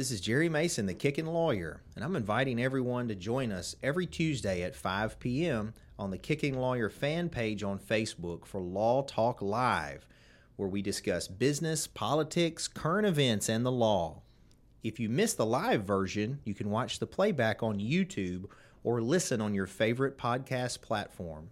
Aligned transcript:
This 0.00 0.12
is 0.12 0.22
Jere 0.22 0.48
Mason, 0.48 0.86
the 0.86 0.94
Kicking 0.94 1.26
Lawyer, 1.26 1.82
and 1.94 2.02
I'm 2.02 2.16
inviting 2.16 2.58
everyone 2.58 3.08
to 3.08 3.14
join 3.14 3.52
us 3.52 3.76
every 3.82 4.06
Tuesday 4.06 4.62
at 4.62 4.74
5 4.74 5.20
p.m. 5.20 5.74
on 5.98 6.10
the 6.10 6.16
Kicking 6.16 6.58
Lawyer 6.58 6.88
fan 6.88 7.28
page 7.28 7.62
on 7.62 7.78
Facebook 7.78 8.46
for 8.46 8.62
Law 8.62 9.02
Talk 9.02 9.42
Live, 9.42 10.06
where 10.56 10.70
we 10.70 10.80
discuss 10.80 11.28
business, 11.28 11.86
politics, 11.86 12.66
current 12.66 13.06
events, 13.06 13.50
and 13.50 13.66
the 13.66 13.70
law. 13.70 14.22
If 14.82 14.98
you 14.98 15.10
miss 15.10 15.34
the 15.34 15.44
live 15.44 15.84
version, 15.84 16.40
you 16.44 16.54
can 16.54 16.70
watch 16.70 16.98
the 16.98 17.06
playback 17.06 17.62
on 17.62 17.78
YouTube 17.78 18.46
or 18.82 19.02
listen 19.02 19.42
on 19.42 19.52
your 19.52 19.66
favorite 19.66 20.16
podcast 20.16 20.80
platform. 20.80 21.50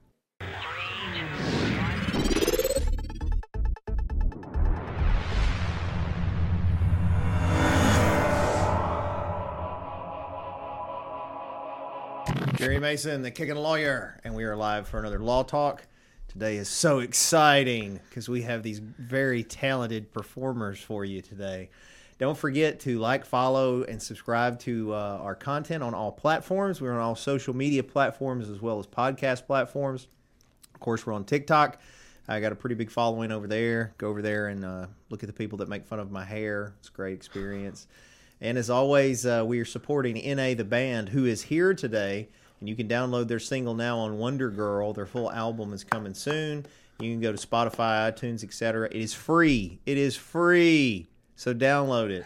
Mason, 12.81 13.23
the 13.23 13.31
kicking 13.31 13.57
lawyer, 13.57 14.21
and 14.23 14.35
we 14.35 14.45
are 14.45 14.55
live 14.55 14.87
for 14.87 15.01
another 15.01 15.19
law 15.19 15.43
talk. 15.43 15.85
Today 16.29 16.59
is 16.59 16.69
so 16.69 17.01
exciting 17.01 17.99
because 18.09 18.29
we 18.29 18.43
have 18.43 18.63
these 18.63 18.79
very 18.79 19.43
talented 19.43 20.13
performers 20.13 20.79
for 20.79 21.05
you 21.05 21.21
today. 21.21 21.71
Don't 22.19 22.39
forget 22.39 22.79
to 22.81 22.99
like, 22.99 23.25
follow, 23.25 23.83
and 23.83 24.01
subscribe 24.01 24.61
to 24.61 24.95
uh, 24.95 25.19
our 25.21 25.35
content 25.35 25.83
on 25.83 25.93
all 25.93 26.13
platforms. 26.13 26.81
We're 26.81 26.93
on 26.93 27.01
all 27.01 27.17
social 27.17 27.55
media 27.55 27.83
platforms 27.83 28.49
as 28.49 28.61
well 28.61 28.79
as 28.79 28.87
podcast 28.87 29.47
platforms. 29.47 30.07
Of 30.75 30.81
course, 30.81 31.05
we're 31.05 31.15
on 31.15 31.25
TikTok. 31.25 31.81
I 32.29 32.39
got 32.39 32.53
a 32.53 32.57
pretty 32.57 32.77
big 32.77 32.91
following 32.91 33.33
over 33.33 33.49
there. 33.49 33.95
Go 33.99 34.09
over 34.09 34.23
there 34.23 34.47
and 34.47 34.65
uh, 34.65 34.87
look 35.11 35.25
at 35.25 35.27
the 35.27 35.33
people 35.33 35.59
that 35.59 35.69
make 35.69 35.85
fun 35.85 35.99
of 35.99 36.13
my 36.13 36.25
hair. 36.25 36.75
It's 36.79 36.89
a 36.89 36.93
great 36.93 37.15
experience. 37.15 37.89
And 38.41 38.57
as 38.57 38.71
always, 38.71 39.27
uh, 39.27 39.43
we 39.45 39.59
are 39.59 39.65
supporting 39.65 40.15
NA 40.37 40.55
the 40.55 40.65
band, 40.65 41.09
who 41.09 41.25
is 41.25 41.43
here 41.43 41.75
today 41.75 42.29
and 42.61 42.69
you 42.69 42.77
can 42.77 42.89
download 42.89 43.29
their 43.29 43.39
single 43.39 43.75
now 43.75 43.99
on 43.99 44.19
Wonder 44.19 44.51
Girl. 44.51 44.93
Their 44.93 45.07
full 45.07 45.31
album 45.31 45.73
is 45.73 45.85
coming 45.85 46.15
soon. 46.15 46.67
You 47.01 47.13
can 47.13 47.21
go 47.21 47.33
to 47.33 47.47
Spotify, 47.47 48.13
iTunes, 48.13 48.43
etc. 48.43 48.89
It 48.91 48.97
is 48.97 49.15
free. 49.15 49.79
It 49.87 49.99
is 49.99 50.17
free. 50.17 51.07
So 51.37 51.55
download 51.55 52.11
it. 52.11 52.25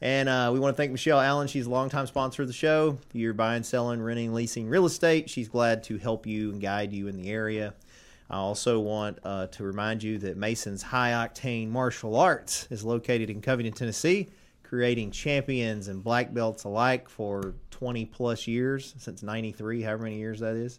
And 0.00 0.28
uh, 0.28 0.50
we 0.52 0.58
want 0.58 0.74
to 0.74 0.76
thank 0.76 0.92
Michelle 0.92 1.20
Allen. 1.20 1.46
She's 1.46 1.66
a 1.66 1.70
longtime 1.70 2.06
sponsor 2.06 2.42
of 2.42 2.48
the 2.48 2.54
show. 2.54 2.98
You're 3.12 3.34
buying, 3.34 3.62
selling, 3.62 4.02
renting, 4.02 4.32
leasing 4.32 4.68
real 4.68 4.86
estate. 4.86 5.28
She's 5.28 5.48
glad 5.48 5.84
to 5.84 5.98
help 5.98 6.26
you 6.26 6.50
and 6.50 6.60
guide 6.60 6.92
you 6.92 7.06
in 7.06 7.16
the 7.16 7.30
area. 7.30 7.74
I 8.30 8.36
also 8.36 8.80
want 8.80 9.18
uh, 9.24 9.48
to 9.48 9.64
remind 9.64 10.02
you 10.02 10.18
that 10.18 10.36
Mason's 10.36 10.82
High 10.82 11.10
Octane 11.10 11.68
Martial 11.68 12.16
Arts 12.16 12.66
is 12.70 12.82
located 12.82 13.28
in 13.28 13.42
Covington, 13.42 13.74
Tennessee, 13.74 14.28
creating 14.70 15.10
champions 15.10 15.88
and 15.88 16.04
black 16.04 16.32
belts 16.32 16.62
alike 16.62 17.08
for 17.08 17.56
20 17.72 18.06
plus 18.06 18.46
years, 18.46 18.94
since 18.98 19.20
93, 19.20 19.82
however 19.82 20.04
many 20.04 20.16
years 20.16 20.38
that 20.38 20.54
is. 20.54 20.78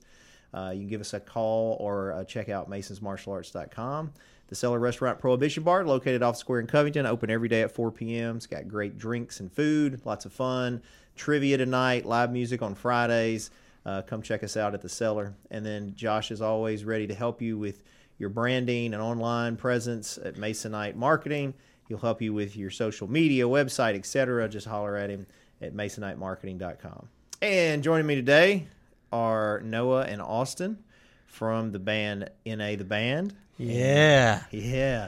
Uh, 0.54 0.72
you 0.74 0.80
can 0.80 0.88
give 0.88 1.02
us 1.02 1.14
a 1.14 1.20
call 1.20 1.76
or 1.78 2.14
uh, 2.14 2.24
check 2.24 2.48
out 2.48 2.70
masonsmartialarts.com. 2.70 4.14
The 4.48 4.56
Cellar 4.56 4.80
Restaurant 4.80 5.20
Prohibition 5.20 5.64
Bar, 5.64 5.86
located 5.86 6.24
off 6.24 6.38
Square 6.38 6.62
in 6.62 6.68
Covington, 6.68 7.06
open 7.06 7.30
every 7.30 7.50
day 7.50 7.64
at 7.64 7.72
4 7.72 7.92
p.m. 7.92 8.38
It's 8.38 8.48
got 8.48 8.70
great 8.70 8.98
drinks 8.98 9.42
and 9.42 9.52
food, 9.52 10.00
lots 10.06 10.24
of 10.24 10.32
fun, 10.32 10.82
trivia 11.18 11.58
tonight, 11.58 12.06
live 12.06 12.32
music 12.32 12.62
on 12.62 12.76
Fridays. 12.76 13.52
Uh, 13.86 14.04
come 14.04 14.22
check 14.22 14.42
us 14.42 14.56
out 14.56 14.74
at 14.74 14.82
the 14.82 14.88
Cellar. 14.88 15.34
And 15.50 15.66
then 15.66 15.96
Josh 15.96 16.32
is 16.32 16.42
always 16.42 16.86
ready 16.86 17.08
to 17.08 17.14
help 17.14 17.42
you 17.42 17.58
with 17.58 17.84
your 18.18 18.30
branding 18.30 18.94
and 18.94 19.04
online 19.04 19.58
presence 19.58 20.18
at 20.24 20.36
Masonite 20.36 20.96
Marketing. 20.96 21.54
He'll 21.88 21.98
help 21.98 22.22
you 22.22 22.34
with 22.34 22.56
your 22.56 22.70
social 22.70 23.10
media, 23.10 23.46
website, 23.46 23.96
etc. 23.96 24.48
Just 24.48 24.68
holler 24.68 24.96
at 24.96 25.10
him 25.10 25.28
at 25.62 25.74
masonitemarketing.com. 25.74 27.08
And 27.42 27.84
joining 27.84 28.06
me 28.06 28.16
today 28.16 28.68
are 29.12 29.62
Noah 29.62 30.04
and 30.04 30.22
Austin 30.22 30.78
from 31.26 31.72
the 31.72 31.80
band 31.80 32.30
NA 32.46 32.76
the 32.76 32.86
Band. 32.86 33.34
Yeah. 33.58 34.44
And, 34.52 34.62
yeah. 34.62 35.08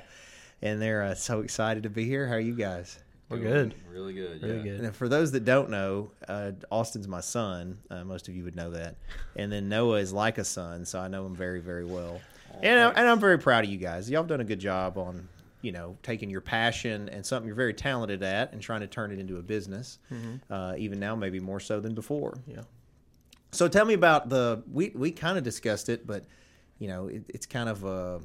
And 0.61 0.81
they're 0.81 1.03
uh, 1.03 1.15
so 1.15 1.41
excited 1.41 1.83
to 1.83 1.89
be 1.89 2.05
here. 2.05 2.27
How 2.27 2.35
are 2.35 2.39
you 2.39 2.55
guys? 2.55 2.99
We're 3.29 3.39
good. 3.39 3.75
Really 3.91 4.13
good. 4.13 4.43
Really 4.43 4.57
yeah. 4.57 4.63
good. 4.63 4.81
And 4.81 4.95
for 4.95 5.09
those 5.09 5.31
that 5.31 5.43
don't 5.43 5.69
know, 5.69 6.11
uh, 6.27 6.51
Austin's 6.69 7.07
my 7.07 7.21
son. 7.21 7.79
Uh, 7.89 8.03
most 8.03 8.27
of 8.27 8.35
you 8.35 8.43
would 8.43 8.55
know 8.55 8.69
that. 8.71 8.95
And 9.35 9.51
then 9.51 9.69
Noah 9.69 9.97
is 9.97 10.13
like 10.13 10.37
a 10.37 10.43
son, 10.43 10.85
so 10.85 10.99
I 10.99 11.07
know 11.07 11.25
him 11.25 11.35
very, 11.35 11.59
very 11.59 11.85
well. 11.85 12.21
And, 12.61 12.79
I, 12.79 12.89
and 12.89 13.09
I'm 13.09 13.19
very 13.19 13.39
proud 13.39 13.63
of 13.63 13.71
you 13.71 13.77
guys. 13.77 14.09
Y'all 14.09 14.21
have 14.21 14.29
done 14.29 14.41
a 14.41 14.45
good 14.45 14.59
job 14.59 14.97
on 14.97 15.27
you 15.63 15.71
know, 15.71 15.97
taking 16.03 16.29
your 16.29 16.41
passion 16.41 17.09
and 17.09 17.25
something 17.25 17.47
you're 17.47 17.55
very 17.55 17.73
talented 17.73 18.21
at 18.21 18.51
and 18.51 18.61
trying 18.61 18.81
to 18.81 18.87
turn 18.87 19.11
it 19.11 19.17
into 19.17 19.37
a 19.37 19.41
business. 19.41 19.97
Mm-hmm. 20.11 20.53
Uh, 20.53 20.73
even 20.77 20.99
now, 20.99 21.15
maybe 21.15 21.39
more 21.39 21.61
so 21.61 21.79
than 21.79 21.95
before. 21.95 22.37
Yeah. 22.45 22.61
So 23.51 23.67
tell 23.67 23.85
me 23.85 23.93
about 23.93 24.29
the. 24.29 24.61
We 24.71 24.91
we 24.93 25.11
kind 25.11 25.37
of 25.37 25.43
discussed 25.43 25.87
it, 25.87 26.05
but 26.05 26.25
you 26.79 26.89
know, 26.89 27.07
it, 27.07 27.23
it's 27.29 27.45
kind 27.45 27.69
of 27.69 27.85
uh, 27.85 28.19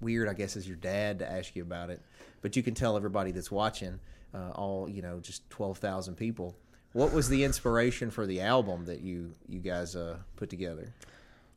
weird, 0.00 0.28
I 0.28 0.34
guess, 0.34 0.56
as 0.56 0.68
your 0.68 0.76
dad 0.76 1.18
to 1.18 1.30
ask 1.30 1.56
you 1.56 1.62
about 1.62 1.90
it. 1.90 2.00
But 2.42 2.54
you 2.54 2.62
can 2.62 2.74
tell 2.74 2.96
everybody 2.96 3.32
that's 3.32 3.50
watching, 3.50 3.98
uh, 4.32 4.50
all 4.50 4.88
you 4.88 5.02
know, 5.02 5.18
just 5.18 5.50
twelve 5.50 5.78
thousand 5.78 6.14
people. 6.14 6.56
What 6.92 7.12
was 7.12 7.28
the 7.28 7.42
inspiration 7.42 8.10
for 8.10 8.24
the 8.24 8.40
album 8.40 8.84
that 8.84 9.00
you 9.00 9.32
you 9.48 9.58
guys 9.58 9.96
uh, 9.96 10.18
put 10.36 10.48
together? 10.48 10.94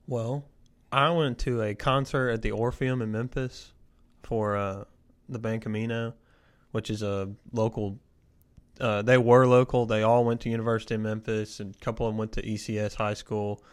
Well, 0.07 0.45
I 0.91 1.11
went 1.11 1.37
to 1.39 1.61
a 1.61 1.75
concert 1.75 2.29
at 2.31 2.41
the 2.41 2.51
Orpheum 2.51 3.03
in 3.03 3.11
Memphis 3.11 3.73
for 4.23 4.57
uh, 4.57 4.85
the 5.29 5.39
band 5.39 5.61
Camino, 5.61 6.13
which 6.71 6.89
is 6.89 7.01
a 7.01 7.29
local. 7.51 7.99
Uh, 8.79 9.01
they 9.01 9.17
were 9.17 9.47
local. 9.47 9.85
They 9.85 10.03
all 10.03 10.23
went 10.23 10.41
to 10.41 10.49
University 10.49 10.95
of 10.95 11.01
Memphis, 11.01 11.59
and 11.59 11.75
a 11.75 11.79
couple 11.79 12.05
of 12.05 12.13
them 12.13 12.17
went 12.17 12.31
to 12.33 12.41
ECS 12.41 12.95
High 12.95 13.15
School. 13.15 13.63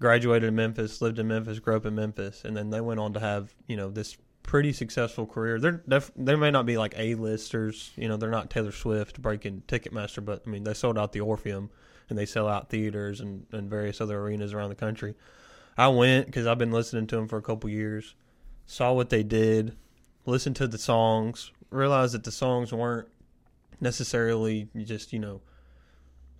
Graduated 0.00 0.48
in 0.48 0.54
Memphis, 0.54 1.02
lived 1.02 1.18
in 1.18 1.28
Memphis, 1.28 1.58
grew 1.58 1.76
up 1.76 1.84
in 1.84 1.94
Memphis, 1.94 2.44
and 2.44 2.56
then 2.56 2.70
they 2.70 2.80
went 2.80 2.98
on 3.00 3.12
to 3.12 3.20
have 3.20 3.54
you 3.66 3.76
know 3.76 3.90
this 3.90 4.16
pretty 4.42 4.72
successful 4.72 5.26
career. 5.26 5.60
They're 5.60 5.82
def- 5.86 6.12
they 6.16 6.34
may 6.34 6.50
not 6.50 6.66
be 6.66 6.78
like 6.78 6.94
A 6.96 7.14
listers, 7.14 7.92
you 7.96 8.08
know, 8.08 8.16
they're 8.16 8.30
not 8.30 8.50
Taylor 8.50 8.72
Swift 8.72 9.20
breaking 9.20 9.62
Ticketmaster, 9.68 10.24
but 10.24 10.42
I 10.46 10.50
mean 10.50 10.64
they 10.64 10.74
sold 10.74 10.98
out 10.98 11.12
the 11.12 11.20
Orpheum 11.20 11.70
and 12.08 12.18
they 12.18 12.26
sell 12.26 12.48
out 12.48 12.68
theaters 12.68 13.20
and, 13.20 13.46
and 13.52 13.70
various 13.70 14.00
other 14.00 14.18
arenas 14.18 14.52
around 14.52 14.70
the 14.70 14.74
country. 14.74 15.14
I 15.78 15.88
went 15.88 16.26
because 16.26 16.46
I've 16.46 16.58
been 16.58 16.72
listening 16.72 17.06
to 17.08 17.16
them 17.16 17.28
for 17.28 17.38
a 17.38 17.42
couple 17.42 17.70
years, 17.70 18.14
saw 18.66 18.92
what 18.92 19.10
they 19.10 19.22
did, 19.22 19.76
listened 20.26 20.56
to 20.56 20.66
the 20.66 20.78
songs, 20.78 21.52
realize 21.70 22.12
that 22.12 22.24
the 22.24 22.32
songs 22.32 22.72
weren't 22.72 23.08
necessarily 23.80 24.68
just, 24.84 25.12
you 25.12 25.18
know, 25.18 25.40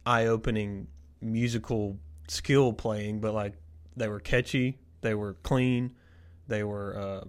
eye 0.07 0.27
opening 0.27 0.87
musical 1.21 1.99
skill 2.29 2.73
playing, 2.73 3.21
but 3.21 3.35
like 3.35 3.55
they 3.97 4.09
were 4.09 4.21
catchy, 4.21 4.79
they 5.01 5.15
were 5.15 5.35
clean, 5.43 5.93
they 6.49 6.63
were 6.63 6.97
uh, 6.97 7.29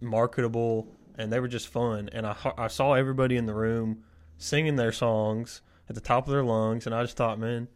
marketable, 0.00 0.88
and 1.16 1.32
they 1.32 1.40
were 1.40 1.48
just 1.48 1.68
fun. 1.68 2.08
And 2.12 2.26
I, 2.26 2.36
I 2.56 2.68
saw 2.68 2.94
everybody 2.94 3.36
in 3.36 3.46
the 3.46 3.54
room 3.54 4.04
singing 4.38 4.76
their 4.76 4.92
songs 4.92 5.60
at 5.88 5.94
the 5.94 6.00
top 6.00 6.26
of 6.26 6.32
their 6.32 6.44
lungs, 6.44 6.86
and 6.86 6.94
I 6.94 7.02
just 7.02 7.16
thought, 7.16 7.38
man, 7.38 7.68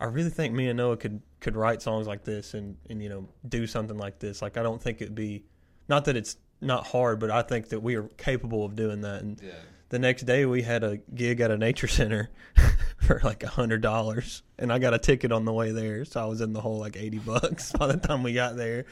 I 0.00 0.06
really 0.06 0.30
think 0.30 0.54
me 0.54 0.68
and 0.68 0.76
Noah 0.76 0.96
could 0.96 1.20
could 1.40 1.56
write 1.56 1.82
songs 1.82 2.06
like 2.06 2.24
this 2.24 2.54
and 2.54 2.76
and 2.88 3.02
you 3.02 3.08
know 3.08 3.28
do 3.48 3.66
something 3.66 3.98
like 3.98 4.18
this. 4.18 4.40
Like 4.40 4.56
I 4.56 4.62
don't 4.62 4.80
think 4.80 5.02
it'd 5.02 5.14
be 5.14 5.44
not 5.88 6.04
that 6.04 6.16
it's 6.16 6.36
not 6.60 6.86
hard, 6.88 7.20
but 7.20 7.30
I 7.30 7.42
think 7.42 7.68
that 7.70 7.80
we 7.80 7.94
are 7.96 8.04
capable 8.16 8.64
of 8.64 8.74
doing 8.76 9.00
that. 9.02 9.22
And 9.22 9.40
Yeah. 9.40 9.52
the 9.90 9.98
next 9.98 10.22
day 10.24 10.44
we 10.46 10.62
had 10.62 10.82
a 10.84 10.98
gig 11.14 11.40
at 11.40 11.50
a 11.50 11.56
nature 11.56 11.86
center 11.86 12.30
for 12.98 13.20
like 13.24 13.42
a 13.42 13.48
hundred 13.48 13.80
dollars, 13.80 14.42
and 14.58 14.72
I 14.72 14.78
got 14.78 14.92
a 14.94 14.98
ticket 14.98 15.32
on 15.32 15.44
the 15.44 15.52
way 15.52 15.70
there, 15.72 16.04
so 16.04 16.20
I 16.20 16.24
was 16.26 16.40
in 16.40 16.52
the 16.52 16.60
hole 16.60 16.78
like 16.78 16.96
eighty 16.96 17.18
bucks 17.18 17.72
by 17.78 17.86
the 17.86 17.96
time 17.96 18.22
we 18.22 18.32
got 18.32 18.56
there. 18.56 18.84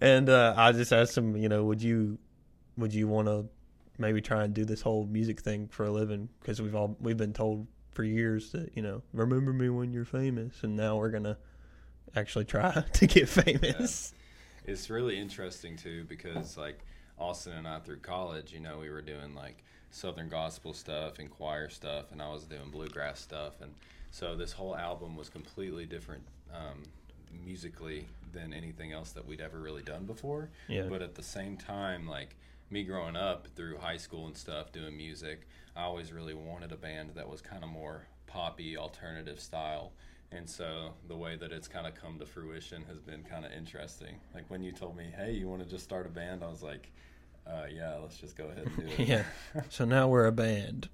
And 0.00 0.28
uh, 0.28 0.54
I 0.56 0.72
just 0.72 0.92
asked 0.92 1.16
him, 1.16 1.36
you 1.36 1.48
know, 1.48 1.64
would 1.64 1.82
you 1.82 2.18
would 2.76 2.92
you 2.94 3.08
want 3.08 3.28
to 3.28 3.46
maybe 3.98 4.20
try 4.20 4.44
and 4.44 4.52
do 4.52 4.64
this 4.66 4.82
whole 4.82 5.06
music 5.06 5.40
thing 5.40 5.68
for 5.68 5.84
a 5.86 5.90
living? 5.90 6.28
Because 6.40 6.60
we've 6.60 6.74
all 6.74 6.96
we've 7.00 7.16
been 7.16 7.32
told 7.32 7.66
for 7.92 8.04
years 8.04 8.52
that 8.52 8.76
you 8.76 8.82
know 8.82 9.00
remember 9.14 9.52
me 9.54 9.70
when 9.70 9.92
you're 9.92 10.04
famous, 10.04 10.62
and 10.62 10.76
now 10.76 10.96
we're 10.98 11.10
gonna 11.10 11.38
actually 12.14 12.44
try 12.44 12.84
to 12.92 13.06
get 13.06 13.28
famous. 13.28 14.12
It's 14.64 14.90
really 14.90 15.18
interesting 15.18 15.76
too 15.76 16.04
because 16.04 16.56
like 16.56 16.78
Austin 17.18 17.54
and 17.54 17.68
I 17.68 17.78
through 17.80 17.98
college, 17.98 18.52
you 18.52 18.60
know, 18.60 18.78
we 18.78 18.90
were 18.90 19.02
doing 19.02 19.34
like 19.34 19.62
Southern 19.90 20.28
gospel 20.28 20.72
stuff 20.72 21.18
and 21.18 21.30
choir 21.30 21.68
stuff, 21.68 22.12
and 22.12 22.20
I 22.20 22.28
was 22.28 22.44
doing 22.44 22.70
bluegrass 22.70 23.20
stuff, 23.20 23.60
and 23.60 23.72
so 24.10 24.36
this 24.36 24.52
whole 24.52 24.76
album 24.76 25.16
was 25.16 25.28
completely 25.28 25.84
different 25.86 26.22
um, 26.54 26.82
musically 27.44 28.06
than 28.32 28.52
anything 28.52 28.92
else 28.92 29.12
that 29.12 29.26
we'd 29.26 29.40
ever 29.40 29.58
really 29.58 29.82
done 29.82 30.04
before. 30.04 30.50
Yeah. 30.68 30.86
But 30.88 31.02
at 31.02 31.14
the 31.14 31.22
same 31.22 31.56
time, 31.56 32.06
like 32.06 32.36
me 32.70 32.84
growing 32.84 33.16
up 33.16 33.48
through 33.54 33.78
high 33.78 33.96
school 33.96 34.26
and 34.26 34.36
stuff 34.36 34.72
doing 34.72 34.96
music, 34.96 35.46
I 35.76 35.82
always 35.82 36.12
really 36.12 36.34
wanted 36.34 36.72
a 36.72 36.76
band 36.76 37.10
that 37.14 37.28
was 37.28 37.40
kind 37.40 37.62
of 37.62 37.70
more 37.70 38.06
poppy, 38.26 38.76
alternative 38.76 39.40
style. 39.40 39.92
And 40.32 40.48
so 40.48 40.94
the 41.08 41.16
way 41.16 41.36
that 41.36 41.52
it's 41.52 41.68
kind 41.68 41.86
of 41.86 41.94
come 41.94 42.18
to 42.18 42.26
fruition 42.26 42.84
has 42.88 42.98
been 42.98 43.22
kind 43.22 43.44
of 43.44 43.52
interesting. 43.52 44.16
Like 44.34 44.44
when 44.48 44.62
you 44.62 44.72
told 44.72 44.96
me, 44.96 45.12
"Hey, 45.16 45.32
you 45.32 45.48
want 45.48 45.62
to 45.62 45.68
just 45.68 45.84
start 45.84 46.04
a 46.04 46.08
band?" 46.08 46.42
I 46.42 46.48
was 46.48 46.62
like, 46.62 46.90
Uh, 47.48 47.66
yeah, 47.72 47.94
let's 48.02 48.16
just 48.16 48.36
go 48.36 48.46
ahead 48.46 48.58
and 48.66 48.76
do 48.76 48.86
it. 48.86 48.98
Yeah. 49.08 49.22
So 49.68 49.84
now 49.84 50.08
we're 50.08 50.26
a 50.26 50.32
band, 50.32 50.88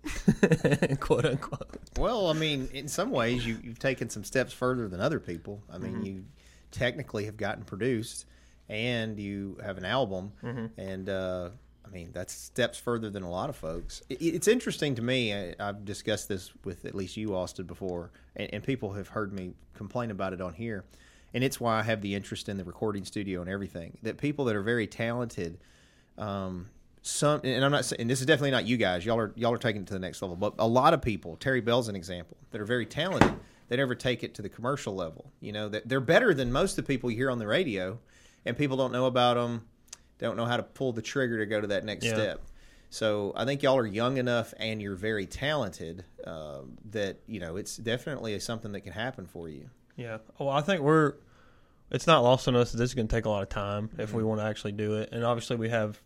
quote 1.00 1.24
unquote. 1.24 1.78
Well, 1.98 2.28
I 2.28 2.34
mean, 2.34 2.68
in 2.74 2.88
some 2.88 3.10
ways, 3.10 3.46
you, 3.46 3.58
you've 3.62 3.78
taken 3.78 4.10
some 4.10 4.22
steps 4.22 4.52
further 4.52 4.86
than 4.88 5.00
other 5.00 5.18
people. 5.18 5.62
I 5.72 5.78
mean, 5.78 6.04
you 6.04 6.24
technically 6.70 7.24
have 7.24 7.36
gotten 7.38 7.64
produced, 7.64 8.26
and 8.68 9.18
you 9.18 9.58
have 9.64 9.78
an 9.78 9.84
album, 9.86 10.32
and 10.76 11.08
uh, 11.08 11.48
I 11.84 11.88
mean, 11.88 12.10
that's 12.12 12.32
steps 12.34 12.78
further 12.78 13.08
than 13.08 13.22
a 13.22 13.30
lot 13.30 13.48
of 13.48 13.56
folks. 13.56 14.02
It, 14.10 14.20
it's 14.20 14.48
interesting 14.48 14.94
to 14.96 15.02
me. 15.02 15.34
I, 15.34 15.54
I've 15.58 15.84
discussed 15.86 16.28
this 16.28 16.50
with 16.64 16.84
at 16.84 16.94
least 16.94 17.16
you, 17.16 17.34
Austin, 17.34 17.64
before, 17.66 18.10
and, 18.36 18.52
and 18.52 18.62
people 18.62 18.92
have 18.92 19.08
heard 19.08 19.32
me 19.32 19.54
complain 19.74 20.10
about 20.10 20.34
it 20.34 20.42
on 20.42 20.52
here, 20.52 20.84
and 21.32 21.42
it's 21.42 21.58
why 21.58 21.78
I 21.78 21.82
have 21.82 22.02
the 22.02 22.14
interest 22.14 22.50
in 22.50 22.58
the 22.58 22.64
recording 22.64 23.06
studio 23.06 23.40
and 23.40 23.48
everything. 23.48 23.96
That 24.02 24.18
people 24.18 24.44
that 24.46 24.56
are 24.56 24.62
very 24.62 24.86
talented 24.86 25.58
um, 26.18 26.68
some 27.02 27.40
and 27.42 27.64
I'm 27.64 27.72
not 27.72 27.84
saying 27.84 28.06
this 28.06 28.20
is 28.20 28.26
definitely 28.26 28.52
not 28.52 28.64
you 28.66 28.76
guys. 28.76 29.04
Y'all 29.04 29.18
are 29.18 29.32
y'all 29.34 29.52
are 29.52 29.58
taking 29.58 29.82
it 29.82 29.88
to 29.88 29.94
the 29.94 29.98
next 30.00 30.22
level. 30.22 30.36
But 30.36 30.54
a 30.58 30.66
lot 30.68 30.94
of 30.94 31.02
people, 31.02 31.36
Terry 31.36 31.60
Bell's 31.60 31.88
an 31.88 31.96
example, 31.96 32.36
that 32.50 32.60
are 32.60 32.64
very 32.64 32.86
talented, 32.86 33.34
they 33.68 33.76
never 33.76 33.94
take 33.94 34.22
it 34.22 34.34
to 34.34 34.42
the 34.42 34.48
commercial 34.48 34.94
level. 34.94 35.32
You 35.40 35.52
know, 35.52 35.68
that 35.68 35.88
they're 35.88 36.00
better 36.00 36.32
than 36.32 36.52
most 36.52 36.72
of 36.72 36.76
the 36.76 36.82
people 36.84 37.10
you 37.10 37.16
hear 37.16 37.30
on 37.30 37.38
the 37.38 37.46
radio, 37.46 37.98
and 38.46 38.56
people 38.56 38.76
don't 38.76 38.92
know 38.92 39.06
about 39.06 39.34
them, 39.34 39.66
don't 40.18 40.36
know 40.36 40.44
how 40.46 40.56
to 40.56 40.62
pull 40.62 40.92
the 40.92 41.02
trigger 41.02 41.38
to 41.38 41.46
go 41.46 41.60
to 41.60 41.66
that 41.68 41.84
next 41.84 42.04
Yeah. 42.04 42.14
step. 42.14 42.40
So 42.90 43.32
I 43.34 43.46
think 43.46 43.62
y'all 43.62 43.78
are 43.78 43.86
young 43.86 44.18
enough 44.18 44.52
and 44.58 44.80
you're 44.82 44.96
very 44.96 45.24
talented 45.26 46.04
um, 46.24 46.76
that 46.90 47.20
you 47.26 47.40
know 47.40 47.56
it's 47.56 47.78
definitely 47.78 48.38
something 48.38 48.70
that 48.72 48.82
can 48.82 48.92
happen 48.92 49.26
for 49.26 49.48
you. 49.48 49.70
Yeah. 49.96 50.18
Well, 50.38 50.50
I 50.50 50.60
think 50.60 50.82
we're. 50.82 51.14
It's 51.92 52.06
not 52.06 52.22
lost 52.22 52.48
on 52.48 52.56
us 52.56 52.72
that 52.72 52.78
this 52.78 52.90
is 52.90 52.94
going 52.94 53.06
to 53.06 53.14
take 53.14 53.26
a 53.26 53.30
lot 53.30 53.42
of 53.42 53.50
time 53.50 53.90
if 53.98 54.12
we 54.12 54.20
mm-hmm. 54.20 54.28
want 54.28 54.40
to 54.40 54.46
actually 54.46 54.72
do 54.72 54.96
it, 54.96 55.10
and 55.12 55.24
obviously 55.24 55.56
we 55.56 55.68
have, 55.68 56.00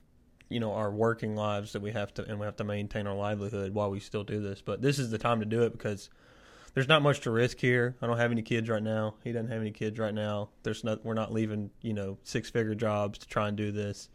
you 0.49 0.59
know, 0.59 0.73
our 0.73 0.91
working 0.91 1.37
lives 1.37 1.73
that 1.73 1.81
we 1.81 1.93
have 1.93 2.13
to, 2.15 2.25
and 2.25 2.41
we 2.41 2.45
have 2.45 2.57
to 2.57 2.65
maintain 2.65 3.07
our 3.07 3.15
livelihood 3.15 3.73
while 3.73 3.89
we 3.91 4.01
still 4.01 4.25
do 4.25 4.41
this. 4.41 4.61
But 4.61 4.83
this 4.83 4.99
is 4.99 5.11
the 5.11 5.19
time 5.19 5.39
to 5.41 5.47
do 5.47 5.63
it 5.63 5.71
because 5.71 6.11
there's 6.75 6.89
not 6.89 7.03
much 7.03 7.21
to 7.21 7.31
risk 7.31 7.61
here. 7.61 7.97
I 8.03 8.09
don't 8.09 8.19
have 8.19 8.33
any 8.33 8.43
kids 8.43 8.69
right 8.69 8.83
now. 8.83 9.15
He 9.23 9.31
doesn't 9.31 9.51
have 9.51 9.61
any 9.61 9.71
kids 9.71 9.99
right 9.99 10.13
now. 10.13 10.51
There's 10.65 10.83
not. 10.83 11.05
We're 11.05 11.15
not 11.15 11.33
leaving, 11.33 11.71
you 11.83 11.95
know, 11.95 12.19
six 12.25 12.51
figure 12.51 12.75
jobs 12.75 13.21
to 13.21 13.29
try 13.29 13.47
and 13.47 13.57
do 13.57 13.71
this. 13.71 14.09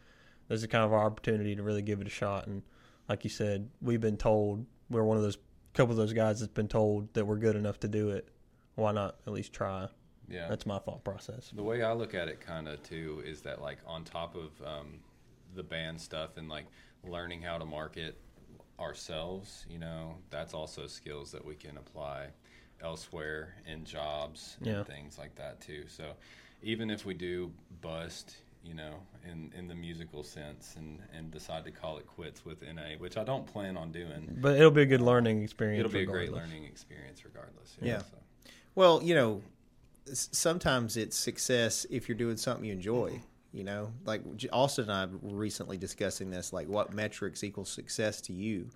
This 0.50 0.60
is 0.60 0.68
kind 0.68 0.84
of 0.84 0.92
our 0.92 1.06
opportunity 1.06 1.56
to 1.56 1.64
really 1.64 1.82
give 1.82 2.02
it 2.02 2.08
a 2.08 2.12
shot. 2.12 2.48
And 2.48 2.64
like 3.08 3.24
you 3.24 3.30
said, 3.30 3.70
we've 3.82 4.02
been 4.02 4.18
told 4.18 4.66
we're 4.90 5.04
one 5.04 5.16
of 5.16 5.24
those 5.24 5.38
couple 5.74 5.92
of 5.92 5.98
those 5.98 6.12
guys 6.12 6.42
that's 6.42 6.52
been 6.52 6.68
told 6.68 7.14
that 7.14 7.26
we're 7.26 7.38
good 7.38 7.56
enough 7.56 7.80
to 7.80 7.88
do 7.88 8.10
it. 8.10 8.28
Why 8.76 8.92
not 8.92 9.16
at 9.26 9.32
least 9.32 9.54
try? 9.54 9.88
Yeah. 10.32 10.48
That's 10.48 10.66
my 10.66 10.80
thought 10.80 11.04
process. 11.04 11.52
The 11.56 11.64
way 11.64 11.84
I 11.84 11.94
look 11.94 12.16
at 12.16 12.28
it, 12.28 12.40
kind 12.42 12.68
of 12.68 12.82
too, 12.84 13.22
is 13.26 13.42
that 13.42 13.62
like 13.62 13.78
on 13.86 14.04
top 14.04 14.36
of 14.36 14.50
um, 14.66 15.00
the 15.56 15.64
band 15.64 16.00
stuff 16.00 16.38
and 16.38 16.48
like 16.50 16.66
learning 17.08 17.42
how 17.42 17.58
to 17.58 17.66
market 17.66 18.18
ourselves, 18.80 19.66
you 19.70 19.78
know, 19.78 20.16
that's 20.30 20.54
also 20.54 20.88
skills 20.88 21.32
that 21.32 21.44
we 21.46 21.56
can 21.56 21.78
apply 21.78 22.28
elsewhere 22.82 23.56
in 23.68 23.84
jobs 23.86 24.56
and 24.60 24.68
Yeah. 24.68 24.84
things 24.84 25.18
like 25.18 25.36
that 25.36 25.62
too. 25.62 25.84
So 25.88 26.14
even 26.64 26.90
if 26.90 27.06
we 27.06 27.14
do 27.14 27.52
bust, 27.82 28.38
you 28.64 28.74
know, 28.74 28.96
in, 29.30 29.52
in 29.58 29.68
the 29.68 29.76
musical 29.76 30.24
sense 30.24 30.76
and, 30.78 31.00
and 31.16 31.32
decide 31.32 31.64
to 31.66 31.72
call 31.72 31.98
it 31.98 32.08
quits 32.08 32.44
with 32.46 32.62
NA, 32.64 32.96
which 32.98 33.18
I 33.18 33.24
don't 33.24 33.46
plan 33.46 33.78
on 33.78 33.92
doing, 33.92 34.38
But 34.42 34.56
it'll 34.58 34.72
be 34.72 34.82
a 34.84 34.86
good 34.88 35.02
learning 35.02 35.44
experience. 35.44 35.80
it'll 35.80 35.92
be 35.92 36.02
a 36.02 36.06
great 36.06 36.32
learning 36.32 36.66
experience 36.66 37.24
regardless. 37.24 37.76
Yeah. 37.82 38.00
So. 38.00 38.18
Well, 38.74 39.02
you 39.04 39.14
know, 39.16 39.38
s- 39.38 39.44
sometimes 40.06 40.98
it's 40.98 41.18
success 41.18 41.86
if 41.90 42.08
you're 42.08 42.18
doing 42.18 42.38
something 42.38 42.66
you 42.66 42.74
enjoy. 42.74 43.22
You 43.54 43.66
know, 43.66 43.92
like 44.06 44.22
Austin 44.54 44.90
and 44.90 44.94
I 44.94 45.06
were 45.06 45.36
recently 45.36 45.78
discussing 45.78 46.32
this, 46.32 46.54
like 46.54 46.70
what 46.70 46.94
metrics 46.94 47.44
equals 47.44 47.70
success 47.70 48.22
to 48.22 48.34
you. 48.34 48.70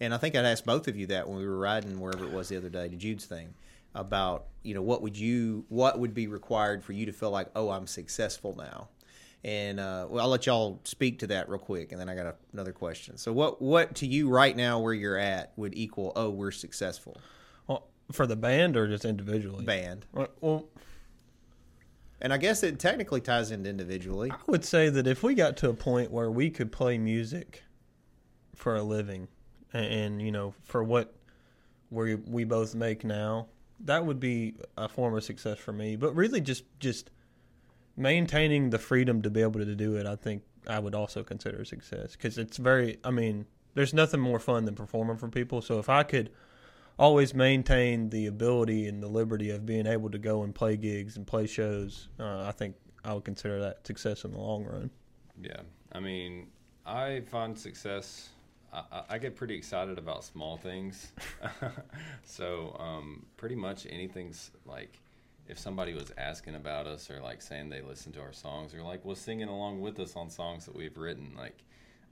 And 0.00 0.14
I 0.14 0.16
think 0.16 0.36
I'd 0.36 0.44
asked 0.44 0.64
both 0.64 0.86
of 0.86 0.96
you 0.96 1.06
that 1.08 1.28
when 1.28 1.38
we 1.38 1.46
were 1.46 1.58
riding 1.58 1.98
wherever 1.98 2.24
it 2.24 2.32
was 2.32 2.48
the 2.48 2.56
other 2.56 2.68
day 2.68 2.88
to 2.88 2.96
Jude's 2.96 3.24
thing 3.24 3.54
about, 3.94 4.46
you 4.62 4.74
know, 4.74 4.82
what 4.82 5.02
would 5.02 5.16
you, 5.16 5.64
what 5.68 5.98
would 5.98 6.14
be 6.14 6.28
required 6.28 6.84
for 6.84 6.92
you 6.92 7.06
to 7.06 7.12
feel 7.12 7.30
like, 7.30 7.48
oh, 7.56 7.70
I'm 7.70 7.86
successful 7.86 8.54
now. 8.56 8.88
And 9.44 9.80
uh, 9.80 10.06
well, 10.08 10.24
I'll 10.24 10.30
let 10.30 10.46
y'all 10.46 10.80
speak 10.84 11.18
to 11.20 11.26
that 11.28 11.48
real 11.48 11.58
quick, 11.58 11.90
and 11.90 12.00
then 12.00 12.08
I 12.08 12.14
got 12.14 12.26
a, 12.26 12.34
another 12.52 12.72
question. 12.72 13.16
So, 13.16 13.32
what, 13.32 13.60
what 13.60 13.96
to 13.96 14.06
you 14.06 14.28
right 14.28 14.56
now, 14.56 14.78
where 14.78 14.94
you're 14.94 15.18
at, 15.18 15.52
would 15.56 15.76
equal, 15.76 16.12
oh, 16.14 16.30
we're 16.30 16.52
successful? 16.52 17.20
For 18.12 18.26
the 18.26 18.36
band 18.36 18.76
or 18.76 18.86
just 18.86 19.04
individually? 19.04 19.64
Band. 19.64 20.06
Well- 20.12 20.28
Well, 20.40 20.68
And 22.20 22.32
I 22.32 22.36
guess 22.36 22.62
it 22.62 22.78
technically 22.78 23.20
ties 23.20 23.50
into 23.50 23.68
individually. 23.68 24.30
I 24.30 24.36
would 24.46 24.64
say 24.64 24.88
that 24.90 25.06
if 25.08 25.22
we 25.24 25.34
got 25.34 25.56
to 25.58 25.70
a 25.70 25.74
point 25.74 26.12
where 26.12 26.30
we 26.30 26.50
could 26.50 26.70
play 26.70 26.96
music 26.96 27.64
for 28.54 28.76
a 28.76 28.82
living, 28.82 29.26
and, 29.72 29.86
and 29.86 30.22
you 30.22 30.30
know, 30.30 30.54
for 30.62 30.84
what 30.84 31.14
we 31.90 32.14
we 32.14 32.44
both 32.44 32.74
make 32.76 33.02
now, 33.04 33.48
that 33.80 34.06
would 34.06 34.20
be 34.20 34.54
a 34.76 34.88
form 34.88 35.16
of 35.16 35.24
success 35.24 35.58
for 35.58 35.72
me. 35.72 35.96
But 35.96 36.14
really, 36.14 36.40
just 36.40 36.62
just 36.78 37.10
maintaining 37.96 38.70
the 38.70 38.78
freedom 38.78 39.20
to 39.22 39.30
be 39.30 39.42
able 39.42 39.58
to 39.60 39.74
do 39.74 39.96
it, 39.96 40.06
I 40.06 40.14
think 40.16 40.42
I 40.68 40.78
would 40.78 40.94
also 40.94 41.24
consider 41.24 41.64
success 41.64 42.12
because 42.12 42.38
it's 42.38 42.56
very. 42.56 42.98
I 43.02 43.10
mean, 43.10 43.46
there's 43.74 43.92
nothing 43.92 44.20
more 44.20 44.38
fun 44.38 44.64
than 44.64 44.76
performing 44.76 45.16
for 45.16 45.28
people. 45.28 45.60
So 45.60 45.80
if 45.80 45.88
I 45.88 46.04
could 46.04 46.30
always 47.02 47.34
maintain 47.34 48.08
the 48.10 48.26
ability 48.26 48.86
and 48.86 49.02
the 49.02 49.08
liberty 49.08 49.50
of 49.50 49.66
being 49.66 49.88
able 49.88 50.08
to 50.08 50.18
go 50.18 50.44
and 50.44 50.54
play 50.54 50.76
gigs 50.76 51.16
and 51.16 51.26
play 51.26 51.48
shows, 51.48 52.08
uh, 52.20 52.44
I 52.46 52.52
think 52.52 52.76
I 53.04 53.12
would 53.12 53.24
consider 53.24 53.58
that 53.60 53.84
success 53.84 54.22
in 54.22 54.30
the 54.30 54.38
long 54.38 54.64
run. 54.64 54.88
Yeah, 55.42 55.62
I 55.90 55.98
mean, 55.98 56.46
I 56.86 57.22
find 57.28 57.58
success. 57.58 58.28
I, 58.72 59.02
I- 59.10 59.18
get 59.18 59.34
pretty 59.34 59.56
excited 59.56 59.98
about 59.98 60.22
small 60.22 60.56
things, 60.56 61.10
so 62.24 62.76
um, 62.78 63.26
pretty 63.36 63.56
much 63.56 63.84
anything's 63.90 64.52
like, 64.64 65.00
if 65.48 65.58
somebody 65.58 65.94
was 65.94 66.12
asking 66.16 66.54
about 66.54 66.86
us 66.86 67.10
or 67.10 67.20
like 67.20 67.42
saying 67.42 67.68
they 67.68 67.82
listen 67.82 68.12
to 68.12 68.20
our 68.20 68.32
songs 68.32 68.74
or 68.74 68.82
like 68.82 69.04
was 69.04 69.18
singing 69.18 69.48
along 69.48 69.80
with 69.80 69.98
us 69.98 70.14
on 70.14 70.30
songs 70.30 70.66
that 70.66 70.76
we've 70.76 70.96
written, 70.96 71.34
like, 71.36 71.64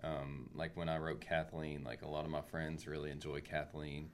um, 0.02 0.50
like 0.52 0.76
when 0.76 0.88
I 0.88 0.98
wrote 0.98 1.20
Kathleen, 1.20 1.84
like 1.84 2.02
a 2.02 2.08
lot 2.08 2.24
of 2.24 2.30
my 2.32 2.40
friends 2.40 2.88
really 2.88 3.12
enjoy 3.12 3.40
Kathleen, 3.40 4.10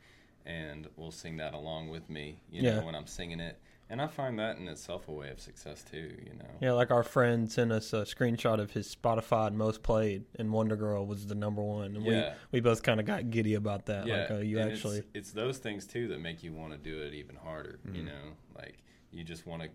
and 0.47 0.89
will 0.97 1.11
sing 1.11 1.37
that 1.39 1.53
along 1.55 1.89
with 1.89 2.09
me, 2.09 2.41
you 2.51 2.63
Yeah. 2.63 2.81
know, 2.81 2.87
when 2.87 2.95
I'm 2.95 3.07
singing 3.07 3.41
it. 3.41 3.59
And 3.89 4.03
I 4.03 4.09
find 4.09 4.37
that 4.41 4.57
in 4.57 4.67
itself 4.67 5.07
a 5.07 5.13
way 5.13 5.31
of 5.31 5.39
success 5.41 5.85
too, 5.85 6.13
you 6.25 6.33
know. 6.37 6.51
Yeah, 6.61 6.73
like 6.73 6.91
our 6.91 7.05
friend 7.05 7.51
sent 7.51 7.71
us 7.71 7.93
a 7.93 7.99
screenshot 8.03 8.59
of 8.59 8.73
his 8.73 8.93
Spotify 8.97 9.53
most 9.55 9.85
played, 9.85 10.25
and 10.37 10.53
Wonder 10.53 10.75
Girl 10.75 11.07
was 11.07 11.27
the 11.29 11.37
number 11.37 11.63
one, 11.63 11.95
and 11.95 12.05
Yeah. 12.05 12.35
we 12.53 12.59
we 12.59 12.61
both 12.61 12.83
kind 12.83 12.99
of 12.99 13.07
got 13.07 13.31
giddy 13.31 13.55
about 13.55 13.87
that. 13.87 14.09
like, 14.09 14.31
oh, 14.33 14.41
you 14.41 14.59
and 14.59 14.73
actually, 14.73 14.99
It's, 14.99 15.07
it's 15.15 15.31
those 15.33 15.59
things 15.59 15.87
too 15.87 16.09
that 16.09 16.19
make 16.21 16.43
you 16.43 16.53
want 16.53 16.73
to 16.73 16.79
do 16.79 17.01
it 17.03 17.15
even 17.15 17.37
harder. 17.37 17.79
You 17.85 17.93
Mm-hmm. 17.93 18.07
know, 18.07 18.33
like 18.57 18.79
you 19.13 19.23
just 19.23 19.47
want 19.47 19.63
to 19.63 19.69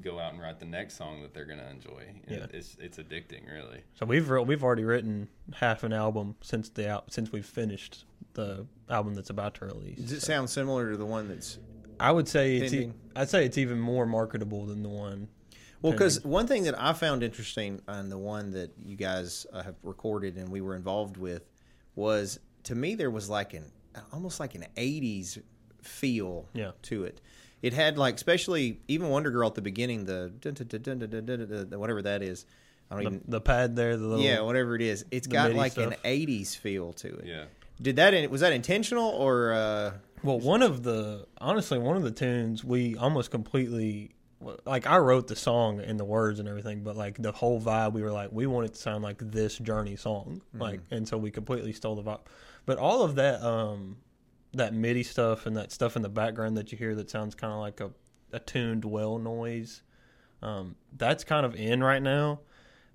go 0.00 0.20
out 0.20 0.32
and 0.34 0.40
write 0.42 0.60
the 0.60 0.66
next 0.66 0.94
song 0.94 1.22
that 1.22 1.32
they're 1.34 1.44
gonna 1.46 1.68
enjoy. 1.68 2.04
Yeah. 2.28 2.46
it's 2.52 2.76
it's 2.78 2.98
addicting, 2.98 3.50
really. 3.52 3.80
so 3.94 4.06
we've 4.06 4.28
wrote, 4.30 4.46
we've 4.46 4.62
already 4.62 4.84
written 4.84 5.28
half 5.54 5.82
an 5.82 5.92
album 5.92 6.36
since 6.40 6.68
the 6.68 6.88
out 6.88 7.12
since 7.12 7.32
we've 7.32 7.46
finished 7.46 8.04
the 8.36 8.66
album 8.88 9.14
that's 9.14 9.30
about 9.30 9.54
to 9.56 9.66
release. 9.66 9.98
Does 9.98 10.12
it 10.12 10.20
so. 10.20 10.26
sound 10.26 10.50
similar 10.50 10.92
to 10.92 10.96
the 10.96 11.04
one 11.04 11.28
that's? 11.28 11.58
I 11.98 12.12
would 12.12 12.28
say 12.28 12.60
pending? 12.60 12.90
it's. 12.90 12.98
I'd 13.16 13.28
say 13.30 13.44
it's 13.44 13.58
even 13.58 13.80
more 13.80 14.06
marketable 14.06 14.66
than 14.66 14.82
the 14.82 14.88
one. 14.88 15.28
Well, 15.82 15.92
because 15.92 16.24
one 16.24 16.46
thing 16.46 16.64
that 16.64 16.80
I 16.80 16.92
found 16.92 17.22
interesting 17.22 17.82
on 17.86 18.08
the 18.08 18.18
one 18.18 18.52
that 18.52 18.72
you 18.84 18.96
guys 18.96 19.46
uh, 19.52 19.62
have 19.62 19.74
recorded 19.82 20.36
and 20.36 20.48
we 20.48 20.60
were 20.60 20.74
involved 20.74 21.16
with 21.16 21.42
was 21.94 22.38
to 22.64 22.74
me 22.74 22.94
there 22.94 23.10
was 23.10 23.28
like 23.28 23.54
an 23.54 23.70
almost 24.12 24.40
like 24.40 24.54
an 24.54 24.66
'80s 24.76 25.40
feel 25.82 26.48
yeah. 26.52 26.72
to 26.82 27.04
it. 27.04 27.20
It 27.62 27.72
had 27.72 27.98
like, 27.98 28.14
especially 28.16 28.80
even 28.88 29.08
Wonder 29.08 29.30
Girl 29.30 29.48
at 29.48 29.54
the 29.54 29.62
beginning, 29.62 30.04
the 30.04 30.32
whatever 31.78 32.02
that 32.02 32.22
is. 32.22 32.46
I 32.90 32.94
don't 32.94 33.04
the, 33.04 33.10
even 33.10 33.22
the 33.26 33.40
pad 33.40 33.74
there, 33.74 33.96
the 33.96 34.06
little, 34.06 34.24
yeah, 34.24 34.40
whatever 34.40 34.76
it 34.76 34.82
is. 34.82 35.04
It's 35.10 35.26
got 35.26 35.52
like 35.54 35.72
stuff. 35.72 35.92
an 35.92 35.98
'80s 36.04 36.56
feel 36.56 36.92
to 36.94 37.08
it. 37.08 37.26
Yeah, 37.26 37.44
did 37.80 37.96
that 37.96 38.30
was 38.30 38.40
that 38.40 38.52
intentional 38.52 39.08
or? 39.10 39.52
Uh, 39.52 39.92
Well, 40.22 40.40
one 40.40 40.62
of 40.62 40.82
the 40.82 41.26
honestly, 41.38 41.78
one 41.78 41.96
of 41.96 42.02
the 42.02 42.10
tunes 42.10 42.64
we 42.64 42.96
almost 42.96 43.30
completely 43.30 44.14
like. 44.64 44.86
I 44.86 44.98
wrote 44.98 45.28
the 45.28 45.36
song 45.36 45.80
and 45.80 46.00
the 46.00 46.04
words 46.04 46.40
and 46.40 46.48
everything, 46.48 46.82
but 46.82 46.96
like 46.96 47.20
the 47.20 47.32
whole 47.32 47.60
vibe, 47.60 47.92
we 47.92 48.02
were 48.02 48.12
like, 48.12 48.30
we 48.32 48.46
want 48.46 48.66
it 48.66 48.74
to 48.74 48.80
sound 48.80 49.02
like 49.04 49.18
this 49.18 49.58
Journey 49.58 49.96
song, 49.96 50.40
like, 50.54 50.80
and 50.90 51.06
so 51.06 51.16
we 51.18 51.30
completely 51.30 51.72
stole 51.72 51.94
the 51.94 52.02
vibe. 52.02 52.20
But 52.64 52.78
all 52.78 53.02
of 53.02 53.14
that, 53.16 53.42
um, 53.42 53.98
that 54.52 54.72
MIDI 54.74 55.02
stuff 55.02 55.46
and 55.46 55.56
that 55.56 55.70
stuff 55.70 55.96
in 55.96 56.02
the 56.02 56.08
background 56.08 56.56
that 56.56 56.72
you 56.72 56.78
hear 56.78 56.94
that 56.96 57.10
sounds 57.10 57.34
kind 57.34 57.52
of 57.52 57.60
like 57.60 57.80
a, 57.80 57.90
a 58.32 58.40
tuned 58.40 58.84
well 58.84 59.18
noise, 59.18 59.82
um, 60.42 60.76
that's 60.96 61.24
kind 61.24 61.44
of 61.46 61.54
in 61.54 61.84
right 61.84 62.02
now, 62.02 62.40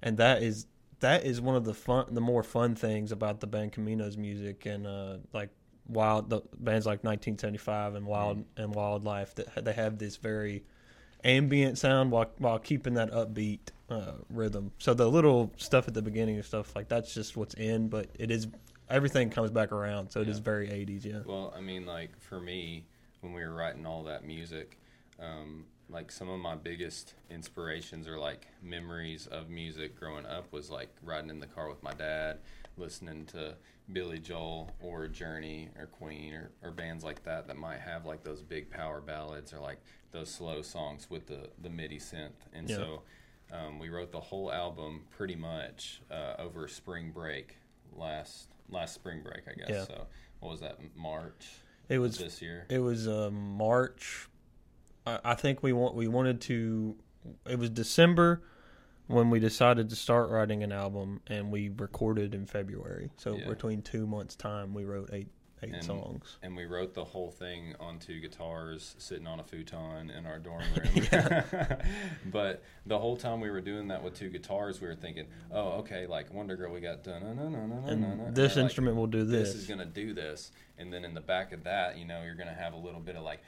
and 0.02 0.18
that 0.18 0.42
is 0.44 0.66
that 1.02 1.26
is 1.26 1.42
one 1.42 1.56
of 1.56 1.66
the 1.66 1.74
fun, 1.74 2.06
the 2.12 2.22
more 2.22 2.44
fun 2.44 2.76
things 2.76 3.12
about 3.12 3.40
the 3.40 3.48
band 3.48 3.74
Camino's 3.74 4.18
music 4.18 4.66
and 4.66 4.88
uh, 4.88 5.18
like 5.34 5.50
wild 5.88 6.30
the 6.30 6.42
bands 6.58 6.86
like 6.86 7.04
1975 7.04 7.96
and 7.96 8.06
Wild 8.06 8.46
and 8.56 8.74
Wildlife 8.74 9.36
that 9.36 9.66
they 9.66 9.74
have 9.74 9.98
this 9.98 10.16
very 10.16 10.64
ambient 11.24 11.78
sound 11.78 12.12
while 12.12 12.32
while 12.38 12.60
keeping 12.60 12.94
that 12.96 13.12
upbeat 13.12 13.60
uh, 13.90 14.14
rhythm. 14.30 14.72
So 14.78 14.94
the 14.94 15.08
little 15.08 15.52
stuff 15.58 15.88
at 15.88 15.94
the 15.94 16.02
beginning 16.02 16.36
and 16.38 16.46
stuff 16.46 16.76
like 16.76 16.88
that's 16.88 17.14
just 17.14 17.36
what's 17.36 17.56
in, 17.56 17.90
but 17.90 18.08
it 18.18 18.32
is 18.32 18.48
everything 18.90 19.30
comes 19.30 19.52
back 19.52 19.72
around. 19.72 20.10
So 20.10 20.22
it 20.22 20.30
is 20.30 20.38
Yeah. 20.38 20.44
very 20.44 20.68
80s. 20.70 21.06
Yeah. 21.06 21.20
Well, 21.26 21.54
I 21.56 21.62
mean, 21.62 21.86
like 21.86 22.18
for 22.20 22.40
me, 22.40 22.86
when 23.22 23.34
we 23.34 23.42
were 23.44 23.54
writing 23.54 23.86
all 23.86 24.04
that 24.04 24.24
music, 24.24 24.78
um, 25.20 25.66
like 25.92 26.12
some 26.12 26.30
of 26.30 26.40
my 26.40 26.56
biggest 26.56 27.14
inspirations 27.30 28.08
or 28.08 28.18
like 28.18 28.48
memories 28.64 29.28
of 29.28 29.50
music 29.50 30.00
growing 30.00 30.26
up 30.26 30.52
was 30.52 30.70
like 30.70 30.90
riding 31.04 31.30
in 31.30 31.40
the 31.40 31.48
car 31.48 31.70
with 31.70 31.84
my 31.84 31.94
dad, 31.94 32.38
listening 32.78 33.26
to 33.26 33.56
Billy 33.92 34.20
Joel 34.20 34.72
or 34.82 35.08
Journey 35.08 35.70
or 35.78 35.88
Queen 35.88 36.34
or, 36.34 36.52
or 36.64 36.72
bands 36.72 37.04
like 37.04 37.24
that 37.26 37.48
that 37.48 37.58
might 37.58 37.80
have 37.80 38.06
like 38.06 38.24
those 38.24 38.42
big 38.42 38.70
power 38.70 39.02
ballads 39.02 39.52
or 39.54 39.60
like 39.60 39.80
those 40.12 40.30
slow 40.30 40.62
songs 40.62 41.10
with 41.10 41.28
the, 41.28 41.50
the 41.62 41.70
MIDI 41.70 42.00
synth. 42.00 42.30
And 42.54 42.70
Yeah. 42.70 42.78
so 42.78 43.02
um, 43.52 43.78
we 43.80 43.90
wrote 43.90 44.12
the 44.14 44.20
whole 44.20 44.52
album 44.52 45.04
pretty 45.10 45.36
much 45.36 46.02
uh, 46.10 46.36
over 46.40 46.68
spring 46.70 47.12
break 47.12 47.58
last 47.94 48.48
last 48.70 48.94
spring 48.94 49.22
break, 49.22 49.42
I 49.50 49.54
guess. 49.60 49.70
Yeah. 49.70 49.84
So 49.84 50.08
what 50.40 50.52
was 50.52 50.62
that? 50.62 50.80
March 50.96 51.50
It 51.90 52.00
was 52.00 52.18
this 52.18 52.42
year. 52.42 52.66
It 52.70 52.80
was 52.80 53.10
uh, 53.10 53.30
March. 53.32 54.30
I, 55.06 55.20
I 55.24 55.36
think 55.36 55.64
we 55.64 55.74
want 55.74 55.96
we 55.96 56.08
wanted 56.08 56.42
to. 56.42 56.96
It 57.48 57.60
was 57.60 57.70
December 57.70 58.42
when 59.08 59.30
we 59.30 59.40
decided 59.40 59.90
to 59.90 59.96
start 59.96 60.30
writing 60.30 60.64
an 60.64 60.72
album, 60.72 61.22
and 61.28 61.52
we 61.52 61.70
recorded 61.70 62.34
in 62.34 62.46
February. 62.46 63.12
So 63.18 63.36
Yeah. 63.36 63.48
between 63.50 63.82
two 63.82 64.08
months' 64.08 64.36
time, 64.36 64.74
we 64.74 64.86
wrote 64.86 65.10
eight 65.14 65.28
eight 65.64 65.74
And- 65.74 65.84
songs. 65.84 66.38
and 66.42 66.56
we 66.56 66.66
wrote 66.66 66.94
the 66.94 67.04
whole 67.06 67.30
thing 67.30 67.76
on 67.80 68.00
two 68.00 68.20
guitars 68.20 68.96
sitting 68.98 69.28
on 69.28 69.40
a 69.40 69.44
futon 69.44 70.10
in 70.10 70.26
our 70.26 70.40
dorm 70.40 70.64
room. 70.76 71.06
but 72.32 72.64
the 72.86 72.98
whole 72.98 73.16
time 73.18 73.40
we 73.42 73.50
were 73.50 73.62
doing 73.62 73.88
that 73.90 74.04
with 74.04 74.16
two 74.16 74.30
guitars, 74.30 74.82
we 74.82 74.88
were 74.88 74.96
thinking, 74.96 75.28
oh, 75.52 75.80
okay, 75.80 76.08
like 76.08 76.34
Wonder 76.34 76.56
Girl, 76.56 76.72
we 76.74 76.80
got 76.80 77.04
dun 77.04 77.22
dun 77.22 77.36
dun 77.38 77.52
dun 77.54 77.70
dun 77.70 77.84
And 77.90 78.02
dun. 78.20 78.34
this 78.34 78.56
like, 78.56 78.64
instrument 78.64 78.96
will 78.98 79.08
do 79.08 79.24
This 79.24 79.54
this. 79.54 79.62
is 79.64 79.68
gonna 79.68 79.86
do 79.86 80.14
this, 80.14 80.52
and 80.78 80.92
then 80.92 81.06
in 81.06 81.14
the 81.14 81.22
back 81.22 81.52
of 81.54 81.64
that, 81.66 81.98
you 81.98 82.06
know, 82.06 82.22
you're 82.24 82.36
gonna 82.36 82.54
have 82.54 82.74
a 82.74 82.78
little 82.78 83.00
bit 83.02 83.16
of 83.16 83.24
like, 83.24 83.42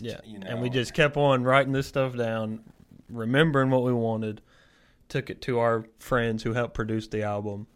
yeah, 0.00 0.20
you 0.24 0.38
know, 0.38 0.46
and 0.46 0.60
we 0.62 0.70
just 0.70 0.94
kept 0.94 1.16
on 1.16 1.44
writing 1.44 1.72
this 1.72 1.86
stuff 1.86 2.16
down, 2.16 2.60
remembering 3.08 3.70
what 3.70 3.82
we 3.82 3.92
wanted. 3.92 4.40
Took 5.08 5.28
it 5.28 5.42
to 5.42 5.58
our 5.58 5.84
friends 5.98 6.42
who 6.42 6.54
helped 6.54 6.72
produce 6.72 7.06
the 7.06 7.22
album, 7.22 7.66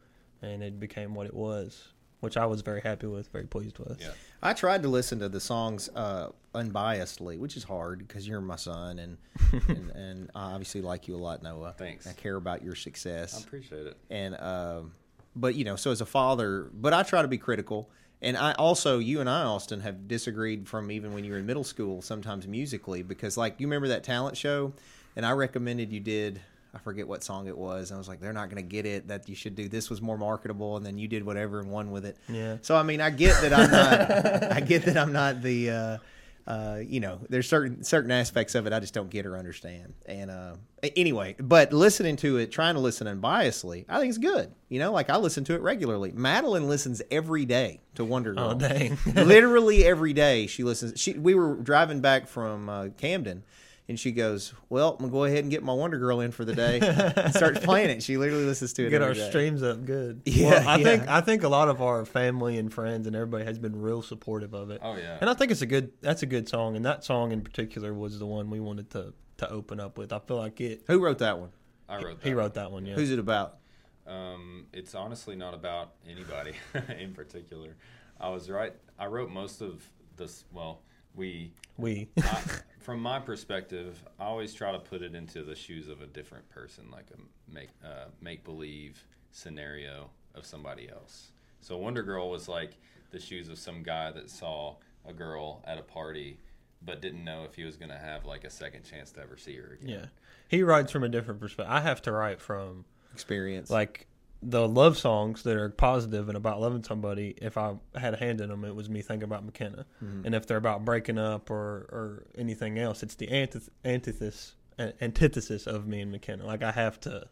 and 0.40 0.62
it 0.62 0.80
became 0.80 1.14
what 1.14 1.26
it 1.26 1.34
was, 1.34 1.88
which 2.20 2.36
I 2.36 2.46
was 2.46 2.62
very 2.62 2.80
happy 2.80 3.06
with, 3.06 3.28
very 3.28 3.46
pleased 3.46 3.78
with. 3.78 4.00
Yeah. 4.00 4.10
I 4.42 4.52
tried 4.52 4.82
to 4.82 4.88
listen 4.88 5.18
to 5.20 5.28
the 5.28 5.40
songs 5.40 5.88
uh, 5.94 6.30
unbiasedly, 6.54 7.38
which 7.38 7.56
is 7.56 7.64
hard 7.64 8.06
because 8.06 8.26
you're 8.26 8.40
my 8.40 8.56
son, 8.56 8.98
and, 8.98 9.18
and 9.68 9.90
and 9.90 10.30
I 10.34 10.52
obviously 10.52 10.80
like 10.80 11.08
you 11.08 11.16
a 11.16 11.18
lot, 11.18 11.42
Noah. 11.42 11.74
Thanks. 11.76 12.06
I 12.06 12.12
care 12.12 12.36
about 12.36 12.62
your 12.62 12.74
success. 12.74 13.36
I 13.36 13.46
appreciate 13.46 13.86
it. 13.86 13.96
and 14.10 14.40
um, 14.40 14.92
but 15.34 15.54
you 15.54 15.64
know, 15.64 15.76
so 15.76 15.90
as 15.90 16.00
a 16.00 16.06
father, 16.06 16.70
but 16.72 16.92
I 16.92 17.02
try 17.02 17.22
to 17.22 17.28
be 17.28 17.38
critical, 17.38 17.90
and 18.22 18.36
I 18.36 18.52
also 18.52 18.98
you 18.98 19.20
and 19.20 19.28
I, 19.28 19.42
Austin, 19.42 19.80
have 19.80 20.08
disagreed 20.08 20.66
from 20.68 20.90
even 20.90 21.12
when 21.12 21.24
you 21.24 21.32
were 21.32 21.38
in 21.38 21.46
middle 21.46 21.64
school, 21.64 22.02
sometimes 22.02 22.46
musically, 22.46 23.02
because 23.02 23.36
like 23.36 23.60
you 23.60 23.66
remember 23.66 23.88
that 23.88 24.04
talent 24.04 24.36
show, 24.36 24.72
and 25.14 25.26
I 25.26 25.32
recommended 25.32 25.92
you 25.92 26.00
did. 26.00 26.40
I 26.76 26.78
forget 26.78 27.08
what 27.08 27.24
song 27.24 27.48
it 27.48 27.56
was. 27.56 27.90
I 27.90 27.96
was 27.96 28.06
like, 28.06 28.20
they're 28.20 28.34
not 28.34 28.50
going 28.50 28.62
to 28.62 28.68
get 28.68 28.84
it. 28.84 29.08
That 29.08 29.30
you 29.30 29.34
should 29.34 29.56
do 29.56 29.66
this 29.66 29.88
was 29.88 30.02
more 30.02 30.18
marketable, 30.18 30.76
and 30.76 30.84
then 30.84 30.98
you 30.98 31.08
did 31.08 31.24
whatever 31.24 31.58
and 31.58 31.70
won 31.70 31.90
with 31.90 32.04
it. 32.04 32.18
Yeah. 32.28 32.58
So 32.60 32.76
I 32.76 32.82
mean, 32.82 33.00
I 33.00 33.08
get 33.08 33.40
that 33.40 33.52
I'm 33.54 33.70
not. 33.70 34.52
I 34.52 34.60
get 34.60 34.82
that 34.84 34.98
I'm 34.98 35.12
not 35.12 35.40
the. 35.40 35.70
Uh, 35.70 35.98
uh, 36.46 36.80
you 36.86 37.00
know, 37.00 37.18
there's 37.30 37.48
certain 37.48 37.82
certain 37.82 38.10
aspects 38.10 38.54
of 38.54 38.66
it 38.66 38.74
I 38.74 38.78
just 38.78 38.92
don't 38.92 39.08
get 39.08 39.24
or 39.24 39.38
understand. 39.38 39.94
And 40.04 40.30
uh, 40.30 40.56
anyway, 40.94 41.34
but 41.40 41.72
listening 41.72 42.16
to 42.16 42.36
it, 42.36 42.52
trying 42.52 42.74
to 42.74 42.80
listen 42.80 43.06
unbiasedly, 43.06 43.86
I 43.88 43.98
think 43.98 44.10
it's 44.10 44.18
good. 44.18 44.52
You 44.68 44.78
know, 44.78 44.92
like 44.92 45.08
I 45.08 45.16
listen 45.16 45.44
to 45.44 45.54
it 45.54 45.62
regularly. 45.62 46.12
Madeline 46.12 46.68
listens 46.68 47.00
every 47.10 47.46
day 47.46 47.80
to 47.94 48.04
Wonder 48.04 48.34
Girl. 48.34 48.50
Oh 48.50 48.54
dang! 48.54 48.98
Literally 49.06 49.84
every 49.84 50.12
day 50.12 50.46
she 50.46 50.62
listens. 50.62 51.00
She 51.00 51.14
we 51.14 51.34
were 51.34 51.54
driving 51.56 52.00
back 52.00 52.28
from 52.28 52.68
uh, 52.68 52.88
Camden. 52.98 53.42
And 53.88 54.00
she 54.00 54.10
goes, 54.10 54.52
"Well, 54.68 54.92
I'm 54.94 54.98
gonna 54.98 55.12
go 55.12 55.24
ahead 55.24 55.38
and 55.38 55.50
get 55.50 55.62
my 55.62 55.72
Wonder 55.72 55.98
Girl 55.98 56.20
in 56.20 56.32
for 56.32 56.44
the 56.44 56.54
day." 56.54 56.80
and 56.80 57.32
starts 57.32 57.60
playing 57.64 57.90
it. 57.90 58.02
She 58.02 58.16
literally 58.16 58.44
listens 58.44 58.72
to 58.74 58.86
it. 58.86 58.90
get 58.90 59.00
every 59.00 59.08
our 59.08 59.14
day. 59.14 59.28
streams 59.28 59.62
up 59.62 59.84
good. 59.84 60.22
Yeah, 60.24 60.50
well, 60.50 60.68
I 60.68 60.76
yeah. 60.76 60.84
think 60.84 61.08
I 61.08 61.20
think 61.20 61.42
a 61.44 61.48
lot 61.48 61.68
of 61.68 61.80
our 61.80 62.04
family 62.04 62.58
and 62.58 62.72
friends 62.72 63.06
and 63.06 63.14
everybody 63.14 63.44
has 63.44 63.58
been 63.58 63.80
real 63.80 64.02
supportive 64.02 64.54
of 64.54 64.70
it. 64.70 64.80
Oh 64.82 64.96
yeah. 64.96 65.18
And 65.20 65.30
I 65.30 65.34
think 65.34 65.52
it's 65.52 65.62
a 65.62 65.66
good 65.66 65.92
that's 66.00 66.22
a 66.22 66.26
good 66.26 66.48
song 66.48 66.74
and 66.74 66.84
that 66.84 67.04
song 67.04 67.30
in 67.30 67.42
particular 67.42 67.94
was 67.94 68.18
the 68.18 68.26
one 68.26 68.50
we 68.50 68.58
wanted 68.58 68.90
to 68.90 69.14
to 69.38 69.50
open 69.50 69.78
up 69.78 69.98
with. 69.98 70.12
I 70.12 70.18
feel 70.18 70.36
like 70.38 70.60
it 70.60 70.82
Who 70.88 70.98
wrote 70.98 71.18
that 71.18 71.38
one? 71.38 71.50
I 71.88 72.02
wrote. 72.02 72.18
he 72.22 72.30
that 72.30 72.36
wrote 72.36 72.54
that 72.54 72.72
one, 72.72 72.86
yeah. 72.86 72.94
Who's 72.94 73.10
it 73.12 73.18
about? 73.20 73.58
Um, 74.06 74.66
it's 74.72 74.94
honestly 74.94 75.36
not 75.36 75.54
about 75.54 75.94
anybody 76.08 76.52
in 76.98 77.12
particular. 77.12 77.76
I 78.20 78.30
was 78.30 78.50
right. 78.50 78.72
I 78.98 79.06
wrote 79.06 79.30
most 79.30 79.60
of 79.60 79.88
this. 80.16 80.44
Well, 80.52 80.82
we. 81.14 81.52
we 81.76 82.08
I, 82.18 82.42
from 82.86 83.00
my 83.02 83.18
perspective, 83.18 84.00
I 84.20 84.26
always 84.26 84.54
try 84.54 84.70
to 84.70 84.78
put 84.78 85.02
it 85.02 85.16
into 85.16 85.42
the 85.42 85.56
shoes 85.56 85.88
of 85.88 86.02
a 86.02 86.06
different 86.06 86.48
person, 86.50 86.84
like 86.92 87.06
a 87.12 87.52
make 87.52 87.70
uh, 87.84 88.04
make 88.20 88.44
believe 88.44 89.04
scenario 89.32 90.08
of 90.36 90.46
somebody 90.46 90.88
else. 90.88 91.32
So 91.60 91.76
Wonder 91.78 92.04
Girl 92.04 92.30
was 92.30 92.48
like 92.48 92.76
the 93.10 93.18
shoes 93.18 93.48
of 93.48 93.58
some 93.58 93.82
guy 93.82 94.12
that 94.12 94.30
saw 94.30 94.76
a 95.04 95.12
girl 95.12 95.64
at 95.66 95.78
a 95.78 95.82
party, 95.82 96.38
but 96.80 97.02
didn't 97.02 97.24
know 97.24 97.42
if 97.42 97.56
he 97.56 97.64
was 97.64 97.76
going 97.76 97.90
to 97.90 97.98
have 97.98 98.24
like 98.24 98.44
a 98.44 98.50
second 98.50 98.84
chance 98.84 99.10
to 99.12 99.20
ever 99.20 99.36
see 99.36 99.56
her 99.56 99.76
again. 99.80 99.88
yeah. 99.88 100.06
He 100.46 100.62
writes 100.62 100.92
from 100.92 101.02
a 101.02 101.08
different 101.08 101.40
perspective. 101.40 101.74
I 101.74 101.80
have 101.80 102.00
to 102.02 102.12
write 102.12 102.40
from 102.40 102.84
Experience. 103.12 103.68
like 103.68 104.06
the 104.42 104.68
love 104.68 104.98
songs 104.98 105.42
that 105.42 105.56
are 105.56 105.70
positive 105.70 106.28
and 106.28 106.36
about 106.36 106.60
loving 106.60 106.84
somebody, 106.84 107.34
if 107.40 107.56
I 107.56 107.74
had 107.94 108.14
a 108.14 108.16
hand 108.16 108.40
in 108.40 108.48
them, 108.48 108.64
it 108.64 108.74
was 108.74 108.88
me 108.88 109.02
thinking 109.02 109.24
about 109.24 109.44
McKenna. 109.44 109.86
Mm-hmm. 110.02 110.26
And 110.26 110.34
if 110.34 110.46
they're 110.46 110.56
about 110.56 110.84
breaking 110.84 111.18
up 111.18 111.50
or, 111.50 111.88
or 111.90 112.26
anything 112.36 112.78
else, 112.78 113.02
it's 113.02 113.14
the 113.14 113.28
antith- 113.28 113.68
antithesis 113.84 114.54
an- 114.78 114.92
antithesis 115.00 115.66
of 115.66 115.86
me 115.86 116.00
and 116.00 116.12
McKenna. 116.12 116.46
Like 116.46 116.62
I 116.62 116.72
have 116.72 117.00
to, 117.00 117.26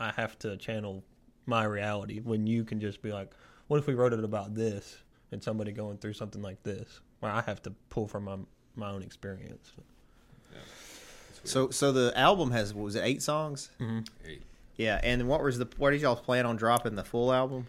I 0.00 0.10
have 0.12 0.38
to 0.40 0.56
channel 0.56 1.04
my 1.46 1.64
reality. 1.64 2.20
When 2.20 2.46
you 2.46 2.64
can 2.64 2.80
just 2.80 3.02
be 3.02 3.12
like, 3.12 3.32
what 3.68 3.78
if 3.78 3.86
we 3.86 3.94
wrote 3.94 4.12
it 4.12 4.24
about 4.24 4.54
this 4.54 4.98
and 5.30 5.42
somebody 5.42 5.72
going 5.72 5.98
through 5.98 6.14
something 6.14 6.42
like 6.42 6.62
this? 6.62 7.00
Well, 7.20 7.34
I 7.34 7.42
have 7.42 7.62
to 7.62 7.72
pull 7.90 8.08
from 8.08 8.24
my 8.24 8.36
my 8.76 8.90
own 8.90 9.02
experience. 9.02 9.72
It's 11.30 11.40
weird. 11.40 11.48
So 11.48 11.70
so 11.70 11.92
the 11.92 12.16
album 12.18 12.50
has 12.50 12.74
what 12.74 12.84
was 12.84 12.94
it 12.96 13.02
eight 13.04 13.22
songs? 13.22 13.70
Mm-hmm. 13.80 14.00
Eight. 14.26 14.42
Yeah, 14.78 15.00
and 15.02 15.28
what 15.28 15.42
was 15.42 15.58
the 15.58 15.68
what 15.76 15.90
did 15.90 16.00
y'all 16.00 16.16
plan 16.16 16.46
on 16.46 16.56
dropping 16.56 16.94
the 16.94 17.04
full 17.04 17.32
album? 17.32 17.66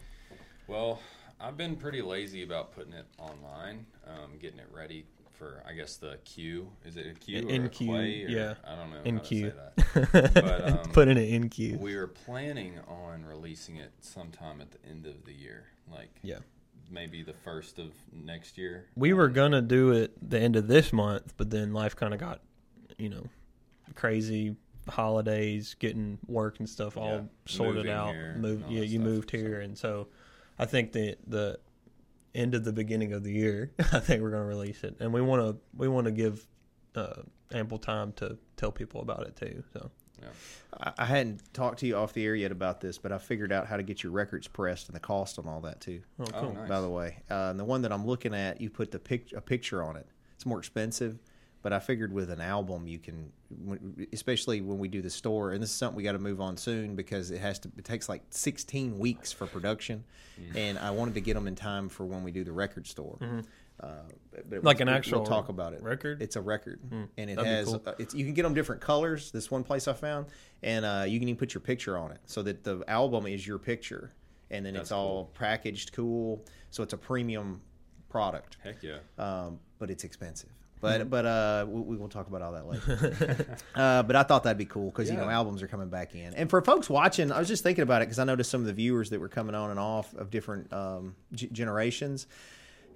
Well, 0.67 1.01
I've 1.41 1.57
been 1.57 1.75
pretty 1.75 2.01
lazy 2.01 2.43
about 2.43 2.73
putting 2.75 2.93
it 2.93 3.07
online, 3.17 3.85
um, 4.07 4.37
getting 4.39 4.59
it 4.59 4.67
ready 4.71 5.05
for, 5.37 5.63
I 5.67 5.73
guess, 5.73 5.95
the 5.95 6.19
queue. 6.25 6.69
Is 6.85 6.97
it 6.97 7.07
a 7.07 7.13
queue 7.13 7.47
or 7.47 7.49
In 7.49 7.65
a 7.65 7.69
queue. 7.69 7.95
Or, 7.95 8.03
yeah. 8.03 8.53
I 8.67 8.75
don't 8.75 8.91
know 8.91 9.01
In 9.05 9.15
how 9.17 9.23
queue. 9.23 9.51
to 9.51 9.81
say 9.93 10.05
that. 10.13 10.33
But, 10.33 10.69
um, 10.69 10.77
Putting 10.93 11.17
it 11.17 11.29
in 11.29 11.49
queue. 11.49 11.77
We 11.79 11.95
were 11.95 12.07
planning 12.07 12.73
on 12.87 13.25
releasing 13.25 13.77
it 13.77 13.91
sometime 14.01 14.61
at 14.61 14.69
the 14.71 14.77
end 14.87 15.05
of 15.07 15.25
the 15.25 15.33
year, 15.33 15.63
like 15.91 16.09
Yeah. 16.21 16.39
maybe 16.91 17.23
the 17.23 17.33
first 17.33 17.79
of 17.79 17.91
next 18.13 18.57
year. 18.57 18.85
We 18.95 19.13
were 19.13 19.29
gonna 19.29 19.61
do 19.61 19.91
it 19.93 20.11
the 20.29 20.39
end 20.39 20.55
of 20.57 20.67
this 20.67 20.91
month, 20.93 21.33
but 21.37 21.49
then 21.49 21.73
life 21.73 21.95
kind 21.95 22.13
of 22.13 22.19
got, 22.19 22.41
you 22.97 23.09
know, 23.09 23.23
crazy. 23.95 24.55
Holidays, 24.89 25.75
getting 25.79 26.17
work 26.27 26.59
and 26.59 26.69
stuff 26.69 26.97
all 26.97 27.09
Yeah, 27.11 27.21
sorted 27.45 27.75
moving 27.77 27.91
out. 27.91 28.13
here 28.13 28.31
and 28.35 28.71
yeah, 28.71 28.81
you 28.81 28.99
stuff, 28.99 29.01
moved 29.07 29.31
so. 29.31 29.37
here, 29.37 29.59
and 29.61 29.77
so 29.77 30.07
I 30.57 30.65
think 30.65 30.91
that 30.93 31.17
the 31.27 31.59
end 32.35 32.53
of 32.55 32.63
the 32.63 32.73
beginning 32.73 33.13
of 33.13 33.23
the 33.23 33.31
year, 33.31 33.71
I 33.91 33.99
think 33.99 34.21
we're 34.21 34.31
gonna 34.31 34.45
release 34.45 34.83
it, 34.83 34.95
and 34.99 35.13
we 35.13 35.21
want 35.21 35.41
to 35.41 35.57
we 35.77 35.87
want 35.87 36.05
to 36.05 36.11
give 36.11 36.45
uh, 36.95 37.21
ample 37.53 37.77
time 37.79 38.11
to 38.13 38.37
tell 38.57 38.71
people 38.71 39.01
about 39.01 39.25
it 39.27 39.35
too. 39.35 39.63
So 39.73 39.89
I, 40.79 40.91
I 40.97 41.05
hadn't 41.05 41.41
talked 41.53 41.79
to 41.79 41.87
you 41.87 41.95
off 41.95 42.13
the 42.13 42.25
air 42.25 42.35
yet 42.35 42.51
about 42.51 42.81
this, 42.81 42.97
but 42.97 43.11
I 43.11 43.17
figured 43.17 43.51
out 43.53 43.67
how 43.67 43.77
to 43.77 43.83
get 43.83 44.03
your 44.03 44.11
records 44.11 44.47
pressed 44.47 44.87
and 44.89 44.95
the 44.95 44.99
cost 44.99 45.39
on 45.39 45.47
all 45.47 45.61
that 45.61 45.79
too. 45.81 46.01
oh, 46.19 46.25
Oh, 46.33 46.41
cool. 46.41 46.53
nice. 46.53 46.67
By 46.69 46.81
the 46.81 46.89
way, 46.89 47.17
uh, 47.31 47.47
and 47.51 47.59
the 47.59 47.63
one 47.65 47.81
that 47.83 47.91
I'm 47.93 48.05
looking 48.05 48.33
at, 48.33 48.59
you 48.59 48.69
put 48.69 48.91
the 48.91 48.99
pic- 48.99 49.31
a 49.33 49.41
picture 49.41 49.81
on 49.83 49.95
it. 49.95 50.07
It's 50.35 50.45
more 50.45 50.59
expensive, 50.59 51.19
but 51.61 51.73
I 51.73 51.79
figured 51.79 52.13
with 52.13 52.29
an 52.29 52.39
album, 52.41 52.87
you 52.87 52.99
can, 52.99 53.31
especially 54.13 54.61
when 54.61 54.79
we 54.79 54.87
do 54.87 55.01
the 55.01 55.09
store, 55.09 55.51
and 55.51 55.61
this 55.61 55.69
is 55.69 55.75
something 55.75 55.97
we 55.97 56.03
got 56.03 56.13
to 56.13 56.19
move 56.19 56.39
on 56.41 56.57
soon 56.57 56.95
because 56.95 57.31
it 57.31 57.39
has 57.39 57.59
to. 57.59 57.71
It 57.77 57.85
takes 57.85 58.07
like 58.09 58.21
16 58.29 58.97
weeks 58.97 59.31
for 59.31 59.45
production, 59.45 60.03
and 60.55 60.77
I 60.79 60.91
wanted 60.91 61.15
to 61.15 61.21
get 61.21 61.33
them 61.33 61.47
in 61.47 61.55
time 61.55 61.89
for 61.89 62.05
when 62.05 62.23
we 62.23 62.31
do 62.31 62.43
the 62.43 62.51
record 62.51 62.87
store. 62.87 63.17
Uh, 63.21 63.87
but- 64.31 64.49
but 64.49 64.63
Like 64.63 64.79
an 64.81 64.89
actual 64.89 65.19
we'll 65.19 65.27
talk 65.29 65.49
about 65.49 65.73
it. 65.73 65.81
record? 65.81 66.21
It's 66.21 66.35
a 66.35 66.41
record, 66.41 66.79
and 67.17 67.29
it 67.29 67.37
has. 67.39 67.65
cool. 67.67 67.81
uh, 67.85 67.93
it's 67.99 68.13
you 68.13 68.23
can 68.25 68.33
get 68.33 68.43
them 68.43 68.53
different 68.53 68.81
colors. 68.81 69.31
This 69.31 69.49
one 69.51 69.63
place 69.63 69.87
I 69.87 69.93
found, 69.93 70.27
and 70.63 70.85
uh, 70.85 71.03
you 71.07 71.19
can 71.19 71.27
even 71.29 71.37
put 71.39 71.53
your 71.53 71.61
picture 71.61 71.97
on 71.97 72.11
it, 72.11 72.19
so 72.25 72.41
that 72.43 72.63
the 72.63 72.83
album 72.87 73.25
is 73.27 73.45
your 73.47 73.57
picture, 73.57 74.11
and 74.51 74.65
then 74.65 74.73
That's 74.75 74.83
it's 74.87 74.91
all 74.91 75.25
packaged 75.33 75.91
cool. 75.93 76.43
So 76.71 76.83
it's 76.83 76.93
a 76.93 76.97
premium 76.97 77.61
product, 78.09 78.57
Heck 78.63 78.81
yeah. 78.83 78.97
um, 79.17 79.59
but 79.77 79.89
it's 79.89 80.03
expensive. 80.03 80.49
But 80.81 81.09
but 81.09 81.25
uh, 81.25 81.65
we, 81.67 81.81
we 81.81 81.97
will 81.97 82.07
talk 82.09 82.27
about 82.27 82.41
all 82.41 82.53
that 82.53 82.65
later. 82.67 83.57
uh, 83.75 84.03
but 84.03 84.15
I 84.15 84.23
thought 84.23 84.43
that'd 84.43 84.57
be 84.57 84.65
cool 84.65 84.89
because 84.91 85.09
you 85.09 85.17
know 85.17 85.25
Yeah. 85.25 85.33
albums 85.35 85.61
are 85.61 85.67
coming 85.67 85.89
back 85.89 86.15
in, 86.15 86.33
and 86.33 86.49
for 86.49 86.61
folks 86.61 86.89
watching, 86.89 87.31
I 87.31 87.39
was 87.39 87.47
just 87.49 87.63
thinking 87.63 87.83
about 87.83 88.01
it 88.01 88.05
because 88.05 88.19
I 88.19 88.23
noticed 88.23 88.49
some 88.49 88.61
of 88.61 88.67
the 88.67 88.73
viewers 88.73 89.09
that 89.09 89.19
were 89.19 89.27
coming 89.29 89.55
on 89.55 89.71
and 89.71 89.79
off 89.79 90.13
of 90.15 90.29
different 90.31 90.71
um, 90.71 91.15
g- 91.33 91.49
generations. 91.51 92.27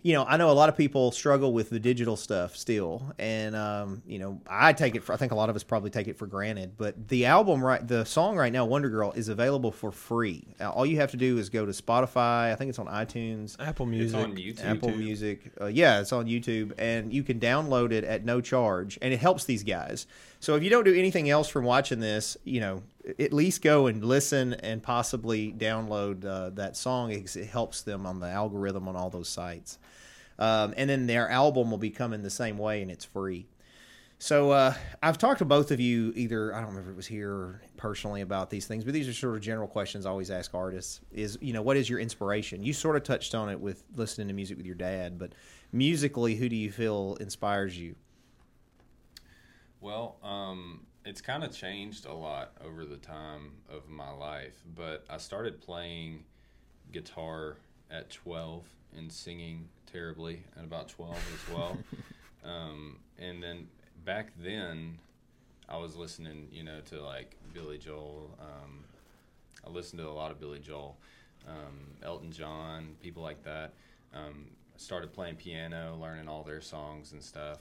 You 0.03 0.11
know, 0.11 0.25
I 0.25 0.35
know 0.35 0.51
a 0.51 0.51
lot 0.51 0.67
of 0.67 0.75
people 0.75 1.11
struggle 1.11 1.53
with 1.53 1.69
the 1.69 1.79
digital 1.79 2.17
stuff 2.17 2.57
still, 2.57 3.13
and 3.17 3.55
um, 3.55 4.03
you 4.05 4.19
know, 4.19 4.41
I 4.45 4.73
take 4.73 4.95
it. 4.95 5.03
For, 5.03 5.13
I 5.13 5.17
think 5.17 5.31
a 5.31 5.35
lot 5.35 5.49
of 5.49 5.55
us 5.55 5.63
probably 5.63 5.91
take 5.91 6.09
it 6.09 6.17
for 6.17 6.27
granted. 6.27 6.73
But 6.77 7.07
the 7.07 7.25
album, 7.25 7.63
right, 7.63 7.87
the 7.87 8.03
song 8.03 8.35
right 8.35 8.51
now, 8.51 8.65
Wonder 8.65 8.89
Girl, 8.89 9.13
is 9.13 9.29
available 9.29 9.71
for 9.71 9.93
free. 9.93 10.43
Uh, 10.59 10.69
all 10.69 10.85
you 10.85 10.97
have 10.97 11.11
to 11.11 11.17
do 11.17 11.37
is 11.37 11.49
go 11.49 11.65
to 11.65 11.71
Spotify. 11.71 12.51
I 12.51 12.55
think 12.55 12.67
it's 12.67 12.79
on 12.79 12.87
iTunes. 12.87 13.55
Apple 13.61 13.85
It's 13.85 13.91
Music. 13.91 14.19
on 14.19 14.35
YouTube. 14.35 14.65
Apple 14.65 14.89
too. 14.89 14.97
Music. 14.97 15.51
Uh, 15.61 15.67
yeah, 15.67 16.01
it's 16.01 16.11
on 16.11 16.25
YouTube, 16.25 16.73
and 16.77 17.13
you 17.13 17.23
can 17.23 17.39
download 17.39 17.93
it 17.93 18.03
at 18.03 18.25
no 18.25 18.41
charge, 18.41 18.99
and 19.01 19.13
it 19.13 19.21
helps 19.21 19.45
these 19.45 19.63
guys. 19.63 20.05
So 20.41 20.57
if 20.57 20.63
you 20.63 20.69
don't 20.69 20.83
do 20.83 20.93
anything 20.93 21.29
else 21.29 21.47
from 21.47 21.63
watching 21.63 22.01
this, 22.01 22.35
you 22.43 22.59
know, 22.59 22.83
at 23.19 23.31
least 23.31 23.61
go 23.61 23.87
and 23.87 24.03
listen 24.03 24.53
and 24.55 24.83
possibly 24.83 25.53
download 25.53 26.25
uh, 26.25 26.49
that 26.51 26.75
song. 26.75 27.11
It, 27.11 27.35
it 27.35 27.47
helps 27.47 27.81
them 27.81 28.05
on 28.05 28.19
the 28.19 28.27
algorithm 28.27 28.87
on 28.87 28.95
all 28.97 29.09
those 29.09 29.29
sites. 29.29 29.77
Um, 30.39 30.73
and 30.77 30.89
then 30.89 31.07
their 31.07 31.29
album 31.29 31.71
will 31.71 31.77
be 31.77 31.89
coming 31.89 32.23
the 32.23 32.29
same 32.29 32.57
way, 32.57 32.81
and 32.81 32.89
it's 32.89 33.05
free. 33.05 33.47
So 34.23 34.51
uh, 34.51 34.73
I've 35.01 35.17
talked 35.17 35.39
to 35.39 35.45
both 35.45 35.69
of 35.71 35.81
you 35.81 36.13
either 36.15 36.55
I 36.55 36.59
don't 36.59 36.69
remember 36.69 36.91
if 36.91 36.93
it 36.93 36.95
was 36.95 37.07
here 37.07 37.61
personally 37.75 38.21
about 38.21 38.49
these 38.49 38.65
things, 38.65 38.85
but 38.85 38.93
these 38.93 39.09
are 39.09 39.13
sort 39.13 39.35
of 39.35 39.41
general 39.41 39.67
questions 39.67 40.05
I 40.05 40.11
always 40.11 40.31
ask 40.31 40.53
artists. 40.53 41.01
Is 41.11 41.37
you 41.41 41.51
know 41.51 41.61
what 41.61 41.75
is 41.75 41.89
your 41.89 41.99
inspiration? 41.99 42.63
You 42.63 42.71
sort 42.71 42.95
of 42.95 43.03
touched 43.03 43.35
on 43.35 43.49
it 43.49 43.59
with 43.59 43.83
listening 43.97 44.29
to 44.29 44.33
music 44.33 44.55
with 44.55 44.65
your 44.65 44.75
dad, 44.75 45.19
but 45.19 45.33
musically, 45.73 46.35
who 46.35 46.47
do 46.47 46.55
you 46.55 46.71
feel 46.71 47.17
inspires 47.19 47.77
you? 47.77 47.95
Well, 49.81 50.15
um, 50.23 50.85
it's 51.03 51.19
kind 51.19 51.43
of 51.43 51.53
changed 51.53 52.05
a 52.05 52.13
lot 52.13 52.53
over 52.63 52.85
the 52.85 52.95
time 52.95 53.51
of 53.69 53.89
my 53.89 54.09
life, 54.09 54.63
but 54.73 55.03
I 55.09 55.17
started 55.17 55.59
playing 55.59 56.23
guitar 56.93 57.57
at 57.91 58.09
12 58.09 58.63
and 58.95 59.11
singing 59.11 59.67
terribly 59.97 60.43
at 60.57 60.63
about 60.63 60.89
12 60.89 61.15
as 61.15 61.53
well. 61.55 61.77
um, 62.43 62.97
and 63.19 63.41
then 63.41 63.67
back 64.03 64.33
then, 64.41 64.97
I 65.69 65.77
was 65.77 65.95
listening, 65.95 66.47
you 66.51 66.63
know, 66.63 66.81
to 66.89 67.01
like 67.01 67.37
Billy 67.53 67.77
Joel. 67.77 68.35
Um, 68.41 68.83
I 69.65 69.69
listened 69.69 70.01
to 70.01 70.07
a 70.07 70.11
lot 70.11 70.31
of 70.31 70.39
Billy 70.39 70.59
Joel, 70.59 70.97
um, 71.47 71.91
Elton 72.03 72.31
John, 72.31 72.95
people 73.01 73.23
like 73.23 73.43
that. 73.43 73.73
Um, 74.13 74.47
started 74.75 75.13
playing 75.13 75.35
piano, 75.35 75.97
learning 76.01 76.27
all 76.27 76.43
their 76.43 76.59
songs 76.61 77.13
and 77.13 77.21
stuff. 77.23 77.59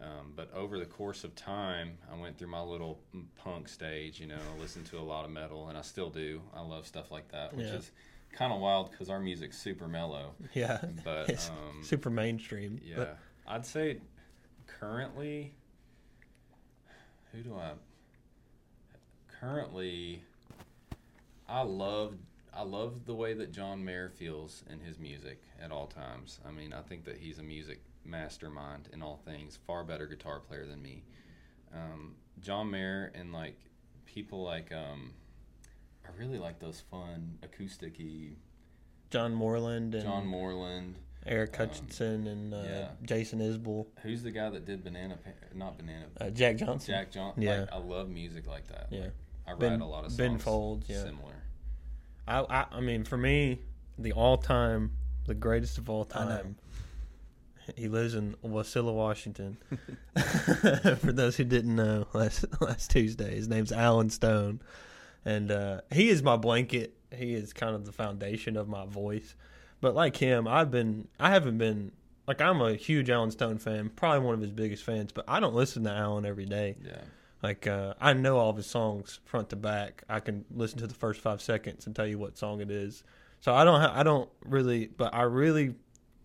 Um, 0.00 0.32
but 0.34 0.52
over 0.52 0.78
the 0.78 0.84
course 0.84 1.24
of 1.24 1.34
time, 1.34 1.96
I 2.12 2.20
went 2.20 2.36
through 2.36 2.48
my 2.48 2.60
little 2.60 2.98
punk 3.36 3.68
stage. 3.68 4.18
You 4.20 4.26
know, 4.26 4.38
listened 4.60 4.86
to 4.86 4.98
a 4.98 5.00
lot 5.00 5.24
of 5.24 5.30
metal, 5.30 5.68
and 5.68 5.78
I 5.78 5.82
still 5.82 6.10
do. 6.10 6.40
I 6.54 6.60
love 6.62 6.86
stuff 6.86 7.10
like 7.10 7.28
that, 7.32 7.54
which 7.54 7.66
Yeah. 7.66 7.76
is 7.76 7.90
kind 8.32 8.52
of 8.52 8.60
wild 8.60 8.90
because 8.90 9.10
our 9.10 9.20
music's 9.20 9.58
super 9.58 9.88
mellow. 9.88 10.34
yeah. 10.54 10.80
But 11.04 11.30
um, 11.50 11.82
super 11.82 12.10
mainstream. 12.10 12.80
yeah, 12.84 12.96
But 12.96 13.18
I'd 13.46 13.66
say 13.66 13.98
currently, 14.66 15.52
who 17.32 17.42
do 17.42 17.54
I? 17.56 17.72
Currently, 19.40 20.22
I 21.48 21.62
love 21.62 22.14
I 22.54 22.62
love 22.62 23.04
the 23.04 23.14
way 23.14 23.34
that 23.34 23.52
John 23.52 23.84
Mayer 23.84 24.08
feels 24.08 24.64
in 24.70 24.80
his 24.80 24.98
music 24.98 25.42
at 25.60 25.70
all 25.70 25.86
times. 25.86 26.40
I 26.46 26.50
mean, 26.50 26.72
I 26.72 26.80
think 26.80 27.04
that 27.04 27.18
he's 27.18 27.38
a 27.38 27.42
music 27.42 27.80
mastermind 28.02 28.88
in 28.94 29.02
all 29.02 29.20
things, 29.26 29.58
far 29.66 29.84
better 29.84 30.06
guitar 30.06 30.40
player 30.40 30.64
than 30.64 30.80
me. 30.82 31.02
Um, 31.74 32.14
John 32.40 32.70
Mayer 32.70 33.12
and 33.14 33.32
like 33.32 33.58
people 34.06 34.42
like 34.42 34.72
um, 34.72 35.12
I 36.06 36.18
really 36.18 36.38
like 36.38 36.58
those 36.60 36.82
fun 36.90 37.38
acousticy 37.42 38.34
John 39.10 39.34
Moreland 39.34 39.94
and 39.94 40.04
John 40.04 40.26
Moreland. 40.26 40.96
Eric 41.26 41.58
um, 41.58 41.66
Hutchinson 41.66 42.26
and 42.28 42.54
uh, 42.54 42.62
yeah. 42.64 42.88
Jason 43.02 43.40
Isbell, 43.40 43.86
Who's 44.02 44.22
the 44.22 44.30
guy 44.30 44.48
that 44.50 44.64
did 44.64 44.84
Banana? 44.84 45.16
Pa- 45.16 45.30
not 45.54 45.76
Banana. 45.76 46.06
uh, 46.20 46.30
Jack 46.30 46.56
Johnson. 46.56 46.94
Jack 46.94 47.10
John. 47.10 47.32
Yeah. 47.36 47.60
Like, 47.60 47.72
I 47.72 47.78
love 47.78 48.08
music 48.08 48.46
like 48.46 48.68
that. 48.68 48.86
Yeah. 48.90 49.00
Like, 49.00 49.12
I 49.46 49.50
write 49.50 49.60
Ben- 49.60 49.80
a 49.80 49.88
lot 49.88 50.04
of 50.04 50.12
songs 50.12 50.18
Ben 50.18 50.38
Folds, 50.38 50.88
yeah. 50.88 51.02
similar. 51.02 51.34
I, 52.28 52.40
I 52.40 52.66
I 52.72 52.80
mean, 52.80 53.04
for 53.04 53.16
me, 53.16 53.60
the 53.98 54.12
all 54.12 54.36
time, 54.36 54.92
the 55.26 55.34
greatest 55.34 55.78
of 55.78 55.88
all 55.90 56.04
time. 56.04 56.56
He 57.74 57.88
lives 57.88 58.14
in 58.14 58.36
Chewelah, 58.44 58.94
Washington. 58.94 59.56
for 60.16 61.12
those 61.12 61.36
who 61.36 61.44
didn't 61.44 61.74
know, 61.74 62.06
last 62.12 62.44
last 62.60 62.90
Tuesday, 62.92 63.34
his 63.34 63.48
name's 63.48 63.72
Allen 63.72 64.10
Stone, 64.10 64.60
and 65.26 65.50
uh, 65.50 65.80
he 65.92 66.08
is 66.08 66.22
my 66.22 66.36
blanket. 66.36 66.96
He 67.14 67.34
is 67.34 67.52
kind 67.52 67.74
of 67.74 67.84
the 67.84 67.92
foundation 67.92 68.56
of 68.56 68.68
my 68.68 68.86
voice. 68.86 69.34
But 69.80 69.94
like 69.94 70.16
him, 70.16 70.48
I've 70.48 70.70
been 70.70 71.08
I 71.20 71.30
haven't 71.30 71.58
been 71.58 71.92
like 72.26 72.40
I'm 72.40 72.62
a 72.62 72.74
huge 72.74 73.10
Allen 73.10 73.32
Stone 73.32 73.58
fan, 73.58 73.90
probably 73.94 74.24
one 74.24 74.34
of 74.34 74.40
his 74.40 74.52
biggest 74.52 74.84
fans. 74.84 75.12
But 75.12 75.24
I 75.28 75.40
don't 75.40 75.54
listen 75.54 75.84
to 75.84 75.90
Allen 75.90 76.24
every 76.24 76.46
day. 76.46 76.76
Yeah. 76.82 77.02
Like 77.42 77.66
uh, 77.66 77.94
I 78.00 78.12
know 78.12 78.38
all 78.38 78.50
of 78.50 78.56
his 78.56 78.66
songs 78.66 79.18
front 79.24 79.50
to 79.50 79.56
back. 79.56 80.04
I 80.08 80.20
can 80.20 80.44
listen 80.54 80.78
to 80.78 80.86
the 80.86 80.94
first 80.94 81.20
five 81.20 81.42
seconds 81.42 81.86
and 81.86 81.94
tell 81.94 82.06
you 82.06 82.18
what 82.18 82.38
song 82.38 82.60
it 82.60 82.70
is. 82.70 83.02
So 83.40 83.52
I 83.52 83.64
don't 83.64 83.80
ha- 83.80 83.92
I 83.94 84.04
don't 84.04 84.30
really, 84.44 84.86
but 84.86 85.12
I 85.12 85.22
really 85.22 85.74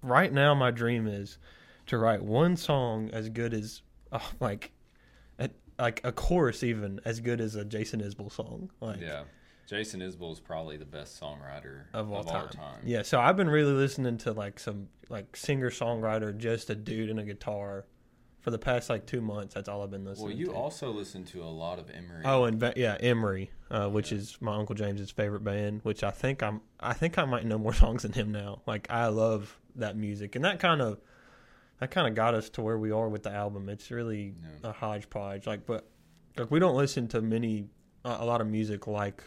right 0.04 0.32
now 0.32 0.54
my 0.54 0.70
dream 0.70 1.08
is 1.08 1.40
to 1.88 1.98
write 1.98 2.22
one 2.22 2.56
song 2.56 3.10
as 3.12 3.30
good 3.30 3.54
as 3.54 3.82
uh, 4.12 4.20
like 4.40 4.72
like 5.82 6.00
a 6.04 6.12
chorus 6.12 6.64
even 6.64 7.02
as 7.06 7.20
good 7.20 7.42
as 7.42 7.56
a 7.56 7.66
Jason 7.66 8.02
Isbell 8.02 8.32
song. 8.32 8.70
Like 8.80 9.02
Yeah. 9.02 9.24
Jason 9.68 10.02
Isbell 10.02 10.34
is 10.34 10.40
probably 10.40 10.76
the 10.78 10.86
best 10.86 11.20
songwriter 11.20 11.84
of 11.94 12.12
all 12.12 12.24
time. 12.24 12.36
our 12.36 12.50
time. 12.50 12.82
Yeah, 12.84 13.04
so 13.04 13.20
I've 13.22 13.38
been 13.38 13.50
really 13.50 13.72
listening 13.72 14.18
to 14.20 14.34
like 14.34 14.60
some 14.60 14.88
like 15.10 15.36
singer 15.36 15.70
songwriter, 15.70 16.38
just 16.38 16.70
a 16.70 16.76
dude 16.76 17.10
and 17.10 17.20
a 17.20 17.24
guitar, 17.24 17.86
for 18.42 18.52
the 18.52 18.60
past 18.60 18.90
like 18.90 19.06
two 19.06 19.22
months. 19.22 19.54
That's 19.54 19.70
all 19.70 19.82
I've 19.82 19.92
been 19.92 20.04
listening. 20.04 20.30
To. 20.30 20.34
Well, 20.34 20.40
you 20.40 20.46
to. 20.48 20.54
also 20.54 20.92
listen 20.92 21.24
to 21.26 21.44
a 21.44 21.46
lot 21.46 21.80
of 21.80 21.90
Emery. 21.90 22.24
Oh, 22.26 22.44
and 22.46 22.74
yeah, 22.76 22.98
Emery, 23.00 23.52
uh, 23.70 23.88
which 23.88 24.12
is 24.12 24.38
my 24.42 24.56
uncle 24.56 24.76
James's 24.76 25.12
favorite 25.12 25.44
band. 25.44 25.82
Which 25.84 26.04
I 26.04 26.12
think 26.12 26.44
I'm, 26.44 26.60
I 26.80 26.94
think 26.94 27.18
I 27.18 27.24
might 27.26 27.46
know 27.46 27.58
more 27.58 27.74
songs 27.86 28.02
than 28.04 28.12
him 28.12 28.32
now. 28.32 28.62
Like 28.66 28.88
I 28.90 29.08
love 29.08 29.58
that 29.76 29.96
music, 29.96 30.36
and 30.36 30.44
that 30.44 30.60
kind 30.60 30.82
of, 30.82 31.00
that 31.82 31.92
kind 31.92 32.08
of 32.08 32.16
got 32.16 32.34
us 32.36 32.50
to 32.52 32.62
where 32.62 32.78
we 32.78 32.92
are 32.92 33.10
with 33.10 33.24
the 33.24 33.32
album. 33.32 33.68
It's 33.68 33.92
really 33.92 34.36
Yeah. 34.64 34.70
a 34.70 34.72
hodgepodge. 34.72 35.46
Like, 35.48 35.66
but 35.66 35.86
like 36.38 36.50
we 36.50 36.60
don't 36.60 36.76
listen 36.78 37.08
to 37.10 37.22
many, 37.22 37.68
a 38.06 38.18
a 38.22 38.26
lot 38.26 38.40
of 38.40 38.48
music 38.48 38.88
like 38.88 39.22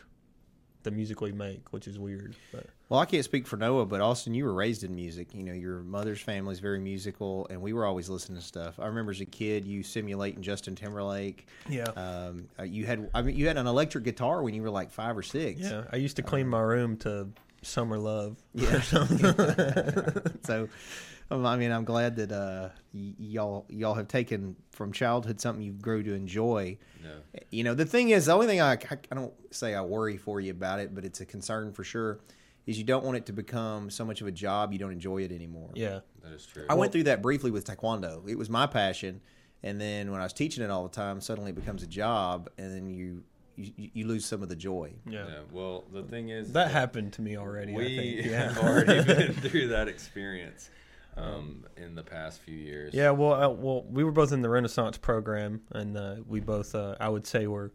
the 0.84 0.90
music 0.90 1.20
we 1.20 1.32
make, 1.32 1.72
which 1.72 1.88
is 1.88 1.98
weird. 1.98 2.36
But 2.52 2.66
Well, 2.90 3.00
I 3.00 3.06
can't 3.06 3.24
speak 3.24 3.46
for 3.46 3.56
Noah, 3.56 3.86
but 3.86 4.00
Austin, 4.02 4.34
you 4.34 4.44
were 4.44 4.52
raised 4.52 4.84
in 4.84 4.94
music. 4.94 5.34
You 5.34 5.42
know, 5.42 5.52
your 5.54 5.80
mother's 5.82 6.20
family 6.20 6.52
is 6.52 6.60
very 6.60 6.78
musical, 6.78 7.46
and 7.50 7.60
we 7.62 7.72
were 7.72 7.86
always 7.86 8.08
listening 8.10 8.38
to 8.38 8.44
stuff. 8.44 8.78
I 8.78 8.86
remember 8.86 9.10
as 9.10 9.20
a 9.22 9.24
kid, 9.24 9.64
you 9.64 9.82
simulating 9.82 10.42
Justin 10.42 10.74
Timberlake. 10.76 11.48
yeah, 11.68 11.84
Um, 11.96 12.48
uh, 12.58 12.64
you 12.64 12.84
had, 12.86 13.08
I 13.14 13.22
mean, 13.22 13.34
you 13.34 13.46
had 13.48 13.56
an 13.56 13.66
electric 13.66 14.04
guitar 14.04 14.42
when 14.42 14.52
you 14.54 14.60
were 14.62 14.70
like 14.70 14.90
five 14.92 15.16
or 15.16 15.22
six. 15.22 15.60
yeah. 15.62 15.84
I 15.90 15.96
used 15.96 16.16
to 16.16 16.22
clean 16.22 16.46
my 16.46 16.60
room 16.60 16.98
to 16.98 17.28
"Summer 17.62 17.96
Love." 17.98 18.36
Yeah. 18.52 18.80
so, 18.82 19.00
um, 19.00 20.68
I 21.30 21.56
mean, 21.56 21.72
I'm 21.72 21.84
glad 21.84 22.16
that 22.16 22.30
uh, 22.32 22.68
y- 22.92 23.14
y'all 23.18 23.66
y'all 23.68 23.94
have 23.94 24.08
taken 24.08 24.56
from 24.72 24.92
childhood 24.92 25.40
something 25.40 25.62
you 25.62 25.72
grew 25.72 26.02
to 26.02 26.12
enjoy. 26.12 26.78
Yeah. 27.02 27.40
You 27.50 27.64
know, 27.64 27.74
the 27.74 27.86
thing 27.86 28.10
is, 28.10 28.26
the 28.26 28.32
only 28.32 28.46
thing 28.46 28.60
I, 28.60 28.72
I, 28.72 28.78
I 29.10 29.14
don't 29.14 29.32
say 29.50 29.74
I 29.74 29.80
worry 29.82 30.16
for 30.16 30.40
you 30.40 30.50
about 30.52 30.80
it, 30.80 30.94
but 30.94 31.04
it's 31.04 31.20
a 31.20 31.26
concern 31.26 31.72
for 31.72 31.82
sure, 31.84 32.20
is 32.66 32.78
you 32.78 32.84
don't 32.84 33.04
want 33.04 33.16
it 33.16 33.26
to 33.26 33.32
become 33.32 33.90
so 33.90 34.04
much 34.04 34.20
of 34.20 34.26
a 34.26 34.32
job 34.32 34.72
you 34.72 34.78
don't 34.78 34.92
enjoy 34.92 35.18
it 35.22 35.32
anymore. 35.32 35.70
yeah, 35.74 36.00
That 36.22 36.32
is 36.32 36.46
true. 36.46 36.66
I 36.68 36.74
went 36.74 36.92
through 36.92 37.04
that 37.04 37.20
briefly 37.22 37.50
with 37.50 37.66
Taekwondo. 37.66 38.28
It 38.28 38.36
was 38.38 38.48
my 38.48 38.66
passion, 38.66 39.20
and 39.62 39.80
then 39.80 40.10
when 40.12 40.20
I 40.20 40.24
was 40.24 40.32
teaching 40.32 40.62
it 40.64 40.70
all 40.70 40.84
the 40.84 40.94
time, 40.94 41.20
suddenly 41.20 41.50
it 41.50 41.56
becomes 41.56 41.82
a 41.82 41.86
job, 41.88 42.48
and 42.58 42.72
then 42.74 42.88
you 42.88 43.22
you, 43.56 43.72
you 43.94 44.06
lose 44.08 44.24
some 44.26 44.42
of 44.42 44.48
the 44.48 44.56
joy. 44.56 44.92
yeah. 45.08 45.26
Yeah. 45.28 45.38
Well, 45.52 45.84
the 45.92 46.02
thing 46.02 46.30
is 46.30 46.52
That 46.54 46.72
happened 46.72 47.12
to 47.14 47.22
me 47.22 47.36
already. 47.36 47.72
I 47.72 47.76
We 47.76 47.96
think. 47.96 48.26
Yeah. 48.30 48.52
have 48.52 48.58
already 48.58 49.04
been 49.04 49.32
through 49.34 49.68
that 49.68 49.86
experience 49.86 50.70
um, 51.16 51.66
in 51.76 51.94
the 51.94 52.02
past 52.02 52.40
few 52.40 52.56
years. 52.56 52.94
Yeah, 52.94 53.10
well, 53.10 53.32
uh, 53.32 53.48
well, 53.48 53.84
we 53.88 54.04
were 54.04 54.12
both 54.12 54.32
in 54.32 54.42
the 54.42 54.48
Renaissance 54.48 54.98
program, 54.98 55.62
and 55.70 55.96
uh, 55.96 56.16
we 56.26 56.40
both, 56.40 56.74
uh, 56.74 56.96
I 57.00 57.08
would 57.08 57.26
say, 57.26 57.46
were 57.46 57.72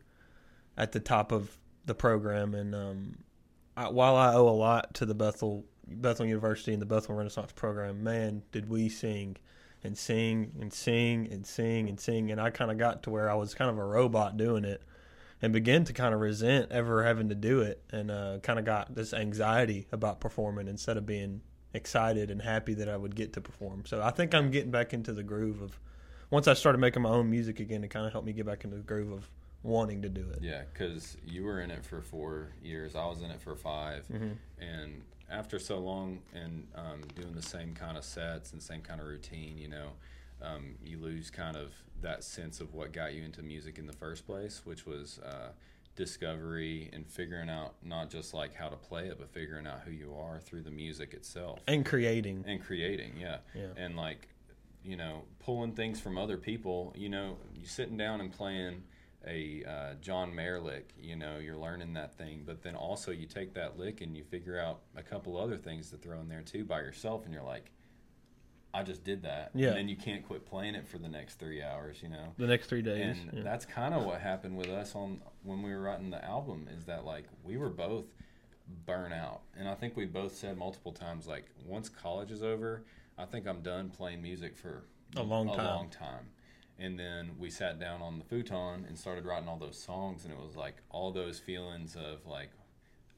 at 0.78 0.92
the 0.92 1.00
top 1.00 1.32
of 1.32 1.58
the 1.86 1.96
program. 1.96 2.54
And 2.54 2.76
um, 2.76 3.18
I, 3.76 3.90
while 3.90 4.16
I 4.16 4.34
owe 4.34 4.48
a 4.48 4.52
lot 4.52 4.94
to 4.96 5.06
the 5.06 5.16
Bethel 5.16 5.66
Bethel 5.88 6.26
University 6.26 6.72
and 6.72 6.82
the 6.82 6.86
Bethel 6.86 7.16
Renaissance 7.16 7.52
program, 7.52 8.04
man, 8.04 8.44
did 8.52 8.70
we 8.70 8.90
sing 8.90 9.38
and 9.84 9.98
sing 9.98 10.52
and 10.60 10.72
sing 10.74 11.28
and 11.32 11.46
sing 11.46 11.88
and 11.90 12.00
sing. 12.00 12.32
And 12.32 12.40
I 12.40 12.50
kind 12.50 12.72
of 12.72 12.78
got 12.78 13.04
to 13.04 13.10
where 13.10 13.30
I 13.30 13.36
was 13.36 13.54
kind 13.54 13.72
of 13.72 13.78
a 13.78 13.86
robot 13.86 14.38
doing 14.38 14.66
it, 14.66 14.84
and 15.42 15.54
began 15.54 15.86
to 15.86 15.94
kind 15.94 16.14
of 16.14 16.20
resent 16.20 16.72
ever 16.72 17.04
having 17.04 17.30
to 17.30 17.36
do 17.36 17.62
it, 17.62 17.82
and 17.92 18.12
uh, 18.12 18.40
kind 18.44 18.60
of 18.60 18.66
got 18.66 18.94
this 18.94 19.14
anxiety 19.14 19.88
about 19.92 20.20
performing 20.20 20.68
instead 20.68 20.98
of 20.98 21.06
being 21.06 21.42
excited 21.74 22.32
and 22.32 22.42
happy 22.42 22.74
that 22.76 22.90
I 22.90 22.98
would 22.98 23.16
get 23.16 23.34
to 23.34 23.42
perform. 23.42 23.84
So 23.86 24.02
I 24.02 24.12
think 24.12 24.34
I'm 24.34 24.52
getting 24.52 24.72
back 24.72 24.94
into 24.94 25.14
the 25.14 25.24
groove 25.24 25.62
of 25.62 25.80
once 26.32 26.48
I 26.48 26.54
started 26.54 26.78
making 26.80 27.02
my 27.02 27.10
own 27.10 27.30
music 27.30 27.60
again, 27.60 27.84
it 27.84 27.90
kind 27.90 28.06
of 28.06 28.12
helped 28.12 28.28
me 28.28 28.34
get 28.34 28.46
back 28.46 28.64
into 28.64 28.76
the 28.78 28.84
groove 28.84 29.12
of 29.12 29.30
wanting 29.64 30.02
to 30.04 30.10
do 30.10 30.26
it. 30.32 30.40
Yeah, 30.42 30.62
because 30.72 31.18
you 31.26 31.44
were 31.44 31.62
in 31.62 31.70
it 31.72 31.84
for 31.86 32.02
four 32.02 32.50
years. 32.64 32.96
I 32.96 33.06
was 33.06 33.22
in 33.22 33.32
it 33.32 33.42
for 33.42 33.56
5 33.56 34.06
Mm-hmm. 34.14 34.64
and 34.64 35.02
after 35.32 35.60
so 35.60 35.78
long 35.78 36.20
and 36.34 36.66
um, 36.74 37.02
doing 37.16 37.36
the 37.36 37.42
same 37.42 37.76
kind 37.76 37.96
of 37.98 38.04
sets 38.04 38.52
and 38.52 38.60
same 38.62 38.82
kind 38.82 39.00
of 39.00 39.06
routine, 39.06 39.60
you 39.60 39.68
know, 39.68 39.90
um, 40.42 40.74
you 40.84 40.98
lose 40.98 41.30
kind 41.30 41.56
of 41.56 41.72
that 42.02 42.24
sense 42.24 42.60
of 42.62 42.74
what 42.74 42.94
got 42.94 43.14
you 43.14 43.22
into 43.24 43.44
music 43.44 43.78
in 43.78 43.86
the 43.86 43.94
first 43.94 44.26
place, 44.26 44.62
which 44.66 44.88
was 44.88 45.20
uh, 45.20 45.50
discovery 46.00 46.90
and 46.94 47.06
figuring 47.08 47.50
out 47.50 47.74
not 47.84 48.10
just 48.10 48.34
like 48.34 48.56
how 48.56 48.70
to 48.70 48.76
play 48.78 49.08
it, 49.08 49.18
but 49.20 49.30
figuring 49.30 49.68
out 49.68 49.82
who 49.86 49.92
you 49.92 50.16
are 50.16 50.40
through 50.40 50.62
the 50.64 50.72
music 50.72 51.14
itself 51.14 51.60
And 51.68 51.86
creating. 51.86 52.46
and 52.48 52.62
creating 52.64 53.14
yeah. 53.20 53.38
Yeah. 53.54 53.68
and 53.78 53.96
like 53.96 54.30
you 54.82 54.96
know 54.96 55.24
pulling 55.40 55.74
things 55.74 56.00
from 56.00 56.18
other 56.18 56.38
people 56.38 56.94
you 56.96 57.10
know 57.10 57.36
you 57.54 57.66
sitting 57.66 57.98
down 57.98 58.22
and 58.22 58.32
playing 58.32 58.82
a 59.28 59.62
uh, 59.68 59.94
john 60.00 60.34
mayer 60.34 60.58
lick 60.62 60.94
you 60.98 61.18
know 61.18 61.38
you're 61.38 61.58
learning 61.58 61.92
that 61.96 62.18
thing 62.18 62.44
but 62.46 62.64
then 62.64 62.76
also 62.76 63.12
you 63.12 63.26
take 63.26 63.54
that 63.54 63.78
lick 63.78 64.00
and 64.00 64.16
you 64.16 64.24
figure 64.24 64.58
out 64.58 64.80
a 64.96 65.04
couple 65.04 65.36
other 65.38 65.58
things 65.58 65.90
to 65.90 65.98
throw 65.98 66.18
in 66.22 66.30
there 66.30 66.42
too 66.42 66.64
by 66.64 66.80
yourself 66.80 67.26
and 67.26 67.34
you're 67.34 67.44
like 67.44 67.72
i 68.74 68.82
just 68.82 69.04
did 69.04 69.22
that 69.24 69.52
Yeah. 69.54 69.68
and 69.70 69.78
then 69.80 69.90
you 69.90 69.98
can't 69.98 70.26
quit 70.26 70.46
playing 70.46 70.76
it 70.76 70.88
for 70.88 70.98
the 70.98 71.10
next 71.10 71.40
three 71.40 71.62
hours 71.62 71.98
you 72.02 72.08
know 72.08 72.34
the 72.38 72.48
next 72.48 72.68
three 72.68 72.82
days. 72.82 73.18
and 73.20 73.40
yeah. 73.40 73.44
that's 73.44 73.66
kind 73.66 73.94
of 73.94 74.06
what 74.06 74.22
happened 74.22 74.56
with 74.56 74.70
us 74.70 74.96
on 74.96 75.20
when 75.44 75.62
we 75.62 75.72
were 75.74 75.82
writing 75.82 76.10
the 76.10 76.24
album 76.24 76.68
is 76.78 76.86
that 76.86 77.06
like 77.06 77.26
we 77.44 77.58
were 77.58 77.70
both 77.70 78.06
burnt 78.86 79.14
out. 79.14 79.42
And 79.58 79.68
i 79.68 79.74
think 79.74 79.96
we 79.98 80.06
both 80.06 80.36
said 80.36 80.58
multiple 80.58 80.92
times 80.92 81.28
like 81.28 81.46
once 81.66 81.90
college 81.90 82.32
is 82.32 82.44
over 82.44 82.84
i 83.18 83.26
think 83.26 83.48
i'm 83.48 83.62
done 83.62 83.90
playing 83.90 84.22
music 84.22 84.56
for 84.56 84.84
A 85.16 85.24
long 85.24 85.50
a 85.50 85.56
time. 85.56 85.66
long 85.66 85.90
time. 85.90 86.26
And 86.82 86.98
then 86.98 87.32
we 87.38 87.50
sat 87.50 87.78
down 87.80 88.02
on 88.02 88.20
the 88.20 88.24
futon 88.26 88.86
and 88.88 88.98
started 88.98 89.26
writing 89.26 89.50
all 89.50 89.58
those 89.58 89.78
songs 89.78 90.24
and 90.24 90.34
it 90.34 90.40
was 90.40 90.56
like 90.56 90.76
all 90.92 91.12
those 91.12 91.40
feelings 91.40 91.96
of 91.96 92.26
like 92.28 92.52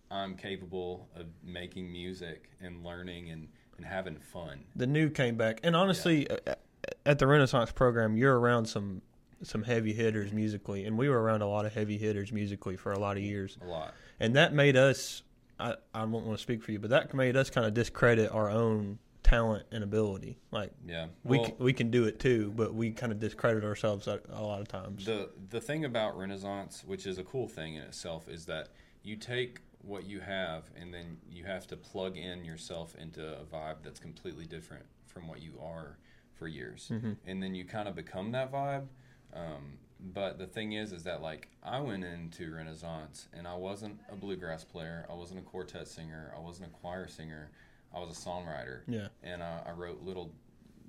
i'm 0.10 0.36
capable 0.36 1.08
of 1.16 1.26
making 1.44 1.92
music 1.92 2.50
and 2.62 2.84
learning 2.84 3.30
and, 3.32 3.48
and 3.78 3.86
having 3.86 4.18
fun. 4.18 4.64
The 4.76 4.88
new 4.88 5.10
came 5.10 5.36
back, 5.38 5.60
and 5.64 5.76
honestly, 5.76 6.28
a- 6.30 6.58
at 7.06 7.18
the 7.20 7.28
Renaissance 7.28 7.72
program, 7.72 8.16
you're 8.18 8.38
around 8.40 8.66
some 8.66 9.02
some 9.44 9.64
heavy 9.64 9.94
hitters 9.94 10.32
musically, 10.32 10.86
and 10.86 10.98
we 10.98 11.10
were 11.10 11.22
around 11.22 11.42
a 11.42 11.48
lot 11.48 11.66
of 11.66 11.74
heavy 11.74 11.98
hitters 11.98 12.32
musically 12.32 12.76
for 12.78 12.92
a 12.92 13.00
lot 13.00 13.18
of 13.18 13.24
years, 13.24 13.58
a 13.62 13.66
lot 13.66 13.94
and 14.20 14.36
that 14.36 14.54
made 14.54 14.76
us. 14.78 15.24
I, 15.60 15.76
I 15.94 16.00
don't 16.02 16.12
want 16.12 16.32
to 16.32 16.38
speak 16.38 16.64
for 16.64 16.72
you, 16.72 16.80
but 16.80 16.90
that 16.90 17.14
made 17.14 17.36
us 17.38 17.50
kind 17.52 17.68
of 17.68 17.74
discredit 17.76 18.32
our 18.32 18.50
own 18.50 18.98
talent 19.24 19.66
and 19.72 19.84
ability. 19.84 20.40
Like 20.52 20.72
yeah 20.88 21.08
we 21.24 21.38
Well- 21.38 21.52
we 21.60 21.74
can 21.74 21.92
do 21.92 22.06
it 22.06 22.20
too, 22.20 22.52
but 22.56 22.74
we 22.74 22.92
kind 22.92 23.12
of 23.12 23.20
discredit 23.20 23.64
ourselves 23.64 24.08
a, 24.08 24.20
a 24.32 24.42
lot 24.42 24.62
of 24.62 24.68
times. 24.68 25.06
The 25.06 25.30
the 25.50 25.62
thing 25.62 25.86
about 25.86 26.18
Renaissance, 26.18 26.84
which 26.86 27.06
is 27.06 27.18
a 27.20 27.24
cool 27.24 27.48
thing 27.48 27.76
in 27.76 27.84
itself, 27.84 28.28
is 28.28 28.46
that 28.48 28.70
you 29.04 29.16
take 29.16 29.60
what 29.84 30.06
you 30.06 30.20
have 30.20 30.66
and 30.80 30.94
then 30.94 31.18
you 31.30 31.44
have 31.44 31.66
to 31.68 31.76
plug 31.78 32.16
in 32.18 32.46
yourself 32.46 32.96
into 33.00 33.24
a 33.40 33.44
vibe 33.44 33.78
that's 33.84 34.00
completely 34.00 34.46
different 34.46 34.86
from 35.08 35.28
what 35.28 35.42
you 35.42 35.54
are 35.62 35.98
for 36.34 36.48
years, 36.48 36.90
Mm-hmm. 36.92 37.14
and 37.28 37.42
then 37.44 37.54
you 37.56 37.66
kind 37.66 37.88
of 37.88 37.96
become 37.96 38.32
that 38.32 38.52
vibe. 38.52 38.88
Um, 39.34 39.78
but 40.14 40.38
the 40.40 40.48
thing 40.48 40.74
is, 40.74 40.92
is 40.94 41.04
that 41.04 41.22
like 41.22 41.48
I 41.64 41.80
went 41.80 42.04
into 42.04 42.54
Renaissance 42.54 43.28
and 43.34 43.48
I 43.48 43.54
wasn't 43.56 44.00
a 44.12 44.16
bluegrass 44.16 44.64
player, 44.64 45.06
I 45.10 45.14
wasn't 45.14 45.40
a 45.40 45.44
quartet 45.44 45.88
singer, 45.88 46.34
I 46.36 46.40
wasn't 46.40 46.68
a 46.70 46.72
choir 46.72 47.08
singer, 47.08 47.52
I 47.96 48.00
was 48.00 48.18
a 48.18 48.20
songwriter, 48.20 48.82
yeah, 48.88 49.08
and 49.24 49.44
I, 49.44 49.62
I 49.68 49.72
wrote 49.72 50.02
little 50.02 50.32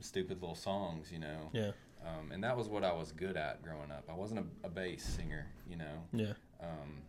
stupid 0.01 0.41
little 0.41 0.55
songs, 0.57 1.13
you 1.13 1.19
know. 1.19 1.51
yeah, 1.53 1.73
Um, 2.05 2.33
and 2.33 2.43
that 2.43 2.57
was 2.57 2.69
what 2.69 2.85
I 2.85 2.93
was 2.93 3.13
good 3.13 3.37
at 3.37 3.63
growing 3.63 3.91
up. 3.93 4.05
I 4.09 4.15
wasn't 4.15 4.41
a, 4.41 4.67
a 4.67 4.71
bass 4.71 5.05
singer, 5.05 5.47
you 5.69 5.77
know. 5.77 6.03
yeah. 6.13 6.33
Um, 6.61 7.03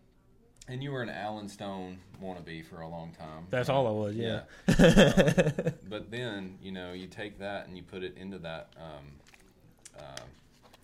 and 0.68 0.82
you 0.84 0.92
were 0.92 1.02
an 1.02 1.10
Allen 1.10 1.50
Stone 1.50 2.00
wannabe 2.22 2.66
for 2.66 2.82
a 2.82 2.88
long 2.88 3.12
time. 3.12 3.48
That's 3.50 3.68
all 3.70 3.86
I 3.88 3.92
was. 3.92 4.16
Yeah. 4.16 4.42
Um, 4.68 5.74
but 5.90 6.10
then, 6.12 6.58
you 6.62 6.72
know, 6.72 6.94
you 6.94 7.08
take 7.08 7.40
that 7.40 7.68
and 7.68 7.76
you 7.78 7.84
put 7.84 8.04
it 8.04 8.16
into 8.18 8.40
that 8.40 8.70
um, 8.78 9.06
uh, 10.00 10.22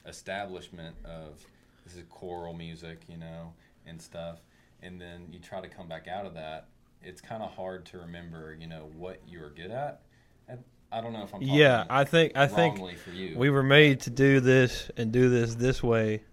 establishment 0.09 0.95
of 1.05 1.45
this 1.85 1.95
is 1.95 2.03
choral 2.09 2.53
music, 2.53 3.03
you 3.07 3.17
know, 3.17 3.53
and 3.85 4.01
stuff. 4.01 4.39
And 4.81 4.99
then 4.99 5.27
you 5.31 5.39
try 5.39 5.61
to 5.61 5.67
come 5.67 5.87
back 5.87 6.07
out 6.07 6.25
of 6.25 6.33
that. 6.35 6.67
It's 7.01 7.21
kind 7.21 7.41
of 7.41 7.51
hard 7.51 7.85
to 7.87 7.99
remember, 7.99 8.55
you 8.59 8.67
know, 8.67 8.89
what 8.97 9.21
you 9.27 9.43
are 9.43 9.49
good 9.49 9.71
at. 9.71 10.01
And 10.47 10.63
I 10.91 11.01
don't 11.01 11.13
know 11.13 11.23
if 11.23 11.33
I'm 11.33 11.41
talking 11.41 11.55
yeah, 11.55 11.85
I 11.89 12.03
think 12.03 12.33
I 12.35 12.47
think 12.47 12.97
for 12.97 13.11
you. 13.11 13.37
we 13.37 13.49
were 13.49 13.63
made 13.63 14.01
to 14.01 14.09
do 14.09 14.39
this 14.39 14.89
and 14.97 15.11
do 15.11 15.29
this 15.29 15.55
this 15.55 15.83
way 15.83 16.23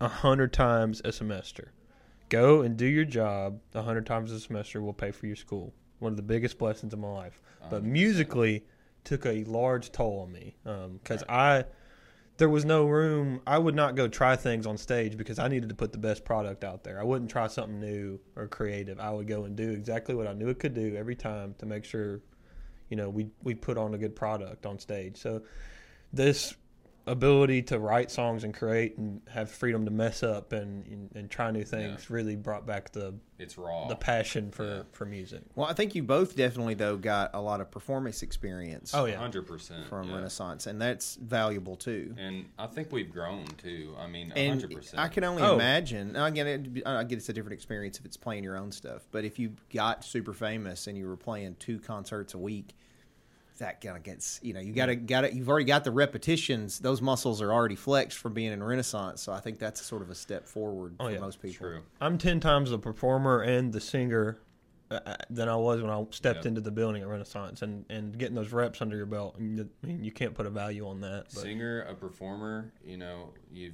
a 0.00 0.08
hundred 0.08 0.52
times 0.52 1.00
a 1.04 1.12
semester. 1.12 1.72
Go 2.28 2.60
and 2.60 2.76
do 2.76 2.86
your 2.86 3.06
job 3.06 3.60
a 3.74 3.82
hundred 3.82 4.06
times 4.06 4.30
a 4.32 4.40
semester 4.40 4.82
will 4.82 4.92
pay 4.92 5.10
for 5.10 5.26
your 5.26 5.36
school. 5.36 5.72
One 5.98 6.12
of 6.12 6.16
the 6.16 6.22
biggest 6.22 6.58
blessings 6.58 6.92
of 6.92 6.98
my 6.98 7.10
life. 7.10 7.40
But 7.70 7.82
100%. 7.82 7.86
musically 7.86 8.64
took 9.04 9.26
a 9.26 9.42
large 9.44 9.90
toll 9.90 10.20
on 10.20 10.32
me 10.32 10.54
um, 10.66 11.00
because 11.02 11.24
I 11.28 11.64
there 12.38 12.48
was 12.48 12.64
no 12.64 12.86
room. 12.86 13.40
I 13.46 13.58
would 13.58 13.74
not 13.74 13.96
go 13.96 14.08
try 14.08 14.36
things 14.36 14.66
on 14.66 14.78
stage 14.78 15.16
because 15.16 15.38
I 15.40 15.48
needed 15.48 15.68
to 15.68 15.74
put 15.74 15.92
the 15.92 15.98
best 15.98 16.24
product 16.24 16.64
out 16.64 16.84
there. 16.84 17.00
I 17.00 17.02
wouldn't 17.02 17.30
try 17.30 17.48
something 17.48 17.80
new 17.80 18.20
or 18.36 18.46
creative. 18.46 19.00
I 19.00 19.10
would 19.10 19.26
go 19.26 19.44
and 19.44 19.56
do 19.56 19.70
exactly 19.70 20.14
what 20.14 20.28
I 20.28 20.32
knew 20.32 20.48
it 20.48 20.60
could 20.60 20.74
do 20.74 20.94
every 20.96 21.16
time 21.16 21.54
to 21.58 21.66
make 21.66 21.84
sure, 21.84 22.20
you 22.88 22.96
know, 22.96 23.10
we 23.10 23.28
we 23.42 23.54
put 23.54 23.76
on 23.76 23.92
a 23.92 23.98
good 23.98 24.14
product 24.14 24.66
on 24.66 24.78
stage. 24.78 25.16
So 25.16 25.42
this 26.12 26.54
ability 27.10 27.62
to 27.62 27.78
write 27.78 28.10
songs 28.10 28.44
and 28.44 28.52
create 28.54 28.96
and 28.98 29.20
have 29.28 29.50
freedom 29.50 29.84
to 29.84 29.90
mess 29.90 30.22
up 30.22 30.52
and 30.52 30.86
and, 30.86 31.10
and 31.14 31.30
try 31.30 31.50
new 31.50 31.64
things 31.64 32.10
really 32.10 32.36
brought 32.36 32.66
back 32.66 32.92
the 32.92 33.14
it's 33.38 33.56
raw. 33.56 33.86
the 33.88 33.94
passion 33.96 34.50
for 34.50 34.64
Yeah. 34.66 34.82
for 34.92 35.04
music. 35.06 35.42
Well, 35.54 35.66
I 35.68 35.72
think 35.72 35.94
you 35.94 36.02
both 36.02 36.36
definitely 36.36 36.74
though 36.74 36.96
got 36.96 37.30
a 37.34 37.40
lot 37.40 37.60
of 37.60 37.70
performance 37.70 38.22
experience 38.22 38.92
Oh 38.94 39.04
yeah. 39.06 39.16
hundred 39.16 39.46
percent 39.46 39.86
from 39.86 40.08
yeah. 40.08 40.16
Renaissance, 40.16 40.66
and 40.66 40.80
that's 40.80 41.16
valuable 41.16 41.76
too. 41.76 42.14
And 42.18 42.46
I 42.58 42.66
think 42.66 42.92
we've 42.92 43.10
grown 43.10 43.46
too. 43.62 43.94
I 43.98 44.06
mean, 44.06 44.32
And 44.34 44.60
hundred 44.60 44.76
percent. 44.76 45.00
I 45.00 45.08
can 45.08 45.24
only 45.24 45.42
Oh. 45.42 45.54
imagine. 45.54 46.12
now, 46.12 46.26
Again, 46.26 46.46
it, 46.76 46.82
I 46.86 47.04
get 47.04 47.18
it's 47.18 47.28
a 47.28 47.32
different 47.32 47.54
experience 47.54 47.98
if 47.98 48.04
it's 48.04 48.16
playing 48.16 48.44
your 48.44 48.56
own 48.56 48.70
stuff. 48.72 49.06
But 49.10 49.24
if 49.24 49.38
you 49.38 49.54
got 49.72 50.04
super 50.04 50.32
famous 50.32 50.86
and 50.86 50.96
you 50.98 51.08
were 51.08 51.16
playing 51.16 51.56
two 51.58 51.78
concerts 51.78 52.34
a 52.34 52.38
week, 52.38 52.74
that 53.58 53.80
kind 53.80 53.96
of 53.96 54.02
gets 54.02 54.40
you 54.42 54.52
know 54.54 54.60
you 54.60 54.72
got 54.72 54.86
to 54.86 54.96
got 54.96 55.24
it. 55.24 55.32
You've 55.34 55.48
already 55.48 55.64
got 55.66 55.84
the 55.84 55.90
repetitions; 55.90 56.78
those 56.78 57.00
muscles 57.02 57.40
are 57.42 57.52
already 57.52 57.76
flexed 57.76 58.18
from 58.18 58.32
being 58.34 58.52
in 58.52 58.62
Renaissance. 58.62 59.22
So 59.22 59.32
I 59.32 59.40
think 59.40 59.58
that's 59.58 59.80
sort 59.84 60.02
of 60.02 60.10
a 60.10 60.14
step 60.14 60.46
forward 60.46 60.94
Oh, 61.00 61.06
for 61.06 61.12
yeah. 61.12 61.18
most 61.20 61.40
people. 61.42 61.66
True. 61.68 61.80
I'm 62.00 62.18
ten 62.18 62.40
times 62.40 62.70
the 62.70 62.78
performer 62.78 63.40
and 63.40 63.72
the 63.72 63.80
singer 63.80 64.38
than 65.30 65.48
I 65.48 65.56
was 65.56 65.82
when 65.82 65.90
I 65.90 66.04
stepped 66.10 66.46
into 66.46 66.60
the 66.60 66.70
building 66.70 67.02
at 67.02 67.08
Renaissance, 67.08 67.62
and, 67.62 67.84
and 67.90 68.16
getting 68.16 68.34
those 68.34 68.52
reps 68.52 68.80
under 68.80 68.96
your 68.96 69.06
belt. 69.06 69.34
I 69.38 69.40
mean, 69.40 69.68
you 70.02 70.10
can't 70.10 70.34
put 70.34 70.46
a 70.46 70.50
value 70.50 70.86
on 70.88 71.00
that. 71.02 71.26
But 71.34 71.42
Singer, 71.42 71.82
a 71.82 71.94
performer, 71.94 72.72
you 72.84 72.96
know, 72.96 73.34
you 73.52 73.72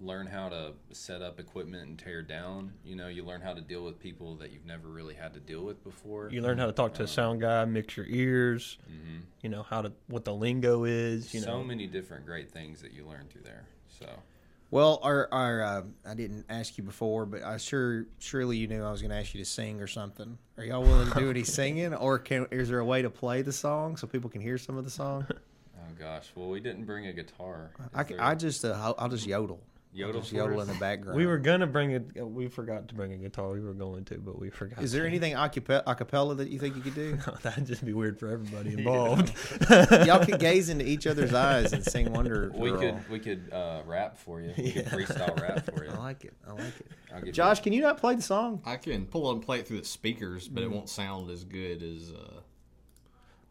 learn 0.00 0.26
how 0.26 0.48
to 0.48 0.72
set 0.92 1.22
up 1.22 1.38
equipment 1.38 1.88
and 1.88 1.98
tear 1.98 2.22
down. 2.22 2.72
You 2.84 2.96
know, 2.96 3.08
you 3.08 3.24
learn 3.24 3.40
how 3.40 3.52
to 3.52 3.60
deal 3.60 3.84
with 3.84 3.98
people 3.98 4.36
that 4.36 4.52
you've 4.52 4.66
never 4.66 4.88
really 4.88 5.14
had 5.14 5.34
to 5.34 5.40
deal 5.40 5.62
with 5.62 5.82
before. 5.84 6.28
you 6.30 6.40
learn 6.40 6.58
how 6.58 6.66
to 6.66 6.72
talk 6.72 6.94
to 6.94 7.02
a 7.02 7.08
sound 7.08 7.40
guy, 7.40 7.64
mix 7.64 7.96
your 7.96 8.06
ears. 8.06 8.78
hmm 8.86 9.18
You 9.42 9.50
know 9.50 9.62
how 9.62 9.82
to 9.82 9.92
what 10.06 10.24
the 10.24 10.34
lingo 10.34 10.84
is. 10.84 11.34
You 11.34 11.40
so 11.40 11.58
know, 11.58 11.64
many 11.64 11.86
different 11.86 12.26
great 12.26 12.50
things 12.50 12.80
that 12.82 12.92
you 12.92 13.06
learn 13.06 13.26
through 13.30 13.42
there. 13.42 13.66
So 13.88 14.06
Well, 14.70 14.98
our, 15.02 15.28
our 15.30 15.62
uh, 15.62 15.82
I 16.04 16.14
didn't 16.14 16.46
ask 16.48 16.76
you 16.76 16.82
before, 16.84 17.26
but 17.26 17.42
I 17.44 17.58
sure 17.58 18.06
surely 18.18 18.56
you 18.56 18.66
knew 18.66 18.82
I 18.82 18.90
was 18.90 19.00
going 19.02 19.10
to 19.10 19.16
ask 19.16 19.32
you 19.34 19.40
to 19.40 19.48
sing 19.48 19.80
or 19.80 19.86
something. 19.86 20.36
Are 20.58 20.64
y'all 20.64 20.82
willing 20.82 21.10
to 21.12 21.18
do 21.18 21.30
any 21.30 21.44
singing, 21.44 21.94
or 21.94 22.18
can 22.18 22.46
is 22.50 22.68
there 22.70 22.80
a 22.80 22.84
way 22.84 23.02
to 23.02 23.10
play 23.10 23.42
the 23.42 23.52
song 23.52 23.96
so 23.96 24.06
people 24.06 24.28
can 24.30 24.40
hear 24.40 24.58
some 24.58 24.76
of 24.76 24.84
the 24.84 24.90
song? 24.90 25.26
Oh 25.76 25.92
gosh, 25.98 26.30
well 26.34 26.48
we 26.48 26.60
didn't 26.60 26.86
bring 26.86 27.08
a 27.08 27.12
guitar. 27.12 27.70
Is 27.78 27.86
I, 27.94 28.02
c- 28.04 28.08
there 28.14 28.22
I 28.22 28.34
just 28.34 28.64
uh, 28.64 28.72
I'll, 28.80 28.94
I'll 28.98 29.08
just 29.10 29.26
yodel. 29.26 29.60
Yodel 29.96 30.22
just 30.22 30.32
yodel 30.32 30.60
in 30.60 30.66
the 30.66 30.74
background. 30.74 31.16
we 31.16 31.24
were 31.24 31.38
gonna 31.38 31.68
bring 31.68 31.94
a. 32.18 32.26
We 32.26 32.48
forgot 32.48 32.88
to 32.88 32.94
bring 32.96 33.12
a 33.12 33.16
guitar. 33.16 33.50
We 33.52 33.60
were 33.60 33.74
going 33.74 34.04
to, 34.06 34.18
but 34.18 34.36
we 34.40 34.50
forgot. 34.50 34.82
Is 34.82 34.90
there 34.90 35.02
to. 35.02 35.08
anything 35.08 35.34
acapella, 35.34 35.84
acapella 35.84 36.36
that 36.38 36.48
you 36.48 36.58
think 36.58 36.74
you 36.74 36.82
could 36.82 36.96
do? 36.96 37.16
That'd 37.42 37.64
just 37.66 37.84
be 37.84 37.92
weird 37.92 38.18
for 38.18 38.28
everybody 38.28 38.72
involved. 38.78 39.32
y'all 40.04 40.24
could 40.24 40.40
gaze 40.40 40.68
into 40.68 40.84
each 40.84 41.06
other's 41.06 41.32
eyes 41.32 41.72
and 41.72 41.84
sing 41.84 42.12
Wonder 42.12 42.50
we 42.54 42.70
Girl. 42.70 42.80
could 42.80 43.08
we 43.08 43.18
could 43.20 43.52
uh, 43.52 43.82
rap 43.86 44.18
for 44.18 44.40
you. 44.40 44.52
We 44.56 44.72
could 44.72 44.86
freestyle 44.86 45.40
rap 45.40 45.64
for 45.72 45.84
you. 45.84 45.92
I 45.92 45.96
like 45.98 46.24
it. 46.24 46.34
I 46.44 46.50
like 46.54 46.60
it. 46.80 46.86
I'll 47.14 47.20
give 47.22 47.32
Josh, 47.34 47.60
can 47.60 47.72
you 47.72 47.80
not 47.80 47.98
play 47.98 48.16
the 48.16 48.22
song? 48.22 48.62
I 48.66 48.76
can 48.76 49.06
pull 49.06 49.30
it 49.30 49.34
and 49.34 49.42
play 49.42 49.60
it 49.60 49.68
through 49.68 49.78
the 49.78 49.84
speakers, 49.86 50.48
but 50.48 50.62
it 50.62 50.66
Mm-hmm. 50.66 50.74
won't 50.74 50.88
sound 50.88 51.30
as 51.30 51.44
good 51.44 51.84
as. 51.84 52.10
Uh, 52.10 52.40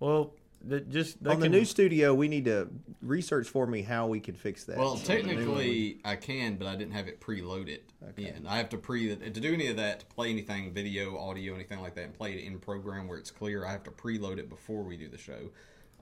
well, 0.02 0.34
that 0.66 0.90
just 0.90 1.22
they 1.24 1.30
On 1.32 1.40
the 1.40 1.46
can- 1.46 1.52
new 1.52 1.66
studio, 1.66 2.14
we 2.14 2.28
need 2.28 2.46
to 2.46 2.70
research 3.02 3.48
for 3.50 3.68
me 3.68 3.82
how 3.82 4.08
we 4.08 4.20
can 4.20 4.36
fix 4.36 4.64
that. 4.66 4.78
well, 4.78 4.92
On 4.92 4.98
the 5.04 5.04
new 5.04 5.20
one. 5.20 5.28
technically, 5.38 6.00
I 6.06 6.16
can, 6.16 6.56
but 6.56 6.68
I 6.68 6.76
didn't 6.76 6.94
have 6.94 7.08
it 7.08 7.20
preloaded. 7.20 7.80
Okay. 8.10 8.24
Yeah, 8.24 8.30
and 8.36 8.48
I 8.48 8.58
have 8.58 8.70
to 8.70 8.78
pre 8.78 9.16
to 9.16 9.30
do 9.30 9.54
any 9.54 9.68
of 9.68 9.78
that 9.78 10.02
to 10.02 10.06
play 10.08 10.30
anything, 10.30 10.74
video, 10.74 11.18
audio, 11.18 11.54
anything 11.56 11.80
like 11.82 11.96
that, 11.96 12.06
and 12.06 12.14
play 12.14 12.34
it 12.34 12.44
in 12.44 12.60
program 12.60 13.08
where 13.08 13.18
it's 13.18 13.32
clear. 13.32 13.66
I 13.66 13.72
have 13.72 13.84
to 13.84 13.92
preload 13.92 14.38
it 14.38 14.50
before 14.50 14.84
we 14.84 14.98
do 14.98 15.10
the 15.10 15.18
show. 15.18 15.50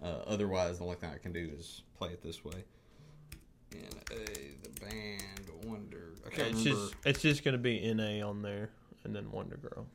Uh, 0.01 0.23
otherwise, 0.27 0.77
the 0.79 0.83
only 0.83 0.95
thing 0.95 1.11
I 1.13 1.17
can 1.17 1.31
do 1.31 1.51
is 1.57 1.83
play 1.97 2.09
it 2.09 2.23
this 2.23 2.43
way. 2.43 2.63
Uh, 3.73 4.15
the 4.63 4.69
band 4.81 5.23
Wonder. 5.63 6.09
I 6.25 6.29
can't 6.29 6.49
It's 6.49 6.65
remember. 6.65 6.81
just 6.87 6.95
it's 7.05 7.21
just 7.21 7.43
gonna 7.43 7.57
be 7.57 7.93
NA 7.93 8.21
on 8.27 8.41
there 8.41 8.69
and 9.03 9.15
then 9.15 9.31
Wonder 9.31 9.57
Girl. 9.57 9.85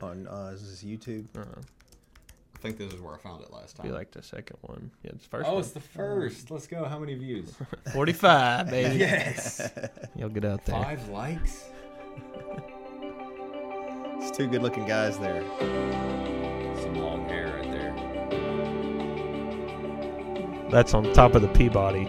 On 0.00 0.26
uh, 0.28 0.52
is 0.54 0.62
this 0.70 0.82
YouTube? 0.82 1.26
Uh, 1.36 1.40
I 1.42 1.79
think 2.60 2.76
this 2.78 2.92
is 2.92 3.00
where 3.00 3.14
I 3.14 3.18
found 3.18 3.42
it 3.42 3.52
last 3.52 3.76
time. 3.76 3.86
be 3.86 3.92
like 3.92 4.10
the 4.10 4.22
second 4.22 4.56
one. 4.60 4.90
Yeah, 5.02 5.12
it's 5.14 5.24
first 5.26 5.48
Oh, 5.48 5.52
one. 5.54 5.60
it's 5.60 5.70
the 5.72 5.80
first. 5.80 6.50
Let's 6.50 6.66
go. 6.66 6.84
How 6.84 6.98
many 6.98 7.14
views? 7.14 7.54
Forty 7.92 8.12
five, 8.12 8.68
baby. 8.70 8.96
yes. 8.98 9.70
You'll 10.16 10.28
get 10.28 10.44
out 10.44 10.64
there. 10.66 10.82
Five 10.82 11.08
likes. 11.08 11.64
It's 14.22 14.36
two 14.36 14.46
good 14.48 14.62
looking 14.62 14.86
guys 14.86 15.18
there. 15.18 15.42
Some 16.82 16.94
long 16.96 17.26
hair 17.28 17.46
right 17.56 17.70
there. 17.70 17.94
That's 20.70 20.92
on 20.94 21.10
top 21.14 21.34
of 21.34 21.42
the 21.42 21.48
Peabody. 21.48 22.04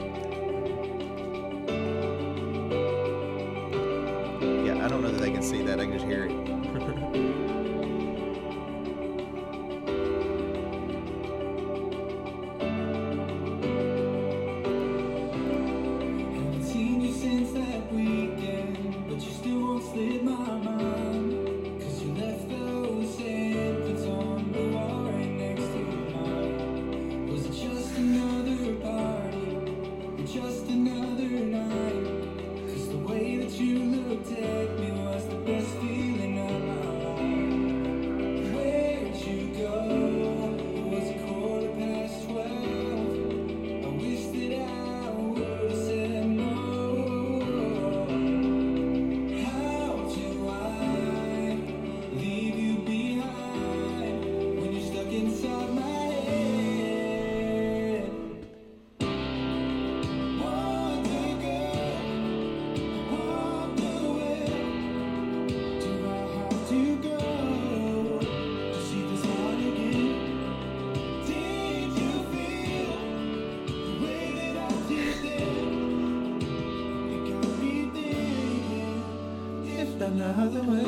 Another 80.21 80.61
way, 80.63 80.83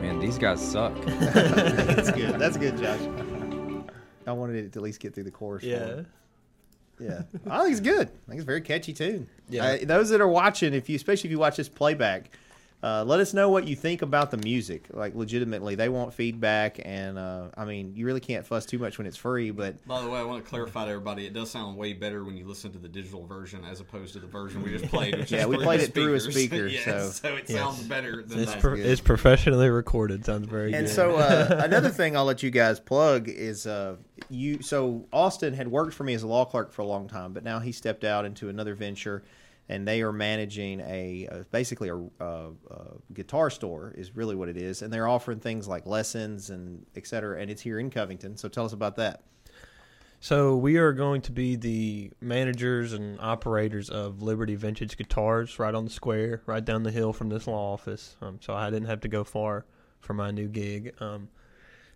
Man, 0.00 0.18
these 0.18 0.38
guys 0.38 0.60
suck. 0.60 0.94
That's 1.04 2.10
good. 2.10 2.38
That's 2.38 2.56
good, 2.56 2.78
Josh. 2.78 3.00
I 4.26 4.32
wanted 4.32 4.56
it 4.64 4.72
to 4.72 4.78
at 4.78 4.82
least 4.82 5.00
get 5.00 5.14
through 5.14 5.24
the 5.24 5.30
chorus. 5.30 5.62
Yeah. 5.62 5.78
him. 5.78 6.06
Yeah, 6.98 7.22
I 7.48 7.60
think 7.60 7.72
it's 7.72 7.80
good. 7.80 8.08
I 8.08 8.28
think 8.28 8.34
it's 8.34 8.42
a 8.42 8.46
very 8.46 8.60
catchy 8.60 8.92
tune. 8.92 9.26
Yeah. 9.48 9.64
Uh, 9.64 9.78
those 9.82 10.10
that 10.10 10.20
are 10.20 10.28
watching, 10.28 10.74
if 10.74 10.88
you, 10.90 10.96
especially 10.96 11.28
if 11.28 11.32
you 11.32 11.38
watch 11.38 11.56
this 11.56 11.68
playback, 11.68 12.30
uh, 12.82 13.04
let 13.04 13.20
us 13.20 13.34
know 13.34 13.50
what 13.50 13.68
you 13.68 13.76
think 13.76 14.00
about 14.00 14.30
the 14.30 14.38
music. 14.38 14.86
Like, 14.90 15.14
legitimately, 15.14 15.74
they 15.74 15.90
want 15.90 16.14
feedback, 16.14 16.80
and 16.82 17.18
uh, 17.18 17.48
I 17.56 17.66
mean, 17.66 17.92
you 17.94 18.06
really 18.06 18.20
can't 18.20 18.46
fuss 18.46 18.64
too 18.64 18.78
much 18.78 18.96
when 18.96 19.06
it's 19.06 19.18
free. 19.18 19.50
But 19.50 19.86
By 19.86 20.00
the 20.02 20.08
way, 20.08 20.18
I 20.18 20.22
want 20.22 20.42
to 20.42 20.48
clarify 20.48 20.84
to 20.86 20.90
everybody: 20.90 21.26
it 21.26 21.34
does 21.34 21.50
sound 21.50 21.76
way 21.76 21.92
better 21.92 22.24
when 22.24 22.36
you 22.38 22.46
listen 22.46 22.72
to 22.72 22.78
the 22.78 22.88
digital 22.88 23.26
version 23.26 23.64
as 23.64 23.80
opposed 23.80 24.14
to 24.14 24.18
the 24.18 24.26
version 24.26 24.62
we 24.62 24.70
just 24.70 24.86
played. 24.90 25.14
Which 25.18 25.30
Yeah, 25.30 25.40
is 25.40 25.46
we 25.48 25.58
played 25.58 25.80
it 25.80 25.92
through 25.92 26.14
a 26.14 26.20
speaker, 26.20 26.66
yeah, 26.66 27.08
so- 27.10 27.34
it 27.36 27.44
Yes. 27.48 27.58
sounds 27.58 27.82
better 27.82 28.22
than 28.22 28.40
It's 28.40 28.52
that. 28.52 28.60
pro- 28.62 28.76
it's 28.76 29.00
professionally 29.02 29.68
recorded. 29.68 30.24
Sounds 30.24 30.46
very 30.48 30.70
good. 30.70 30.78
and 30.78 30.86
good. 30.86 30.94
so 30.94 31.16
uh, 31.16 31.60
another 31.64 31.90
thing 31.90 32.16
I'll 32.16 32.24
let 32.24 32.42
you 32.42 32.50
guys 32.50 32.80
plug 32.80 33.28
is 33.28 33.66
uh, 33.66 33.96
you. 34.30 34.62
So 34.62 35.04
Austin 35.12 35.52
had 35.52 35.68
worked 35.68 35.92
for 35.92 36.04
me 36.04 36.14
as 36.14 36.22
a 36.22 36.26
law 36.26 36.46
clerk 36.46 36.72
for 36.72 36.80
a 36.82 36.86
long 36.86 37.08
time, 37.08 37.34
but 37.34 37.44
now 37.44 37.58
he 37.58 37.72
stepped 37.72 38.04
out 38.04 38.24
into 38.24 38.48
another 38.48 38.74
venture, 38.74 39.22
and 39.70 39.86
they 39.86 40.02
are 40.02 40.12
managing 40.12 40.80
a 40.80 41.28
uh, 41.30 41.44
basically 41.52 41.88
a, 41.88 41.96
a, 41.96 42.50
a 42.70 42.86
guitar 43.14 43.48
store 43.50 43.94
is 43.96 44.16
really 44.16 44.34
what 44.34 44.48
it 44.48 44.56
is, 44.56 44.82
and 44.82 44.92
they're 44.92 45.08
offering 45.08 45.38
things 45.38 45.68
like 45.68 45.86
lessons 45.86 46.50
and 46.50 46.84
et 46.96 47.06
cetera, 47.06 47.40
and 47.40 47.50
it's 47.50 47.62
here 47.62 47.78
in 47.78 47.88
Covington. 47.88 48.36
So 48.36 48.48
tell 48.48 48.64
us 48.64 48.72
about 48.72 48.96
that. 48.96 49.22
So 50.22 50.56
we 50.56 50.76
are 50.76 50.92
going 50.92 51.22
to 51.22 51.32
be 51.32 51.56
the 51.56 52.10
managers 52.20 52.92
and 52.92 53.18
operators 53.20 53.88
of 53.88 54.20
Liberty 54.20 54.56
Vintage 54.56 54.96
Guitars, 54.98 55.58
right 55.58 55.74
on 55.74 55.84
the 55.84 55.90
square, 55.90 56.42
right 56.44 56.64
down 56.64 56.82
the 56.82 56.90
hill 56.90 57.12
from 57.12 57.30
this 57.30 57.46
law 57.46 57.72
office. 57.72 58.16
Um, 58.20 58.38
so 58.42 58.52
I 58.52 58.68
didn't 58.70 58.88
have 58.88 59.00
to 59.00 59.08
go 59.08 59.24
far 59.24 59.64
for 60.00 60.12
my 60.12 60.30
new 60.30 60.48
gig. 60.48 60.94
Um, 61.00 61.28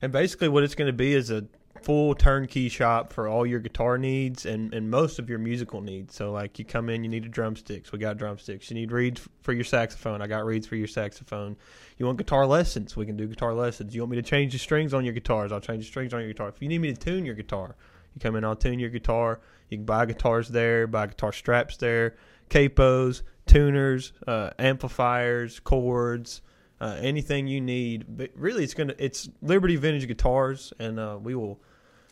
and 0.01 0.13
basically, 0.13 0.49
what 0.49 0.63
it's 0.63 0.75
going 0.75 0.87
to 0.87 0.97
be 0.97 1.13
is 1.13 1.31
a 1.31 1.45
full 1.83 2.15
turnkey 2.15 2.69
shop 2.69 3.13
for 3.13 3.29
all 3.29 3.45
your 3.45 3.61
guitar 3.61 3.99
needs 3.99 4.47
and, 4.47 4.73
and 4.73 4.91
most 4.91 5.19
of 5.19 5.29
your 5.29 5.39
musical 5.39 5.81
needs. 5.81 6.15
So, 6.15 6.33
like, 6.33 6.59
you 6.59 6.65
come 6.65 6.89
in, 6.89 7.05
you 7.05 7.11
need 7.11 7.27
a 7.27 7.29
drumsticks. 7.29 7.93
We 7.93 7.99
got 7.99 8.17
drumsticks. 8.17 8.71
You 8.71 8.77
need 8.77 8.93
reeds 8.93 9.27
for 9.43 9.53
your 9.53 9.65
saxophone. 9.65 10.23
I 10.23 10.27
got 10.27 10.45
reeds 10.45 10.67
for 10.67 10.77
your 10.77 10.87
saxophone. 10.87 11.57
You 11.99 12.07
want 12.07 12.19
guitar 12.19 12.47
lessons? 12.47 12.97
We 12.97 13.07
can 13.07 13.17
do 13.17 13.27
guitar 13.27 13.55
lessons. 13.55 13.95
You 13.95 14.03
want 14.03 14.13
me 14.13 14.17
to 14.17 14.23
change 14.23 14.53
the 14.53 14.59
strings 14.59 14.95
on 14.95 15.05
your 15.05 15.15
guitars? 15.15 15.53
I'll 15.53 15.61
change 15.61 15.85
the 15.85 15.89
strings 15.89 16.15
on 16.15 16.21
your 16.21 16.29
guitar. 16.29 16.49
If 16.49 16.63
you 16.63 16.69
need 16.69 16.79
me 16.79 16.93
to 16.93 17.01
tune 17.01 17.25
your 17.25 17.35
guitar, 17.35 17.77
you 18.15 18.21
come 18.21 18.37
in, 18.37 18.45
I'll 18.45 18.57
tune 18.57 18.79
your 18.79 18.91
guitar. 18.91 19.41
You 19.69 19.79
can 19.79 19.85
buy 19.85 20.07
guitars 20.07 20.49
there, 20.49 20.87
buy 20.87 21.09
guitar 21.09 21.33
straps 21.33 21.77
there, 21.77 22.17
capos, 22.49 23.23
tuners, 23.47 24.13
uh, 24.27 24.51
amplifiers, 24.59 25.61
chords, 25.61 26.41
uh, 26.81 26.97
anything 27.01 27.47
you 27.47 27.61
need. 27.61 28.05
But 28.09 28.31
really, 28.35 28.65
it's 28.65 28.75
gonna 28.75 28.95
it's 28.99 29.29
Liberty 29.43 29.77
Vintage 29.77 30.07
Guitars, 30.07 30.73
and 30.79 30.99
uh, 30.99 31.19
we 31.21 31.35
will. 31.35 31.61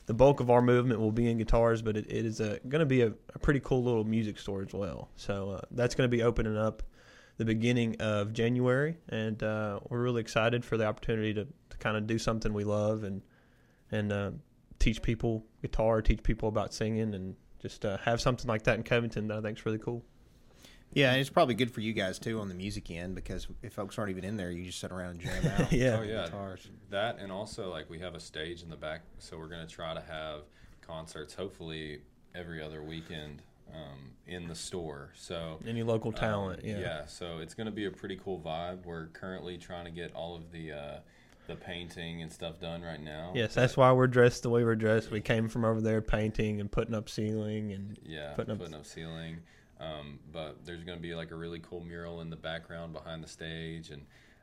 The 0.07 0.15
bulk 0.15 0.41
of 0.41 0.51
our 0.51 0.61
movement 0.61 0.99
will 0.99 1.13
be 1.13 1.31
in 1.31 1.39
guitars, 1.39 1.81
but 1.81 1.97
it, 1.97 2.07
it 2.11 2.27
is 2.27 2.41
a, 2.41 2.59
going 2.69 2.81
to 2.81 2.87
be 2.87 3.03
a, 3.03 3.13
a 3.37 3.39
pretty 3.39 3.61
cool 3.61 3.85
little 3.85 4.03
music 4.03 4.37
store 4.37 4.61
as 4.61 4.75
well. 4.75 5.09
So 5.15 5.51
uh, 5.51 5.61
that's 5.71 5.95
going 5.95 6.11
to 6.11 6.15
be 6.15 6.25
opening 6.25 6.57
up 6.57 6.83
the 7.37 7.45
beginning 7.45 7.97
of 8.01 8.33
January, 8.33 8.97
and 9.09 9.41
uh, 9.43 9.81
we're 9.89 10.03
really 10.03 10.21
excited 10.21 10.65
for 10.65 10.77
the 10.77 10.87
opportunity 10.87 11.33
to, 11.35 11.47
to 11.71 11.77
kind 11.79 11.97
of 11.97 12.07
do 12.07 12.19
something 12.19 12.53
we 12.53 12.65
love 12.65 13.05
and 13.05 13.23
and 13.91 14.13
uh, 14.13 14.31
teach 14.79 15.03
people 15.03 15.45
guitar, 15.61 16.03
teach 16.03 16.23
people 16.23 16.49
about 16.49 16.75
singing, 16.75 17.15
and 17.15 17.37
just 17.61 17.85
uh, 17.85 17.97
have 17.99 18.21
something 18.21 18.49
like 18.49 18.65
that 18.65 18.77
in 18.77 18.83
Covington 18.83 19.29
that 19.29 19.39
I 19.39 19.41
think 19.41 19.59
is 19.59 19.65
really 19.65 19.79
cool. 19.79 20.05
Yeah, 20.95 21.13
and 21.13 21.21
it's 21.21 21.31
probably 21.31 21.55
good 21.55 21.71
for 21.71 21.81
you 21.81 21.93
guys 21.93 22.19
too 22.19 22.41
on 22.41 22.49
the 22.49 22.55
music 22.55 22.91
end 22.91 23.15
because 23.15 23.47
if 23.63 23.73
folks 23.73 23.99
aren't 23.99 24.11
even 24.11 24.25
in 24.25 24.37
there, 24.37 24.51
you 24.51 24.65
just 24.67 24.79
sit 24.81 24.93
around 24.93 25.11
and 25.11 25.21
jam 25.21 25.53
out. 25.61 25.73
Yeah. 25.73 25.97
Oh 25.99 26.03
yeah, 26.03 26.25
Guitars. 26.27 26.69
that 26.91 27.19
and 27.19 27.33
also 27.33 27.71
like 27.71 27.89
we 27.89 27.99
have 28.01 28.15
a 28.15 28.21
stage 28.21 28.63
in 28.63 28.69
the 28.71 28.77
back, 28.77 29.01
so 29.19 29.39
we're 29.39 29.49
gonna 29.49 29.67
try 29.67 29.95
to 29.95 30.01
have 30.03 30.41
concerts 30.87 31.35
hopefully 31.35 32.01
every 32.35 32.63
other 32.63 32.83
weekend 32.83 33.43
um, 33.75 34.11
in 34.27 34.49
the 34.49 34.55
store. 34.55 35.11
So 35.15 35.59
Any 35.67 35.83
local 35.83 36.09
um, 36.11 36.15
talent, 36.15 36.65
yeah. 36.65 36.79
yeah. 36.79 37.07
So 37.07 37.39
it's 37.39 37.55
gonna 37.55 37.71
be 37.71 37.87
a 37.87 37.91
pretty 37.91 38.19
cool 38.23 38.41
vibe. 38.45 38.85
We're 38.85 39.07
currently 39.09 39.57
trying 39.59 39.87
to 39.87 39.91
get 39.91 40.15
all 40.15 40.37
of 40.37 40.53
the 40.53 40.73
uh, 40.73 40.97
the 41.47 41.57
painting 41.57 42.23
and 42.23 42.31
stuff 42.31 42.61
done 42.61 42.83
right 42.83 43.03
now. 43.03 43.33
Yes, 43.35 43.55
that's 43.55 43.77
why 43.77 43.91
we're 43.93 44.07
dressed 44.07 44.43
the 44.43 44.51
way 44.51 44.63
we're 44.63 44.77
dressed. 44.77 45.11
We 45.11 45.21
came 45.21 45.49
from 45.49 45.65
over 45.65 45.81
there 45.81 46.01
painting 46.03 46.61
and 46.61 46.71
putting 46.71 46.95
up 46.95 47.09
ceiling 47.09 47.73
and 47.73 47.97
Yeah, 48.05 48.35
putting 48.35 48.57
putting 48.59 48.75
up- 48.75 48.81
up, 48.81 48.87
ceiling. 48.87 49.39
Um, 49.83 50.21
but 50.33 50.65
there's 50.65 50.85
going 50.85 50.97
to 50.99 51.03
be 51.03 51.15
like 51.17 51.33
a 51.33 51.35
really 51.35 51.59
cool 51.59 51.81
mural 51.81 52.21
in 52.21 52.31
the 52.31 52.37
background 52.37 52.93
behind 52.93 53.25
the 53.25 53.29
stage, 53.29 53.91
and 53.91 54.03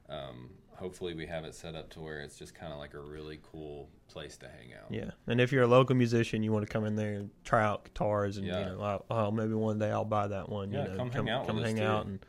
um, 0.10 0.50
hopefully 0.76 1.14
we 1.14 1.26
have 1.28 1.46
it 1.46 1.56
set 1.56 1.76
up 1.76 1.90
to 1.92 2.02
where 2.02 2.20
it's 2.20 2.38
just 2.38 2.54
kind 2.54 2.74
of 2.74 2.80
like 2.80 2.94
a 2.94 3.00
really 3.00 3.40
cool 3.52 3.88
place 4.10 4.36
to 4.38 4.48
hang 4.48 4.74
out. 4.74 4.92
yeah. 4.92 5.12
And 5.28 5.40
if 5.40 5.52
you're 5.54 5.64
a 5.64 5.68
local 5.68 5.96
musician, 5.96 6.44
you 6.44 6.52
want 6.52 6.66
to 6.66 6.72
come 6.72 6.84
in 6.84 6.96
there 6.96 7.14
and 7.14 7.30
try 7.46 7.64
out 7.64 7.86
guitars, 7.86 8.36
and 8.38 8.46
Yeah. 8.48 8.60
you 8.60 8.66
know, 8.78 9.04
I'll- 9.10 9.32
maybe 9.32 9.54
one 9.54 9.80
day 9.80 9.92
I'll 9.92 10.04
buy 10.04 10.28
that 10.28 10.50
one. 10.50 10.72
Yeah, 10.72 10.84
you 10.84 10.90
know, 10.90 10.98
come 10.98 11.12
hang 11.12 11.30
out 11.30 11.48
come 11.48 11.58
hang 11.62 11.80
out, 11.80 12.06
and 12.08 12.20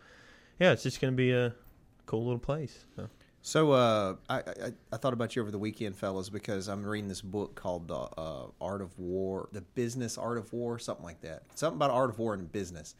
yeah, 0.60 0.70
it's 0.72 0.82
just 0.84 1.00
gonna 1.00 1.12
be 1.12 1.32
a 1.32 1.52
cool 2.06 2.22
little 2.24 2.38
place. 2.38 2.84
So. 2.94 3.08
So 3.42 3.72
uh, 3.72 4.16
I, 4.28 4.38
I 4.38 4.72
I 4.92 4.96
thought 4.96 5.12
about 5.12 5.34
you 5.34 5.42
over 5.42 5.50
the 5.50 5.58
weekend, 5.58 5.96
fellas, 5.96 6.28
because 6.28 6.68
I'm 6.68 6.84
reading 6.84 7.08
this 7.08 7.22
book 7.22 7.54
called 7.54 7.88
the 7.88 7.94
uh, 7.94 8.46
Art 8.60 8.82
of 8.82 8.98
War, 8.98 9.48
the 9.52 9.62
Business 9.62 10.18
Art 10.18 10.36
of 10.38 10.52
War, 10.52 10.78
something 10.78 11.04
like 11.04 11.22
that. 11.22 11.44
Something 11.54 11.76
about 11.76 11.90
art 11.90 12.10
of 12.10 12.18
war 12.18 12.34
and 12.34 12.50
business. 12.50 12.94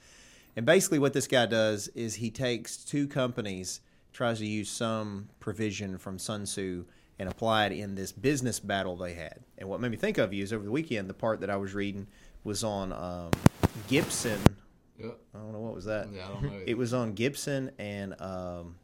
And 0.57 0.65
basically, 0.65 0.99
what 0.99 1.13
this 1.13 1.27
guy 1.27 1.47
does 1.47 1.89
is 1.89 2.15
he 2.15 2.31
takes 2.31 2.79
two 2.79 3.07
companies, 3.07 3.81
tries 4.13 4.39
to 4.39 4.47
use 4.47 4.71
some 4.71 5.29
provision 5.41 5.99
from 5.99 6.19
Sun 6.19 6.45
Tzu, 6.45 6.85
and 7.19 7.29
apply 7.29 7.67
it 7.67 7.73
in 7.73 7.95
this 7.95 8.11
business 8.11 8.59
battle 8.59 8.97
they 8.97 9.13
had. 9.13 9.41
And 9.59 9.69
what 9.69 9.81
made 9.81 9.91
me 9.91 9.99
think 9.99 10.17
of 10.19 10.33
you 10.33 10.43
is 10.43 10.53
over 10.53 10.65
the 10.65 10.71
weekend, 10.71 11.11
the 11.11 11.15
part 11.15 11.41
that 11.41 11.51
I 11.51 11.57
was 11.57 11.75
reading 11.75 12.07
was 12.45 12.65
on 12.65 12.93
um, 12.95 13.31
Gibson 13.89 14.41
Yep. 15.03 15.19
I 15.35 15.39
don't 15.39 15.53
know 15.53 15.61
what 15.61 15.75
was 15.75 15.87
that? 15.87 16.09
Yeah, 16.13 16.27
I 16.27 16.29
don't 16.29 16.43
know. 16.43 16.61
It 16.67 16.77
was 16.77 16.93
on 16.93 17.15
Gibson 17.15 17.71
and 17.79 18.21
um, 18.21 18.77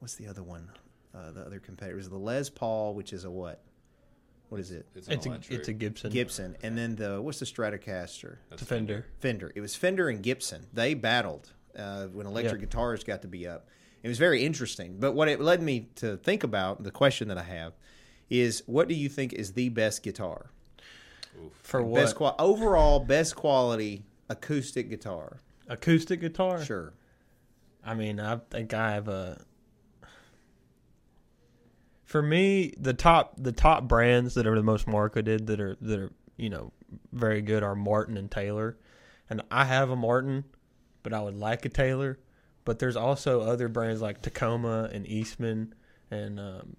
what's 0.00 0.14
the 0.14 0.26
other 0.26 0.42
one? 0.42 0.70
Uh, 1.14 1.30
the 1.32 1.40
other 1.42 1.58
competitor 1.58 1.96
was 1.96 2.08
the 2.08 2.18
Les 2.18 2.48
Paul, 2.50 2.94
which 2.94 3.12
is 3.12 3.24
a 3.24 3.30
what? 3.30 3.62
What 4.50 4.60
is 4.60 4.70
it? 4.70 4.86
It's 4.94 5.08
an 5.08 5.12
It's 5.14 5.26
a 5.26 5.54
it's 5.54 5.68
a 5.68 5.72
Gibson. 5.72 6.10
Gibson, 6.10 6.56
and 6.62 6.76
then 6.76 6.96
the 6.96 7.20
what's 7.20 7.38
the 7.38 7.44
Stratocaster? 7.46 8.36
That's 8.50 8.62
Defender. 8.62 9.06
Fender. 9.20 9.52
It 9.54 9.60
was 9.60 9.74
Fender 9.74 10.08
and 10.08 10.22
Gibson. 10.22 10.66
They 10.72 10.94
battled 10.94 11.52
uh, 11.78 12.06
when 12.06 12.26
electric 12.26 12.60
Yeah. 12.60 12.66
guitars 12.66 13.04
got 13.04 13.22
to 13.22 13.28
be 13.28 13.46
up. 13.46 13.68
It 14.02 14.08
was 14.08 14.18
very 14.18 14.44
interesting. 14.44 14.96
But 14.98 15.12
what 15.12 15.28
it 15.28 15.40
led 15.40 15.60
me 15.62 15.88
to 15.96 16.16
think 16.18 16.44
about, 16.44 16.82
the 16.82 16.90
question 16.90 17.28
that 17.28 17.36
I 17.38 17.42
have, 17.42 17.74
is 18.30 18.62
what 18.66 18.88
do 18.88 18.94
you 18.94 19.08
think 19.08 19.32
is 19.32 19.52
the 19.52 19.68
best 19.70 20.02
guitar? 20.02 20.50
For 21.62 21.82
what? 21.82 22.00
Best 22.00 22.16
qual- 22.16 22.36
overall 22.38 23.00
best 23.00 23.36
quality 23.36 24.04
acoustic 24.28 24.88
guitar. 24.88 25.38
Acoustic 25.68 26.20
guitar? 26.20 26.64
Sure. 26.64 26.94
I 27.84 27.94
mean, 27.94 28.18
I 28.18 28.36
think 28.50 28.72
I 28.72 28.92
have 28.92 29.08
a. 29.08 29.44
For 32.08 32.22
me, 32.22 32.72
the 32.78 32.94
top 32.94 33.34
the 33.36 33.52
top 33.52 33.84
brands 33.86 34.32
that 34.32 34.46
are 34.46 34.56
the 34.56 34.62
most 34.62 34.86
marketed 34.86 35.46
that 35.48 35.60
are 35.60 35.76
that 35.82 35.98
are 36.00 36.10
you 36.38 36.48
know 36.48 36.72
very 37.12 37.42
good 37.42 37.62
are 37.62 37.74
Martin 37.74 38.16
and 38.16 38.30
Taylor, 38.30 38.78
and 39.28 39.42
I 39.50 39.66
have 39.66 39.90
a 39.90 39.96
Martin, 39.96 40.44
but 41.02 41.12
I 41.12 41.20
would 41.20 41.36
like 41.36 41.66
a 41.66 41.68
Taylor. 41.68 42.18
But 42.64 42.78
there's 42.78 42.96
also 42.96 43.42
other 43.42 43.68
brands 43.68 44.00
like 44.00 44.22
Tacoma 44.22 44.88
and 44.90 45.06
Eastman, 45.06 45.74
and 46.10 46.40
um, 46.40 46.76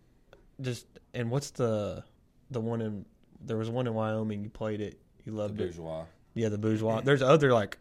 just 0.60 0.88
and 1.14 1.30
what's 1.30 1.52
the 1.52 2.04
the 2.50 2.60
one 2.60 2.82
in 2.82 3.06
there 3.40 3.58
was 3.58 3.70
one 3.70 3.86
in 3.86 3.94
Wyoming. 3.94 4.42
You 4.44 4.50
played 4.50 4.82
it, 4.82 5.00
you 5.26 5.32
The 5.34 5.38
loved 5.38 5.62
it. 5.62 5.66
Bourgeois. 5.66 6.06
Yeah, 6.34 6.50
the 6.50 6.58
Bourgeois. 6.58 7.02
There's 7.02 7.22
other 7.22 7.54
like 7.54 7.78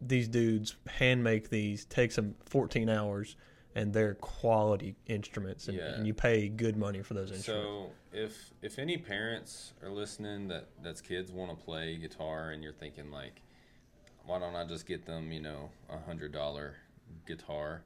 these 0.00 0.26
dudes 0.26 0.74
hand 0.88 1.22
make 1.22 1.50
these 1.50 1.84
takes 1.84 2.16
them 2.16 2.34
14 2.46 2.88
hours 2.88 3.36
and 3.78 3.92
they're 3.92 4.14
quality 4.14 4.96
instruments 5.06 5.68
and, 5.68 5.78
Yeah. 5.78 5.94
and 5.94 6.06
you 6.06 6.12
pay 6.12 6.48
good 6.48 6.76
money 6.76 7.00
for 7.00 7.14
those 7.14 7.30
instruments. 7.30 7.68
So 7.68 7.92
if 8.12 8.52
if 8.60 8.78
any 8.78 8.98
parents 8.98 9.72
are 9.82 9.88
listening 9.88 10.48
that 10.48 10.66
that's 10.82 11.00
kids 11.00 11.30
want 11.30 11.56
to 11.56 11.64
play 11.64 11.96
guitar 11.96 12.50
and 12.50 12.62
you're 12.62 12.72
thinking 12.72 13.12
like, 13.12 13.40
why 14.26 14.40
don't 14.40 14.56
I 14.56 14.64
just 14.64 14.84
get 14.84 15.06
them 15.06 15.30
you 15.30 15.40
know 15.40 15.70
a 15.88 15.98
hundred 15.98 16.32
dollar 16.32 16.74
guitar? 17.24 17.84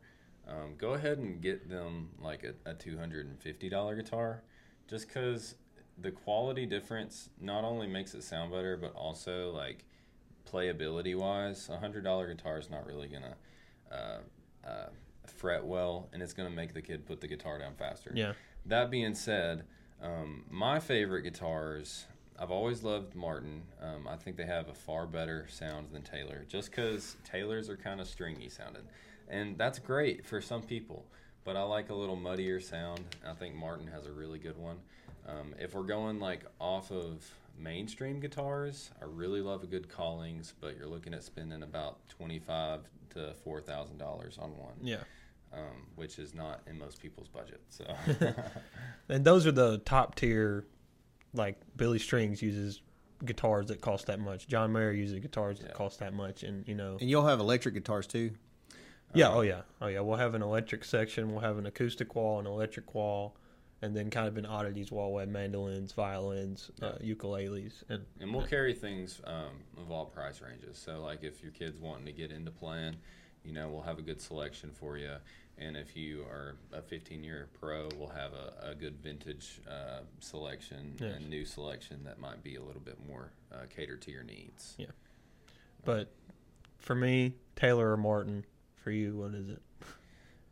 Um, 0.49 0.77
go 0.79 0.95
ahead 0.95 1.19
and 1.19 1.43
get 1.43 1.69
them 1.69 2.09
like 2.19 2.43
a, 2.43 2.55
a 2.71 2.75
two 2.75 2.97
hundred 2.97 3.27
and 3.27 3.39
fifty 3.39 3.69
dollar 3.69 3.95
guitar, 3.95 4.43
just 4.89 5.09
because 5.09 5.57
the 5.99 6.11
quality 6.11 6.65
difference 6.65 7.29
not 7.39 7.65
only 7.65 7.87
makes 7.87 8.15
it 8.15 8.25
sound 8.25 8.51
better 8.51 8.79
but 8.79 8.95
also 8.95 9.51
like 9.51 9.85
playability 10.51 11.15
wise, 11.15 11.69
a 11.69 11.77
hundred 11.77 12.03
dollar 12.03 12.33
guitar 12.33 12.59
is 12.59 12.71
not 12.71 12.87
really 12.87 13.09
gonna 13.09 13.37
uh, 13.93 14.21
uh, 14.67 14.89
fret 15.27 15.65
well, 15.65 16.09
and 16.13 16.23
it's 16.23 16.33
gonna 16.33 16.51
make 16.51 16.75
the 16.75 16.83
kid 16.83 17.07
put 17.07 17.21
the 17.21 17.29
guitar 17.29 17.59
down 17.59 17.75
faster. 17.75 18.13
yeah. 18.15 18.33
That 18.67 18.91
being 18.91 19.15
said, 19.15 19.65
um, 20.01 20.45
my 20.51 20.79
favorite 20.79 21.23
guitars, 21.23 22.07
I've 22.39 22.51
always 22.51 22.83
loved 22.83 23.15
Martin. 23.15 23.63
Um, 23.81 24.07
I 24.09 24.17
think 24.17 24.37
they 24.37 24.47
have 24.47 24.69
a 24.69 24.75
far 24.75 25.07
better 25.07 25.47
sound 25.49 25.89
than 25.93 26.03
Taylor, 26.03 26.45
just 26.49 26.71
because 26.71 27.17
Taylors 27.25 27.69
are 27.69 27.77
kind 27.77 28.01
of 28.01 28.07
stringy 28.07 28.49
sounding. 28.49 28.83
And 29.29 29.57
that's 29.59 29.79
great 29.79 30.27
for 30.27 30.41
some 30.41 30.63
people, 30.63 31.05
but 31.45 31.57
I 31.57 31.63
like 31.63 31.91
a 31.91 31.95
little 31.95 32.17
muddier 32.17 32.61
sound. 32.61 33.01
I 33.27 33.33
think 33.33 33.55
Martin 33.55 33.87
has 33.89 34.07
a 34.07 34.13
really 34.13 34.39
good 34.39 34.59
one. 34.59 34.79
Um, 35.27 35.55
if 35.59 35.75
we're 35.75 35.83
going 35.85 36.19
like 36.21 36.45
off 36.61 36.91
of 36.91 37.25
mainstream 37.59 38.21
guitars, 38.21 38.91
I 39.01 39.07
really 39.07 39.41
love 39.41 39.63
a 39.63 39.67
good 39.67 39.89
Collings, 39.89 40.55
but 40.61 40.77
you're 40.77 40.89
looking 40.89 41.15
at 41.15 41.23
spending 41.23 41.63
about 41.63 42.09
twenty-five 42.09 42.81
to 43.15 43.35
four 43.45 43.61
thousand 43.61 43.99
dollars 43.99 44.39
on 44.39 44.51
one, 44.57 44.75
Yeah. 44.83 45.03
um, 45.53 45.87
which 45.97 46.19
is 46.19 46.35
not 46.35 46.61
in 46.67 46.79
most 46.79 47.01
people's 47.01 47.29
budget. 47.29 47.61
So. 47.71 47.85
And 49.09 49.25
those 49.25 49.47
are 49.47 49.53
the 49.53 49.79
top 49.79 50.15
tier 50.15 50.65
like 51.35 51.61
Billy 51.77 51.99
Strings 51.99 52.41
uses 52.43 52.81
guitars 53.25 53.67
that 53.69 53.81
cost 53.81 54.07
that 54.07 54.21
much. 54.21 54.47
John 54.49 54.73
Mayer 54.73 54.93
uses 54.93 55.19
guitars 55.21 55.59
that 55.61 55.69
Yeah. 55.69 55.73
cost 55.75 55.99
that 56.01 56.13
much 56.15 56.43
and 56.43 56.67
you 56.69 56.75
know 56.75 56.97
And 57.01 57.09
you'll 57.11 57.27
have 57.27 57.41
electric 57.41 57.75
guitars 57.75 58.07
too. 58.07 58.33
Yeah, 59.15 59.29
Um, 59.29 59.37
oh 59.39 59.41
yeah. 59.43 59.63
Oh 59.81 59.89
yeah. 59.89 60.01
We'll 60.01 60.17
have 60.19 60.35
an 60.35 60.43
electric 60.43 60.85
section, 60.85 61.33
we'll 61.33 61.41
have 61.43 61.59
an 61.59 61.67
acoustic 61.67 62.15
wall, 62.15 62.39
an 62.41 62.47
electric 62.47 62.95
wall, 62.95 63.37
and 63.83 63.97
then 63.97 64.09
kind 64.11 64.29
of 64.29 64.37
an 64.37 64.47
oddities 64.47 64.91
wall 64.93 65.13
have 65.13 65.29
mandolins, 65.29 65.93
violins, 65.93 66.71
uh, 66.81 66.93
ukuleles 67.05 67.83
and 67.89 68.05
And 68.21 68.33
we'll 68.33 68.47
carry 68.47 68.73
things 68.73 69.21
um, 69.25 69.51
of 69.77 69.91
all 69.91 70.07
price 70.07 70.41
ranges. 70.41 70.79
So, 70.79 71.03
like 71.03 71.25
if 71.25 71.43
your 71.43 71.53
kid's 71.53 71.81
wanting 71.81 72.07
to 72.07 72.13
get 72.13 72.31
into 72.31 72.53
playing, 72.53 72.97
you 73.45 73.53
know, 73.53 73.69
we'll 73.69 73.83
have 73.83 73.99
a 73.99 74.03
good 74.03 74.21
selection 74.21 74.71
for 74.73 74.97
you. 74.97 75.11
And 75.59 75.77
if 75.77 75.97
you 75.97 76.23
are 76.23 76.57
a 76.73 76.81
15 76.81 77.23
year 77.23 77.49
pro, 77.61 77.89
we'll 77.99 78.09
have 78.09 78.33
a, 78.33 78.71
a 78.71 78.75
good 78.75 78.97
vintage 79.03 79.61
uh, 79.69 80.01
selection 80.21 80.95
Yes. 80.99 81.17
and 81.17 81.29
new 81.29 81.45
selection 81.45 82.03
that 82.05 82.19
might 82.19 82.43
be 82.43 82.57
a 82.57 82.63
little 82.63 82.81
bit 82.81 82.99
more 83.07 83.33
uh, 83.53 83.67
catered 83.69 84.01
to 84.03 84.11
your 84.13 84.23
needs. 84.23 84.75
Yeah. 84.79 84.87
But 85.85 86.13
for 86.79 86.95
me, 86.95 87.35
Taylor 87.57 87.93
or 87.93 87.97
Martin. 87.97 88.45
For 88.77 88.91
you, 88.91 89.17
what 89.17 89.35
is 89.35 89.49
it? 89.49 89.63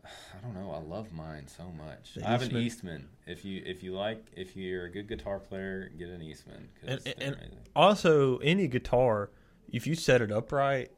I 0.04 0.40
don't 0.42 0.54
know. 0.54 0.70
I 0.72 0.78
love 0.78 1.12
mine 1.12 1.46
so 1.46 1.64
much. 1.76 2.14
The 2.14 2.26
I 2.26 2.30
have 2.32 2.42
Eastman? 2.42 2.60
an 2.60 2.66
Eastman. 2.66 3.08
If 3.26 3.44
you 3.44 3.62
if 3.64 3.82
you 3.82 3.94
like 3.94 4.24
if 4.36 4.56
you're 4.56 4.84
a 4.86 4.90
good 4.90 5.08
guitar 5.08 5.38
player, 5.38 5.90
get 5.98 6.08
an 6.08 6.22
Eastman 6.22 6.68
And- 6.86 7.00
and- 7.18 7.36
Also, 7.76 8.38
any 8.38 8.66
guitar, 8.68 9.30
if 9.72 9.86
you 9.86 9.94
set 9.94 10.20
it 10.22 10.32
up 10.32 10.52
right, 10.52 10.90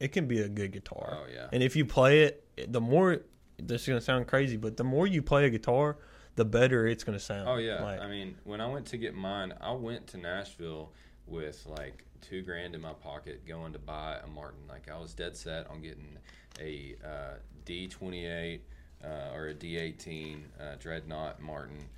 it 0.00 0.08
can 0.08 0.26
be 0.26 0.40
a 0.40 0.48
good 0.48 0.72
guitar. 0.72 1.18
Oh 1.22 1.26
yeah. 1.32 1.48
And 1.52 1.62
if 1.62 1.76
you 1.76 1.84
play 1.84 2.22
it, 2.24 2.44
the 2.72 2.80
more 2.80 3.22
this 3.58 3.82
is 3.82 3.88
gonna 3.88 4.00
sound 4.00 4.26
crazy, 4.26 4.56
but 4.56 4.76
the 4.76 4.84
more 4.84 5.06
you 5.06 5.22
play 5.22 5.46
a 5.46 5.50
guitar, 5.50 5.96
the 6.34 6.44
better 6.44 6.86
it's 6.86 7.04
gonna 7.04 7.18
sound. 7.18 7.48
Oh 7.48 7.56
yeah, 7.56 7.82
Like, 7.82 8.00
I 8.00 8.08
mean, 8.08 8.36
when 8.44 8.60
I 8.60 8.66
went 8.66 8.86
to 8.88 8.96
get 8.98 9.14
mine, 9.14 9.54
I 9.60 9.72
went 9.72 10.06
to 10.08 10.18
Nashville 10.18 10.92
with 11.26 11.64
like 11.66 12.04
two 12.20 12.42
grand 12.42 12.74
in 12.74 12.80
my 12.80 12.92
pocket, 12.92 13.46
going 13.46 13.72
to 13.72 13.78
buy 13.78 14.18
a 14.22 14.26
Martin. 14.26 14.60
Like 14.68 14.90
I 14.90 14.98
was 14.98 15.14
dead 15.14 15.36
set 15.36 15.68
on 15.68 15.82
getting 15.82 16.18
a 16.60 16.96
uh, 17.04 17.34
D28 17.64 18.60
uh, 19.04 19.34
or 19.34 19.48
a 19.48 19.54
D18 19.54 20.38
uh, 20.60 20.74
Dreadnought 20.78 21.40
Martin. 21.40 21.88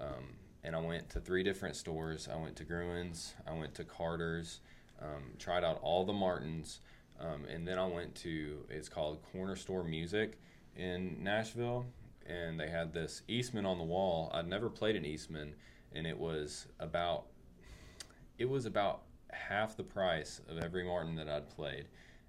Um, 0.00 0.36
and 0.64 0.74
I 0.74 0.80
went 0.80 1.08
to 1.10 1.20
three 1.20 1.42
different 1.42 1.76
stores. 1.76 2.28
I 2.32 2.36
went 2.36 2.56
to 2.56 2.64
Gruhn's, 2.64 3.34
I 3.46 3.52
went 3.52 3.74
to 3.76 3.84
Carter's, 3.84 4.60
um, 5.00 5.22
tried 5.38 5.62
out 5.62 5.78
all 5.82 6.04
the 6.04 6.12
Martins, 6.12 6.80
um, 7.20 7.44
and 7.52 7.66
then 7.66 7.78
I 7.78 7.86
went 7.86 8.14
to 8.16 8.64
it's 8.68 8.88
called 8.88 9.22
Corner 9.32 9.56
Store 9.56 9.84
Music 9.84 10.38
in 10.76 11.22
Nashville, 11.22 11.86
and 12.26 12.58
they 12.58 12.68
had 12.68 12.92
this 12.92 13.22
Eastman 13.28 13.64
on 13.64 13.78
the 13.78 13.84
wall. 13.84 14.30
I'd 14.34 14.48
never 14.48 14.68
played 14.68 14.96
an 14.96 15.04
Eastman, 15.04 15.54
and 15.94 16.06
it 16.06 16.18
was 16.18 16.66
about 16.80 17.26
it 18.38 18.48
was 18.48 18.66
about 18.66 19.02
half 19.30 19.76
the 19.76 19.82
price 19.84 20.40
of 20.48 20.58
every 20.58 20.84
Martin 20.84 21.14
that 21.16 21.28
I'd 21.28 21.48
played. 21.50 21.86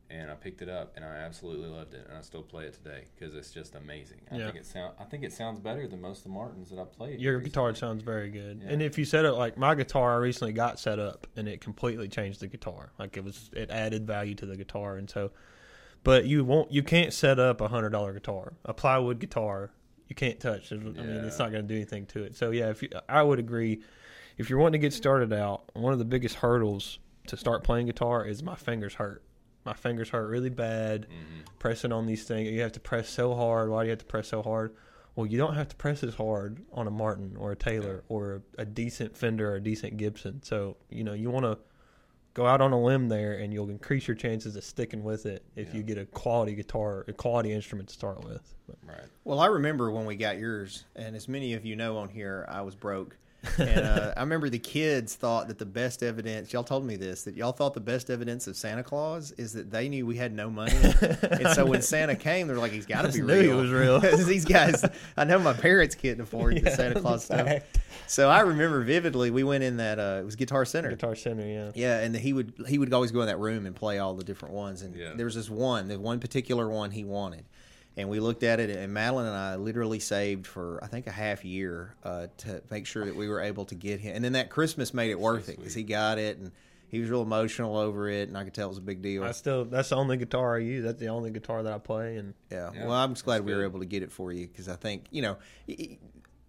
And 0.09 0.31
I 0.31 0.35
picked 0.35 0.61
it 0.61 0.69
up, 0.69 0.93
and 0.95 1.03
I 1.03 1.17
absolutely 1.17 1.67
loved 1.67 1.93
it, 1.93 2.05
and 2.07 2.17
I 2.17 2.21
still 2.21 2.41
play 2.41 2.63
it 2.63 2.73
today 2.75 3.03
because 3.13 3.35
it's 3.35 3.51
just 3.51 3.75
amazing. 3.75 4.21
I 4.31 4.37
Yeah. 4.37 4.45
think 4.45 4.55
it 4.59 4.65
sound 4.65 4.93
I 4.97 5.03
think 5.03 5.25
it 5.25 5.33
sounds 5.33 5.59
better 5.59 5.85
than 5.85 5.99
most 5.99 6.19
of 6.19 6.23
the 6.23 6.29
Martins 6.29 6.69
that 6.69 6.79
I've 6.79 6.93
played. 6.93 7.19
your 7.19 7.33
recently. 7.33 7.49
guitar 7.49 7.75
sounds 7.75 8.03
very 8.03 8.29
good. 8.29 8.61
Yeah. 8.63 8.69
And 8.71 8.81
if 8.81 8.97
you 8.97 9.03
set 9.03 9.25
it 9.25 9.33
like 9.33 9.57
my 9.57 9.75
guitar, 9.75 10.13
I 10.13 10.17
recently 10.19 10.53
got 10.53 10.79
set 10.79 10.97
up, 10.97 11.27
and 11.35 11.45
it 11.49 11.59
completely 11.59 12.07
changed 12.07 12.39
the 12.39 12.47
guitar. 12.47 12.91
Like 12.97 13.17
it 13.17 13.23
was, 13.25 13.49
it 13.51 13.69
added 13.69 14.07
value 14.07 14.33
to 14.35 14.45
the 14.45 14.55
guitar, 14.55 14.95
and 14.95 15.09
so. 15.09 15.31
But 16.05 16.23
you 16.25 16.45
won't, 16.45 16.71
you 16.71 16.83
can't 16.83 17.11
set 17.11 17.37
up 17.37 17.59
a 17.59 17.67
hundred 17.67 17.89
dollar 17.89 18.13
guitar, 18.13 18.53
a 18.63 18.73
plywood 18.73 19.19
guitar. 19.19 19.71
You 20.07 20.15
can't 20.15 20.39
touch. 20.39 20.71
I 20.71 20.77
mean, 20.77 20.95
it's 21.25 21.37
not 21.37 21.51
going 21.51 21.63
to 21.63 21.67
do 21.67 21.75
anything 21.75 22.05
to 22.05 22.23
it. 22.23 22.37
So 22.37 22.51
yeah, 22.51 22.69
if 22.69 22.81
you, 22.81 22.87
I 23.09 23.21
would 23.23 23.39
agree, 23.39 23.81
if 24.37 24.49
you're 24.49 24.59
wanting 24.59 24.79
to 24.81 24.85
get 24.85 24.93
started 24.93 25.33
out, 25.33 25.69
one 25.73 25.93
of 25.93 25.99
the 25.99 26.05
biggest 26.05 26.35
hurdles 26.35 26.99
to 27.27 27.37
start 27.37 27.63
playing 27.63 27.87
guitar 27.87 28.25
is 28.25 28.41
my 28.43 28.55
fingers 28.55 28.95
hurt. 28.95 29.23
My 29.65 29.73
fingers 29.73 30.09
hurt 30.09 30.27
really 30.29 30.49
bad 30.49 31.07
Mhm. 31.09 31.45
pressing 31.59 31.91
on 31.91 32.05
these 32.05 32.23
things. 32.23 32.49
You 32.49 32.61
have 32.61 32.71
to 32.73 32.79
press 32.79 33.09
so 33.09 33.35
hard. 33.35 33.69
Why 33.69 33.81
do 33.83 33.87
you 33.87 33.89
have 33.91 33.99
to 33.99 34.05
press 34.05 34.29
so 34.29 34.41
hard? 34.41 34.73
Well, 35.15 35.25
you 35.25 35.37
don't 35.37 35.55
have 35.55 35.67
to 35.69 35.75
press 35.75 36.03
as 36.03 36.13
hard 36.15 36.61
on 36.71 36.87
a 36.87 36.91
Martin 36.91 37.35
or 37.37 37.51
a 37.51 37.55
Taylor 37.55 38.03
or 38.07 38.43
a 38.57 38.65
decent 38.65 39.17
Fender 39.17 39.51
or 39.51 39.55
a 39.55 39.59
decent 39.59 39.97
Gibson. 39.97 40.41
So, 40.43 40.77
you 40.89 41.03
know, 41.03 41.13
you 41.13 41.29
want 41.31 41.45
to 41.45 41.57
go 42.35 42.45
out 42.45 42.61
on 42.61 42.71
a 42.71 42.79
limb 42.79 43.09
there 43.09 43.33
and 43.33 43.51
you'll 43.51 43.71
increase 43.71 44.07
your 44.07 44.15
chances 44.15 44.55
of 44.55 44.63
sticking 44.63 45.03
with 45.03 45.25
it 45.25 45.43
if 45.55 45.69
Yeah. 45.69 45.77
you 45.77 45.83
get 45.83 45.97
a 45.97 46.05
quality 46.05 46.53
guitar, 46.53 47.03
a 47.07 47.13
quality 47.13 47.51
instrument 47.51 47.89
to 47.89 47.95
start 47.95 48.23
with. 48.23 48.53
But, 48.67 48.77
Right. 48.87 49.07
Well, 49.23 49.39
I 49.39 49.47
remember 49.47 49.89
when 49.91 50.05
we 50.05 50.15
got 50.15 50.37
yours, 50.37 50.85
and 50.95 51.15
as 51.15 51.27
many 51.27 51.53
of 51.55 51.65
you 51.65 51.75
know 51.75 51.97
on 51.97 52.09
here, 52.09 52.45
I 52.47 52.61
was 52.61 52.75
broke. 52.75 53.17
And 53.57 53.79
uh, 53.85 54.13
I 54.17 54.21
remember 54.21 54.49
the 54.49 54.59
kids 54.59 55.15
thought 55.15 55.47
that 55.47 55.57
the 55.57 55.65
best 55.65 56.03
evidence, 56.03 56.51
y'all 56.53 56.63
told 56.63 56.85
me 56.85 56.95
this, 56.95 57.23
that 57.23 57.35
y'all 57.35 57.51
thought 57.51 57.73
the 57.73 57.79
best 57.79 58.09
evidence 58.09 58.47
of 58.47 58.55
Santa 58.55 58.83
Claus 58.83 59.31
is 59.33 59.53
that 59.53 59.71
they 59.71 59.87
knew 59.89 60.05
we 60.05 60.17
had 60.17 60.33
no 60.33 60.49
money. 60.49 60.73
and 61.21 61.47
so 61.49 61.65
when 61.65 61.81
Santa 61.81 62.15
came, 62.15 62.47
they're 62.47 62.57
like, 62.57 62.71
he's 62.71 62.85
got 62.85 63.03
to 63.03 63.07
be 63.07 63.13
Just 63.19 63.23
knew 63.23 63.41
he 63.41 63.47
was 63.49 63.71
real. 63.71 63.99
These 64.25 64.45
guys, 64.45 64.83
I 65.15 65.23
know 65.23 65.39
my 65.39 65.53
parents 65.53 65.95
couldn't 65.95 66.21
afford 66.21 66.61
the 66.63 66.71
Santa 66.75 66.99
Claus 66.99 67.25
stuff. 67.25 67.63
So 68.07 68.29
I 68.29 68.41
remember 68.41 68.83
vividly, 68.83 69.31
we 69.31 69.43
went 69.43 69.63
in 69.63 69.77
that, 69.77 69.99
uh, 69.99 70.19
it 70.21 70.25
was 70.25 70.35
Guitar 70.35 70.65
Center. 70.65 70.89
Guitar 70.89 71.15
Center, 71.15 71.45
yeah. 71.45 71.71
Yeah, 71.75 71.99
and 71.99 72.15
he 72.15 72.33
would 72.33 72.53
he 72.67 72.77
would 72.79 72.93
always 72.93 73.11
go 73.11 73.21
in 73.21 73.27
that 73.27 73.39
room 73.39 73.65
and 73.65 73.75
play 73.75 73.99
all 73.99 74.13
the 74.13 74.23
different 74.23 74.55
ones. 74.55 74.81
And 74.81 74.95
Yeah. 74.95 75.13
there 75.15 75.25
was 75.25 75.35
this 75.35 75.49
one, 75.49 75.87
the 75.87 75.99
one 75.99 76.19
particular 76.19 76.69
one 76.69 76.91
he 76.91 77.03
wanted, 77.03 77.45
and 77.97 78.07
we 78.07 78.19
looked 78.21 78.43
at 78.43 78.59
it. 78.61 78.69
And 78.69 78.93
Madeline 78.93 79.25
and 79.25 79.35
I 79.35 79.55
literally 79.55 79.99
saved 79.99 80.47
for 80.47 80.79
I 80.83 80.87
think 80.87 81.07
a 81.07 81.11
half 81.11 81.43
year 81.43 81.95
uh, 82.03 82.27
to 82.37 82.61
make 82.71 82.85
sure 82.85 83.03
that 83.05 83.15
we 83.15 83.27
were 83.27 83.41
able 83.41 83.65
to 83.65 83.75
get 83.75 83.99
him. 83.99 84.15
And 84.15 84.23
then 84.23 84.33
that 84.33 84.49
Christmas 84.49 84.93
made 84.93 85.09
it 85.11 85.19
worth 85.19 85.49
it 85.49 85.57
because 85.57 85.73
he 85.73 85.83
got 85.83 86.17
it 86.19 86.37
and 86.37 86.51
he 86.89 87.01
was 87.01 87.09
real 87.09 87.21
emotional 87.21 87.75
over 87.75 88.07
it, 88.09 88.29
and 88.29 88.37
I 88.37 88.45
could 88.45 88.53
tell 88.53 88.67
it 88.67 88.69
was 88.69 88.77
a 88.77 88.81
big 88.81 89.01
deal. 89.01 89.21
I 89.23 89.31
still 89.31 89.65
that's 89.65 89.89
the 89.89 89.97
only 89.97 90.15
guitar 90.15 90.55
I 90.55 90.59
use. 90.59 90.85
That's 90.85 90.99
the 91.01 91.07
only 91.07 91.31
guitar 91.31 91.61
that 91.63 91.73
I 91.73 91.79
play, 91.79 92.15
and 92.15 92.33
Yeah. 92.49 92.69
Yeah, 92.73 92.85
well, 92.85 92.93
I'm 92.93 93.13
just 93.13 93.25
glad 93.25 93.39
that's 93.39 93.45
we 93.45 93.53
were 93.53 93.65
able 93.65 93.79
to 93.81 93.85
get 93.85 94.03
it 94.03 94.11
for 94.11 94.31
you 94.31 94.47
because 94.47 94.69
I 94.69 94.77
think 94.77 95.03
you 95.11 95.21
know 95.21 95.37
y- 95.67 95.75
y- 95.77 95.97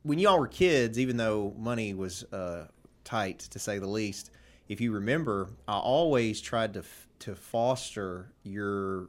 when 0.04 0.20
y'all 0.20 0.38
were 0.38 0.46
kids, 0.46 0.96
even 0.98 1.16
though 1.16 1.52
money 1.58 1.92
was 1.92 2.22
uh, 2.32 2.68
tight 3.02 3.40
to 3.40 3.58
say 3.58 3.78
the 3.80 3.88
least, 3.88 4.30
if 4.68 4.80
you 4.80 4.92
remember, 4.92 5.48
I 5.66 5.76
always 5.78 6.40
tried 6.40 6.74
to 6.74 6.84
to 7.20 7.34
foster 7.34 8.30
your 8.44 9.08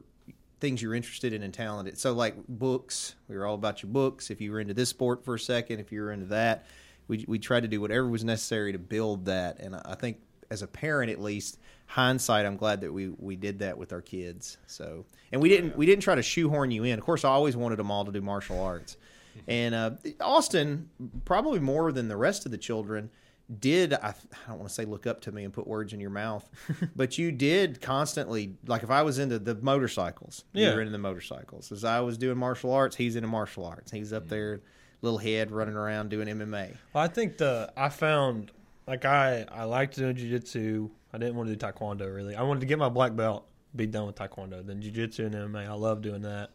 things 0.60 0.82
you're 0.82 0.94
interested 0.94 1.32
in 1.32 1.42
and 1.42 1.52
talented. 1.52 1.98
So 1.98 2.12
like 2.12 2.34
books, 2.48 3.14
we 3.28 3.36
were 3.36 3.46
all 3.46 3.54
about 3.54 3.82
your 3.82 3.90
books. 3.90 4.30
If 4.30 4.40
you 4.40 4.52
were 4.52 4.60
into 4.60 4.74
this 4.74 4.90
sport 4.90 5.24
for 5.24 5.34
a 5.34 5.38
second, 5.38 5.80
if 5.80 5.90
you 5.90 6.02
were 6.02 6.12
into 6.12 6.26
that, 6.26 6.66
we 7.08 7.24
we 7.26 7.38
tried 7.38 7.62
to 7.62 7.68
do 7.68 7.80
whatever 7.80 8.06
was 8.08 8.24
necessary 8.24 8.72
to 8.72 8.78
build 8.78 9.26
that. 9.26 9.58
And 9.60 9.74
I 9.74 9.94
think 9.94 10.18
as 10.50 10.62
a 10.62 10.66
parent, 10.66 11.10
at 11.10 11.20
least 11.20 11.58
hindsight, 11.86 12.46
I'm 12.46 12.56
glad 12.56 12.82
that 12.82 12.92
we 12.92 13.08
we 13.08 13.36
did 13.36 13.60
that 13.60 13.78
with 13.78 13.92
our 13.92 14.02
kids. 14.02 14.58
So 14.66 15.04
and 15.32 15.40
we 15.40 15.48
didn't 15.48 15.76
we 15.76 15.86
didn't 15.86 16.02
try 16.02 16.14
to 16.14 16.22
shoehorn 16.22 16.70
you 16.70 16.84
in. 16.84 16.98
Of 16.98 17.04
course, 17.04 17.24
I 17.24 17.30
always 17.30 17.56
wanted 17.56 17.76
them 17.76 17.90
all 17.90 18.04
to 18.04 18.12
do 18.12 18.20
martial 18.20 18.60
arts. 18.60 18.96
And 19.46 19.76
uh, 19.76 19.92
Austin, 20.20 20.90
probably 21.24 21.60
more 21.60 21.92
than 21.92 22.08
the 22.08 22.16
rest 22.16 22.46
of 22.46 22.52
the 22.52 22.58
children, 22.58 23.10
did 23.58 23.94
I, 23.94 24.08
I 24.08 24.14
don't 24.48 24.58
want 24.58 24.68
to 24.68 24.74
say 24.74 24.84
look 24.84 25.06
up 25.06 25.20
to 25.22 25.32
me 25.32 25.44
and 25.44 25.52
put 25.52 25.66
words 25.66 25.92
in 25.92 25.98
your 26.00 26.10
mouth, 26.10 26.48
but 26.96 27.18
you 27.18 27.32
did 27.32 27.80
constantly 27.80 28.54
like 28.66 28.82
if 28.82 28.90
I 28.90 29.02
was 29.02 29.18
into 29.18 29.38
the 29.38 29.54
motorcycles, 29.56 30.44
you 30.52 30.64
Yeah. 30.66 30.74
were 30.74 30.80
into 30.80 30.92
the 30.92 30.98
motorcycles. 30.98 31.72
As 31.72 31.84
I 31.84 32.00
was 32.00 32.16
doing 32.18 32.38
martial 32.38 32.72
arts, 32.72 32.94
he's 32.96 33.16
into 33.16 33.28
martial 33.28 33.64
arts. 33.64 33.90
He's 33.90 34.12
up 34.12 34.28
there, 34.28 34.60
little 35.02 35.18
head 35.18 35.50
running 35.50 35.74
around 35.74 36.10
doing 36.10 36.28
MMA. 36.28 36.76
Well, 36.92 37.02
I 37.04 37.08
think 37.08 37.38
the 37.38 37.72
I 37.76 37.88
found 37.88 38.52
like 38.86 39.04
I 39.04 39.46
I 39.50 39.64
liked 39.64 39.96
doing 39.96 40.14
jujitsu. 40.16 40.90
I 41.12 41.18
didn't 41.18 41.34
want 41.34 41.48
to 41.48 41.56
do 41.56 41.66
taekwondo 41.66 42.14
really. 42.14 42.36
I 42.36 42.42
wanted 42.42 42.60
to 42.60 42.66
get 42.66 42.78
my 42.78 42.88
black 42.88 43.16
belt, 43.16 43.46
be 43.74 43.86
done 43.86 44.06
with 44.06 44.14
taekwondo. 44.16 44.64
Then 44.64 44.80
jujitsu 44.80 45.26
and 45.26 45.34
MMA. 45.34 45.66
I 45.68 45.72
love 45.72 46.02
doing 46.02 46.22
that. 46.22 46.50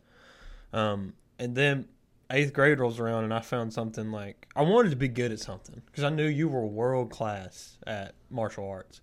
Um, 0.72 1.14
and 1.40 1.56
then 1.56 1.88
eighth 2.30 2.54
grade 2.54 2.80
rolls 2.80 3.00
around, 3.00 3.24
and 3.24 3.34
I 3.34 3.42
found 3.42 3.74
something 3.74 4.12
like 4.12 4.48
I 4.56 4.62
wanted 4.64 4.90
to 4.90 4.96
be 4.96 5.08
good 5.08 5.32
at 5.32 5.40
something 5.40 5.82
because 5.86 6.04
I 6.04 6.10
knew 6.10 6.26
you 6.26 6.48
were 6.50 6.66
world 6.66 7.12
class 7.12 7.78
at 7.86 8.16
martial 8.30 8.68
arts, 8.68 9.02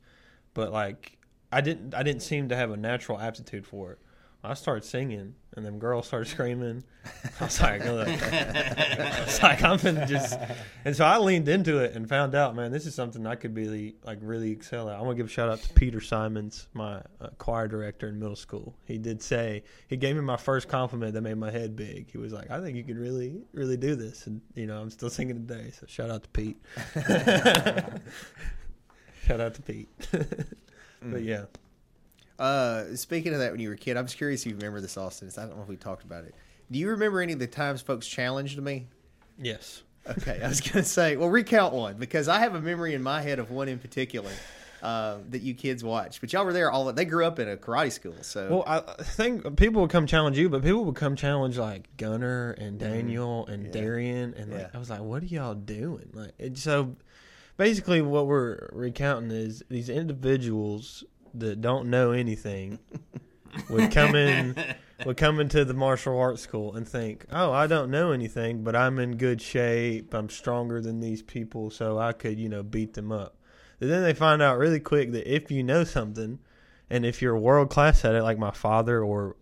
but 0.55 0.73
like 0.73 1.19
I 1.51 1.61
didn't 1.61 1.95
I 1.95 2.03
didn't 2.03 2.23
seem 2.23 2.49
to 2.49 2.57
have 2.57 2.71
a 2.71 2.77
natural 2.77 3.21
aptitude 3.21 3.67
for 3.67 3.93
it. 3.93 3.99
I 4.45 4.55
started 4.55 4.85
singing, 4.85 5.35
and 5.57 5.65
them 5.67 5.79
girls 5.79 6.07
started 6.07 6.27
screaming. 6.27 6.83
I 7.41 7.45
was 7.45 7.61
like. 7.61 7.83
I 7.83 9.23
was 9.25 9.43
like, 9.43 9.63
I'm 9.63 9.77
gonna 9.77 10.07
just, 10.07 10.39
and 10.85 10.97
so 10.97 11.05
I 11.05 11.19
leaned 11.19 11.49
into 11.49 11.79
it 11.79 11.95
and 11.95 12.09
found 12.09 12.35
out, 12.35 12.55
man, 12.55 12.73
this 12.73 12.87
is 12.87 12.95
something 12.95 13.27
I 13.27 13.35
could 13.35 13.55
really, 13.57 13.97
like, 14.05 14.19
really 14.23 14.51
excel 14.51 14.89
at. 14.89 14.97
I 14.97 15.01
want 15.01 15.11
to 15.11 15.17
give 15.17 15.27
a 15.27 15.29
shout 15.29 15.49
out 15.49 15.61
to 15.61 15.73
Peter 15.75 16.01
Simons, 16.01 16.69
my 16.73 17.03
uh, 17.21 17.29
choir 17.39 17.69
director 17.69 18.09
in 18.09 18.19
middle 18.19 18.37
school. 18.37 18.75
He 18.85 18.99
did 18.99 19.23
say 19.23 19.65
he 19.89 19.97
gave 19.97 20.17
me 20.17 20.23
my 20.23 20.37
first 20.37 20.69
compliment 20.69 21.15
that 21.15 21.23
made 21.23 21.37
my 21.37 21.51
head 21.51 21.77
big. 21.77 22.11
He 22.11 22.19
was 22.19 22.33
like, 22.33 22.51
I 22.51 22.61
think 22.61 22.77
you 22.77 22.85
could 22.85 22.99
really, 22.99 23.43
really 23.53 23.77
do 23.77 23.95
this, 23.95 24.27
and 24.27 24.41
you 24.55 24.67
know, 24.67 24.81
I'm 24.81 24.91
still 24.91 25.11
singing 25.11 25.47
today. 25.47 25.71
So 25.79 25.87
shout 25.87 26.11
out 26.11 26.23
to 26.23 26.29
Pete. 26.31 26.61
shout 29.27 29.41
out 29.41 29.55
to 29.55 29.63
Pete. 29.63 29.89
but 31.03 31.23
yeah, 31.23 31.45
Uh, 32.39 32.95
speaking 32.97 33.33
of 33.33 33.39
that, 33.41 33.53
when 33.53 33.61
you 33.61 33.69
were 33.69 33.75
a 33.75 33.79
kid, 33.79 33.97
I'm 33.97 34.07
just 34.07 34.17
curious 34.17 34.43
if 34.43 34.47
you 34.49 34.57
remember 34.57 34.81
this, 34.81 34.97
Austin. 34.97 35.31
I 35.37 35.41
don't 35.43 35.57
know 35.57 35.63
if 35.63 35.69
we 35.69 35.77
talked 35.77 36.05
about 36.05 36.25
it. 36.25 36.35
Do 36.71 36.79
you 36.79 36.89
remember 36.91 37.21
any 37.21 37.33
of 37.35 37.39
the 37.39 37.47
times 37.47 37.83
folks 37.83 38.07
challenged 38.07 38.61
me? 38.61 38.87
yes. 39.39 39.83
Okay, 40.05 40.41
I 40.43 40.49
was 40.49 40.61
going 40.73 40.73
to 40.73 40.83
say, 40.83 41.17
well, 41.17 41.29
recount 41.29 41.73
one 41.75 41.97
because 41.97 42.27
I 42.27 42.41
have 42.41 42.57
a 42.57 42.61
memory 42.61 42.95
in 42.95 43.05
my 43.05 43.23
head 43.23 43.39
of 43.39 43.53
one 43.53 43.69
in 43.69 43.79
particular 43.79 44.33
uh, 44.83 45.19
that 45.31 45.43
you 45.43 45.55
kids 45.55 45.85
watched. 45.85 46.21
But 46.21 46.33
y'all 46.33 46.45
were 46.45 46.53
there 46.53 46.73
all. 46.73 46.93
They 46.93 47.05
grew 47.05 47.25
up 47.25 47.39
in 47.39 47.49
a 47.49 47.57
karate 47.57 47.93
school, 47.93 48.17
so 48.23 48.49
Well, 48.51 48.65
I 48.67 48.79
I 48.99 49.03
think 49.05 49.57
people 49.57 49.81
would 49.83 49.91
come 49.93 50.09
challenge 50.09 50.37
you, 50.37 50.49
but 50.49 50.65
people 50.65 50.85
would 50.87 50.97
come 50.97 51.15
challenge 51.15 51.57
like 51.57 51.97
Gunner 51.99 52.51
and 52.53 52.81
Daniel 52.81 53.47
and 53.47 53.67
Mm-hmm. 53.67 53.77
Yeah. 53.77 53.81
Darian, 53.81 54.35
and 54.37 54.51
like, 54.51 54.61
Yeah. 54.63 54.69
I 54.75 54.79
was 54.79 54.91
like, 54.91 55.03
"What 55.03 55.23
are 55.23 55.27
y'all 55.27 55.55
doing?" 55.55 56.11
Like, 56.13 56.33
it, 56.37 56.59
so 56.59 56.97
basically, 57.57 58.03
what 58.03 58.27
we're 58.27 58.71
recounting 58.73 59.31
is 59.31 59.63
these 59.69 59.89
individuals 59.89 61.05
that 61.35 61.61
don't 61.61 61.91
know 61.91 62.13
anything 62.13 62.79
would 63.69 63.93
come 63.93 64.15
in, 64.15 64.57
would 65.07 65.17
come 65.17 65.41
into 65.41 65.65
the 65.65 65.75
martial 65.75 66.19
arts 66.19 66.43
school 66.43 66.75
and 66.75 66.89
think, 66.89 67.27
"Oh, 67.31 67.53
I 67.53 67.67
don't 67.67 67.91
know 67.91 68.13
anything, 68.13 68.65
but 68.65 68.77
I'm 68.77 68.99
in 68.99 69.17
good 69.17 69.41
shape. 69.41 70.15
I'm 70.15 70.29
stronger 70.29 70.81
than 70.81 71.01
these 71.01 71.23
people, 71.23 71.71
so 71.71 71.99
I 71.99 72.13
could, 72.13 72.39
you 72.39 72.49
know, 72.49 72.63
beat 72.63 72.95
them 72.95 73.13
up." 73.13 73.37
And 73.81 73.91
then 73.91 74.03
they 74.03 74.15
find 74.15 74.41
out 74.41 74.59
really 74.59 74.81
quick 74.81 75.13
that 75.13 75.33
if 75.33 75.51
you 75.51 75.63
know 75.63 75.85
something, 75.85 76.39
and 76.89 77.05
if 77.05 77.21
you're 77.21 77.37
world 77.37 77.71
class 77.71 78.05
at 78.05 78.15
it, 78.15 78.23
like 78.23 78.39
my 78.39 78.53
father, 78.53 79.03
or 79.03 79.37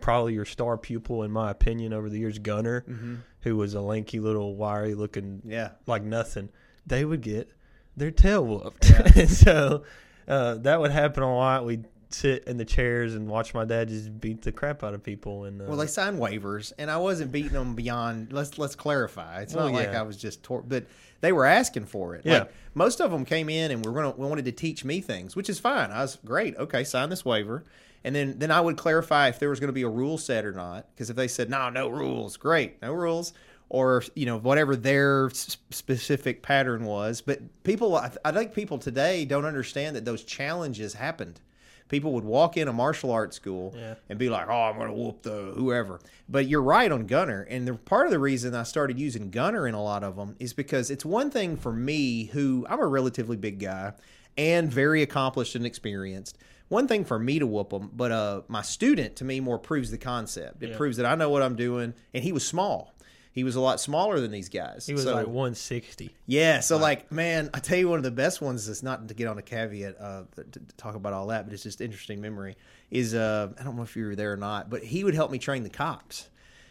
probably 0.00 0.34
your 0.34 0.44
star 0.44 0.76
pupil, 0.76 1.22
in 1.22 1.30
my 1.30 1.50
opinion, 1.50 1.92
over 1.92 2.08
the 2.08 2.18
years, 2.18 2.38
Gunner, 2.38 2.82
mm-hmm. 2.82 3.16
who 3.40 3.56
was 3.56 3.74
a 3.74 3.80
lanky 3.80 4.20
little 4.20 4.56
wiry 4.56 4.94
looking 4.94 5.42
yeah. 5.44 5.70
like 5.86 6.02
nothing, 6.02 6.50
they 6.86 7.04
would 7.04 7.20
get 7.20 7.50
their 7.96 8.10
tail 8.10 8.44
whooped. 8.44 8.90
and 9.16 9.30
so 9.44 9.84
uh, 10.28 10.54
that 10.56 10.80
would 10.80 10.90
happen 10.90 11.22
a 11.22 11.34
lot. 11.36 11.64
We'd 11.64 11.84
sit 12.10 12.44
in 12.44 12.56
the 12.56 12.64
chairs 12.64 13.14
and 13.14 13.28
watch 13.28 13.52
my 13.52 13.64
dad 13.64 13.88
just 13.88 14.18
beat 14.20 14.40
the 14.42 14.52
crap 14.52 14.82
out 14.82 14.94
of 14.94 15.02
people. 15.02 15.44
And 15.44 15.60
uh, 15.60 15.64
Well, 15.68 15.76
they 15.76 15.86
signed 15.86 16.18
waivers, 16.18 16.72
and 16.78 16.90
I 16.90 16.96
wasn't 16.98 17.32
beating 17.32 17.52
them 17.52 17.74
beyond. 17.74 18.32
Let's 18.32 18.58
let's 18.58 18.74
clarify. 18.74 19.42
It's 19.42 19.54
not 19.54 19.64
Well, 19.64 19.72
like. 19.74 19.94
I 19.94 20.02
was 20.02 20.16
just 20.16 20.42
tor- 20.42 20.62
but 20.66 20.86
they 21.20 21.32
were 21.32 21.44
asking 21.46 21.86
for 21.86 22.14
it. 22.14 22.22
Yeah. 22.24 22.40
Like, 22.40 22.52
most 22.74 23.00
of 23.00 23.10
them 23.10 23.24
came 23.24 23.48
in 23.48 23.70
and 23.70 23.84
were 23.84 23.92
gonna 23.92 24.12
we 24.16 24.26
wanted 24.26 24.44
to 24.46 24.52
teach 24.52 24.84
me 24.84 25.00
things, 25.00 25.34
which 25.34 25.48
is 25.50 25.58
fine. 25.58 25.90
I 25.90 26.02
was 26.02 26.18
great. 26.24 26.56
Okay, 26.56 26.84
sign 26.84 27.10
this 27.10 27.24
waiver, 27.24 27.64
and 28.04 28.14
then 28.14 28.38
then 28.38 28.50
I 28.50 28.60
would 28.60 28.76
clarify 28.76 29.28
if 29.28 29.38
there 29.38 29.50
was 29.50 29.58
going 29.60 29.68
to 29.68 29.72
be 29.74 29.82
a 29.82 29.88
rule 29.88 30.16
set 30.18 30.44
or 30.44 30.52
not. 30.52 30.86
Because 30.94 31.10
if 31.10 31.16
they 31.16 31.28
said 31.28 31.50
no, 31.50 31.68
no 31.70 31.88
rules, 31.88 32.36
great, 32.36 32.80
no 32.80 32.92
rules. 32.92 33.32
Or 33.70 34.02
you 34.14 34.24
know 34.24 34.38
whatever 34.38 34.76
their 34.76 35.28
specific 35.30 36.42
pattern 36.42 36.84
was, 36.84 37.20
but 37.20 37.40
people, 37.64 37.94
I, 37.96 38.10
I 38.24 38.32
think 38.32 38.54
people 38.54 38.78
today 38.78 39.24
don't 39.24 39.44
understand 39.44 39.94
that 39.96 40.04
those 40.04 40.24
challenges 40.24 40.94
happened. 40.94 41.40
People 41.88 42.12
would 42.12 42.24
walk 42.24 42.56
in 42.58 42.68
a 42.68 42.72
martial 42.72 43.10
arts 43.10 43.36
school 43.36 43.74
Yeah. 43.76 43.94
and 44.08 44.18
be 44.18 44.28
like, 44.28 44.48
"Oh, 44.48 44.52
I'm 44.62 44.76
going 44.76 44.88
to 44.88 44.94
whoop 44.94 45.22
the 45.22 45.52
whoever." 45.56 46.00
But 46.28 46.46
you're 46.46 46.62
right 46.62 46.90
on 46.90 47.06
Gunner, 47.06 47.42
and 47.48 47.66
the 47.68 47.74
part 47.74 48.06
of 48.06 48.10
the 48.12 48.18
reason 48.18 48.54
I 48.54 48.62
started 48.62 48.98
using 48.98 49.30
Gunner 49.30 49.66
in 49.68 49.74
a 49.74 49.82
lot 49.82 50.02
of 50.04 50.16
them 50.16 50.36
is 50.38 50.52
because 50.54 50.90
it's 50.90 51.04
one 51.04 51.30
thing 51.30 51.56
for 51.56 51.72
me, 51.72 52.24
who 52.24 52.66
I'm 52.70 52.80
a 52.80 52.86
relatively 52.86 53.36
big 53.36 53.58
guy 53.60 53.92
and 54.36 54.70
very 54.72 55.02
accomplished 55.02 55.54
and 55.54 55.66
experienced. 55.66 56.38
One 56.68 56.86
thing 56.88 57.04
for 57.06 57.18
me 57.18 57.38
to 57.38 57.46
whoop 57.46 57.70
them, 57.70 57.90
but 57.94 58.12
uh, 58.12 58.42
my 58.48 58.60
student 58.62 59.16
to 59.16 59.24
me 59.24 59.40
more 59.40 59.58
proves 59.58 59.90
the 59.90 59.98
concept. 59.98 60.62
It 60.62 60.70
Yeah. 60.70 60.76
proves 60.76 60.98
that 60.98 61.06
I 61.06 61.14
know 61.14 61.30
what 61.30 61.42
I'm 61.42 61.56
doing, 61.56 61.94
and 62.14 62.22
he 62.22 62.32
was 62.32 62.46
small. 62.46 62.94
He 63.38 63.44
was 63.44 63.54
a 63.54 63.60
lot 63.60 63.78
smaller 63.78 64.18
than 64.18 64.32
these 64.32 64.48
guys. 64.48 64.84
he 64.84 64.94
was 64.94 65.04
So- 65.04 65.14
like 65.14 65.28
160. 65.28 66.10
yeah, 66.26 66.58
so 66.58 66.76
like, 66.76 67.12
man, 67.12 67.50
I 67.54 67.60
tell 67.60 67.78
you, 67.78 67.88
one 67.88 67.98
of 67.98 68.02
the 68.02 68.10
best 68.10 68.40
ones 68.42 68.66
is 68.68 68.82
not 68.82 69.06
to 69.06 69.14
get 69.14 69.28
on 69.28 69.38
a 69.38 69.42
caveat 69.42 69.94
uh, 70.00 70.22
to, 70.34 70.42
to 70.44 70.60
talk 70.76 70.96
about 70.96 71.12
all 71.12 71.28
that, 71.28 71.44
but 71.44 71.54
it's 71.54 71.62
just 71.62 71.80
interesting 71.80 72.20
memory. 72.20 72.56
Is 72.90 73.14
uh, 73.14 73.50
I 73.58 73.62
don't 73.62 73.76
know 73.76 73.82
if 73.82 73.94
you 73.96 74.06
were 74.06 74.16
there 74.16 74.32
or 74.32 74.36
not, 74.36 74.70
but 74.70 74.82
he 74.82 75.04
would 75.04 75.14
help 75.14 75.30
me 75.30 75.38
train 75.38 75.62
the 75.62 75.70
cops. 75.70 76.28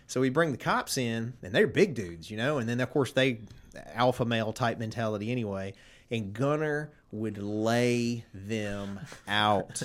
So 0.07 0.19
we 0.19 0.29
bring 0.29 0.51
the 0.51 0.57
cops 0.57 0.97
in, 0.97 1.33
and 1.41 1.53
they're 1.53 1.67
big 1.67 1.93
dudes, 1.93 2.29
you 2.29 2.35
know, 2.35 2.57
and 2.57 2.67
then 2.67 2.81
of 2.81 2.89
course 2.91 3.13
they 3.13 3.39
alpha 3.93 4.25
male 4.25 4.51
type 4.51 4.77
mentality 4.77 5.31
anyway. 5.31 5.73
And 6.11 6.33
Gunner 6.33 6.91
would 7.11 7.37
lay 7.37 8.25
them 8.33 8.99
out. 9.27 9.81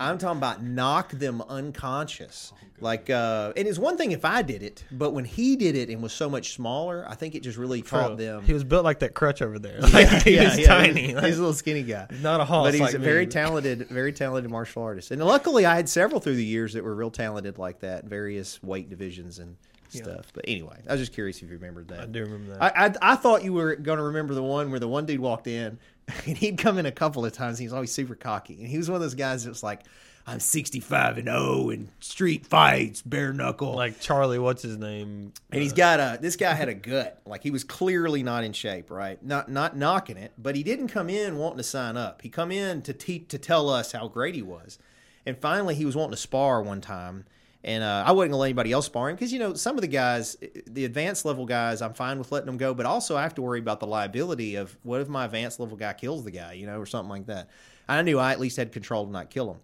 I'm 0.00 0.18
talking 0.18 0.38
about 0.38 0.62
knock 0.62 1.12
them 1.12 1.40
unconscious. 1.42 2.52
Like, 2.80 3.08
uh, 3.08 3.52
and 3.56 3.68
it's 3.68 3.78
one 3.78 3.96
thing 3.96 4.10
if 4.12 4.24
I 4.24 4.42
did 4.42 4.62
it, 4.62 4.84
but 4.90 5.12
when 5.12 5.24
he 5.24 5.54
did 5.54 5.76
it 5.76 5.88
and 5.88 6.02
was 6.02 6.12
so 6.12 6.28
much 6.28 6.52
smaller, 6.54 7.06
I 7.08 7.14
think 7.14 7.36
it 7.36 7.42
just 7.44 7.56
really 7.56 7.82
taught 7.82 8.18
them. 8.18 8.42
He 8.42 8.52
was 8.52 8.64
built 8.64 8.84
like 8.84 8.98
that 8.98 9.14
crutch 9.14 9.40
over 9.40 9.58
there. 9.58 9.80
Like, 9.94 10.22
he 10.24 10.36
was 10.40 10.58
tiny. 10.66 11.06
He's, 11.06 11.14
like, 11.14 11.24
he's 11.26 11.36
a 11.36 11.40
little 11.40 11.54
skinny 11.54 11.84
guy. 11.84 12.08
not 12.20 12.40
a 12.40 12.44
hoss 12.44 12.66
But 12.66 12.74
he's 12.74 12.80
like 12.80 12.94
a 12.94 12.98
me, 12.98 13.04
very 13.04 13.26
talented, 13.28 13.86
very 13.88 14.12
talented 14.12 14.50
martial 14.50 14.82
artist. 14.82 15.12
And 15.12 15.22
luckily, 15.24 15.66
I 15.66 15.76
had 15.76 15.88
several 15.88 16.20
through 16.20 16.34
the 16.34 16.44
years 16.44 16.72
that 16.72 16.82
were 16.82 16.94
real 16.94 17.12
talented 17.12 17.58
like 17.58 17.80
that, 17.80 18.06
various 18.06 18.60
weight 18.62 18.90
divisions 18.90 19.38
and 19.38 19.56
stuff. 19.88 20.32
But 20.34 20.44
anyway, 20.48 20.76
I 20.88 20.92
was 20.92 21.00
just 21.00 21.12
curious 21.12 21.36
if 21.36 21.44
you 21.44 21.56
remembered 21.56 21.88
that. 21.88 22.00
I 22.00 22.06
do 22.06 22.22
remember 22.22 22.54
that. 22.54 22.62
I, 22.62 22.86
I, 22.86 23.12
I 23.12 23.16
thought 23.16 23.44
you 23.44 23.52
were 23.52 23.76
going 23.76 23.98
to 23.98 24.04
remember 24.04 24.34
the 24.34 24.42
one 24.42 24.70
where 24.70 24.80
the 24.80 24.88
one 24.88 25.06
dude 25.06 25.20
walked 25.20 25.46
in 25.46 25.78
and 26.26 26.36
he'd 26.36 26.58
come 26.58 26.78
in 26.78 26.86
a 26.86 26.92
couple 26.92 27.24
of 27.24 27.32
times. 27.32 27.58
He 27.58 27.66
was 27.66 27.72
always 27.72 27.92
super 27.92 28.14
cocky. 28.14 28.54
And 28.60 28.68
he 28.68 28.76
was 28.76 28.90
one 28.90 28.96
of 28.96 29.02
those 29.02 29.14
guys 29.14 29.44
that 29.44 29.50
was 29.50 29.62
like, 29.62 29.82
I'm 30.26 30.40
65 30.40 31.18
and 31.18 31.26
0 31.26 31.68
in 31.68 31.90
street 32.00 32.46
fights, 32.46 33.02
bare 33.02 33.34
knuckle. 33.34 33.74
like 33.74 34.00
Charlie, 34.00 34.38
what's 34.38 34.62
his 34.62 34.78
name? 34.78 35.34
And 35.52 35.62
he's 35.62 35.72
uh, 35.72 35.76
got 35.76 36.00
a 36.00 36.18
this 36.20 36.36
guy 36.36 36.54
had 36.54 36.70
a 36.70 36.74
gut. 36.74 37.20
Like 37.26 37.42
he 37.42 37.50
was 37.50 37.62
clearly 37.62 38.22
not 38.22 38.42
in 38.42 38.54
shape, 38.54 38.90
right? 38.90 39.22
Not 39.22 39.50
not 39.50 39.76
knocking 39.76 40.16
it, 40.16 40.32
but 40.38 40.56
he 40.56 40.62
didn't 40.62 40.88
come 40.88 41.10
in 41.10 41.36
wanting 41.36 41.58
to 41.58 41.62
sign 41.62 41.98
up. 41.98 42.22
He 42.22 42.30
come 42.30 42.50
in 42.50 42.80
to 42.82 42.94
te- 42.94 43.18
to 43.20 43.38
tell 43.38 43.68
us 43.68 43.92
how 43.92 44.08
great 44.08 44.34
he 44.34 44.40
was. 44.40 44.78
And 45.26 45.36
finally 45.36 45.74
he 45.74 45.84
was 45.84 45.94
wanting 45.94 46.12
to 46.12 46.16
spar 46.16 46.62
one 46.62 46.80
time. 46.80 47.26
And 47.64 47.82
uh, 47.82 48.04
I 48.06 48.12
wasn't 48.12 48.32
gonna 48.32 48.40
let 48.40 48.46
anybody 48.46 48.72
else 48.72 48.86
spar 48.86 49.08
him 49.08 49.16
because 49.16 49.32
you 49.32 49.38
know 49.38 49.54
some 49.54 49.76
of 49.76 49.80
the 49.80 49.88
guys, 49.88 50.36
the 50.66 50.84
advanced 50.84 51.24
level 51.24 51.46
guys, 51.46 51.80
I'm 51.80 51.94
fine 51.94 52.18
with 52.18 52.30
letting 52.30 52.46
them 52.46 52.58
go, 52.58 52.74
but 52.74 52.84
also 52.84 53.16
I 53.16 53.22
have 53.22 53.34
to 53.36 53.42
worry 53.42 53.58
about 53.58 53.80
the 53.80 53.86
liability 53.86 54.56
of 54.56 54.76
what 54.82 55.00
if 55.00 55.08
my 55.08 55.24
advanced 55.24 55.58
level 55.58 55.76
guy 55.76 55.94
kills 55.94 56.24
the 56.24 56.30
guy, 56.30 56.52
you 56.52 56.66
know, 56.66 56.78
or 56.78 56.84
something 56.84 57.08
like 57.08 57.26
that. 57.26 57.48
I 57.88 58.02
knew 58.02 58.18
I 58.18 58.32
at 58.32 58.40
least 58.40 58.58
had 58.58 58.70
control 58.70 59.06
to 59.06 59.10
not 59.10 59.30
kill 59.30 59.50
him. 59.50 59.60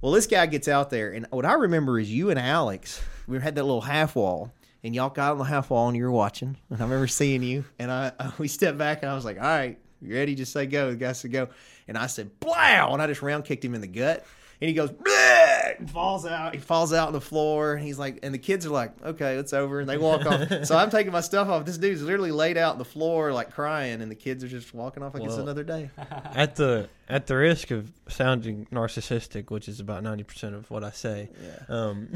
Well, 0.00 0.12
this 0.12 0.26
guy 0.26 0.46
gets 0.46 0.68
out 0.68 0.90
there, 0.90 1.12
and 1.12 1.26
what 1.30 1.44
I 1.44 1.54
remember 1.54 1.98
is 1.98 2.10
you 2.10 2.30
and 2.30 2.38
Alex. 2.38 3.02
We 3.26 3.38
had 3.38 3.56
that 3.56 3.64
little 3.64 3.82
half 3.82 4.16
wall, 4.16 4.52
and 4.82 4.94
y'all 4.94 5.10
got 5.10 5.32
on 5.32 5.38
the 5.38 5.44
half 5.44 5.70
wall, 5.70 5.88
and 5.88 5.96
you 5.96 6.04
were 6.04 6.10
watching. 6.10 6.56
And 6.70 6.80
I 6.80 6.84
remember 6.84 7.06
seeing 7.06 7.42
you, 7.42 7.64
and 7.78 7.90
I, 7.90 8.12
I 8.18 8.32
we 8.38 8.48
stepped 8.48 8.78
back, 8.78 9.02
and 9.02 9.10
I 9.10 9.14
was 9.14 9.24
like, 9.24 9.36
"All 9.36 9.42
right, 9.42 9.78
you 10.00 10.14
ready? 10.14 10.34
Just 10.34 10.52
say 10.52 10.66
go." 10.66 10.90
The 10.90 10.96
guy 10.96 11.12
said 11.12 11.32
go, 11.32 11.48
and 11.86 11.98
I 11.98 12.06
said 12.06 12.38
"blow," 12.40 12.54
and 12.54 13.02
I 13.02 13.08
just 13.08 13.22
round 13.22 13.44
kicked 13.44 13.64
him 13.64 13.74
in 13.74 13.80
the 13.80 13.88
gut, 13.88 14.24
and 14.60 14.68
he 14.68 14.74
goes 14.74 14.90
"Bleh," 14.90 15.78
and 15.78 15.90
falls 15.90 16.26
out. 16.26 16.54
He 16.54 16.60
falls 16.60 16.92
out 16.92 17.08
on 17.08 17.12
the 17.12 17.20
floor, 17.20 17.74
and 17.74 17.82
he's 17.84 17.98
like, 17.98 18.18
and 18.22 18.34
the 18.34 18.38
kids 18.38 18.66
are 18.66 18.70
like, 18.70 18.92
"Okay, 19.04 19.36
it's 19.36 19.52
over," 19.52 19.80
and 19.80 19.88
they 19.88 19.96
walk 19.98 20.26
off. 20.26 20.48
so 20.64 20.76
I'm 20.76 20.90
taking 20.90 21.12
my 21.12 21.20
stuff 21.20 21.48
off. 21.48 21.64
This 21.64 21.78
dude's 21.78 22.02
literally 22.02 22.32
laid 22.32 22.56
out 22.58 22.72
on 22.72 22.78
the 22.78 22.84
floor, 22.84 23.32
like 23.32 23.50
crying, 23.50 24.02
and 24.02 24.10
the 24.10 24.14
kids 24.16 24.44
are 24.44 24.48
just 24.48 24.74
walking 24.74 25.02
off 25.02 25.14
like 25.14 25.22
it's 25.24 25.36
another 25.36 25.64
day. 25.64 25.90
at 26.34 26.56
the 26.56 26.88
at 27.08 27.26
the 27.26 27.36
risk 27.36 27.70
of 27.70 27.90
sounding 28.08 28.66
narcissistic, 28.72 29.50
which 29.50 29.68
is 29.68 29.80
about 29.80 30.02
ninety 30.02 30.24
percent 30.24 30.54
of 30.54 30.70
what 30.70 30.84
I 30.84 30.90
say. 30.90 31.30
Um, 31.68 32.08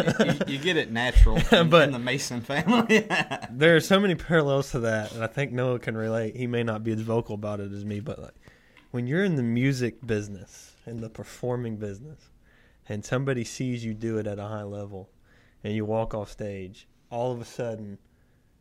you, 0.46 0.54
you 0.54 0.58
get 0.58 0.76
it 0.76 0.90
natural 0.90 1.38
in, 1.50 1.68
But- 1.68 1.84
in 1.84 1.92
the 1.92 1.98
Mason 1.98 2.40
family. 2.40 3.06
there 3.50 3.76
are 3.76 3.80
so 3.80 4.00
many 4.00 4.14
parallels 4.14 4.70
to 4.72 4.80
that, 4.80 5.12
and 5.12 5.22
I 5.22 5.26
think 5.26 5.52
Noah 5.52 5.78
can 5.78 5.96
relate. 5.96 6.36
He 6.36 6.46
may 6.46 6.62
not 6.62 6.82
be 6.82 6.92
as 6.92 7.00
vocal 7.02 7.34
about 7.34 7.60
it 7.60 7.72
as 7.72 7.84
me, 7.84 8.00
but 8.00 8.18
like 8.18 8.34
when 8.92 9.06
you're 9.06 9.24
in 9.24 9.36
the 9.36 9.42
music 9.42 10.04
business, 10.06 10.71
in 10.86 11.00
the 11.00 11.08
performing 11.10 11.76
business, 11.76 12.30
and 12.88 13.04
somebody 13.04 13.44
sees 13.44 13.84
you 13.84 13.94
do 13.94 14.18
it 14.18 14.26
at 14.26 14.38
a 14.38 14.46
high 14.48 14.62
level, 14.64 15.10
and 15.62 15.74
you 15.74 15.84
walk 15.84 16.14
off 16.14 16.30
stage, 16.30 16.86
all 17.10 17.32
of 17.32 17.40
a 17.40 17.44
sudden, 17.44 17.98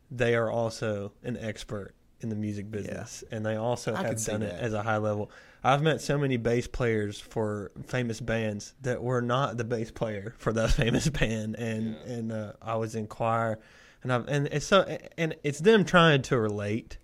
they 0.09 0.35
are 0.35 0.49
also 0.51 1.13
an 1.23 1.37
expert 1.37 1.93
in 2.19 2.29
the 2.29 2.35
music 2.35 2.69
business, 2.69 3.23
and 3.31 3.45
they 3.45 3.55
also 3.55 3.95
I 3.95 4.03
have 4.03 4.23
done 4.23 4.43
it 4.43 4.53
as 4.53 4.73
a 4.73 4.83
high 4.83 4.97
level. 4.97 5.31
I've 5.63 5.81
met 5.81 6.01
so 6.01 6.17
many 6.17 6.37
bass 6.37 6.67
players 6.67 7.19
for 7.19 7.71
famous 7.85 8.19
bands 8.19 8.73
that 8.81 9.01
were 9.01 9.21
not 9.21 9.57
the 9.57 9.63
bass 9.63 9.89
player 9.91 10.35
for 10.37 10.53
that 10.53 10.69
famous 10.81 11.09
band, 11.09 11.55
and 11.55 11.95
Yeah. 12.05 12.13
and 12.13 12.31
uh, 12.31 12.53
I 12.61 12.75
was 12.75 12.93
in 12.95 13.07
choir, 13.07 13.59
and 14.03 14.13
I've 14.13 14.27
and 14.27 14.47
it's 14.47 14.65
so 14.67 14.81
and 15.17 15.35
it's 15.43 15.59
them 15.59 15.83
trying 15.83 16.21
to 16.23 16.37
relate, 16.39 16.97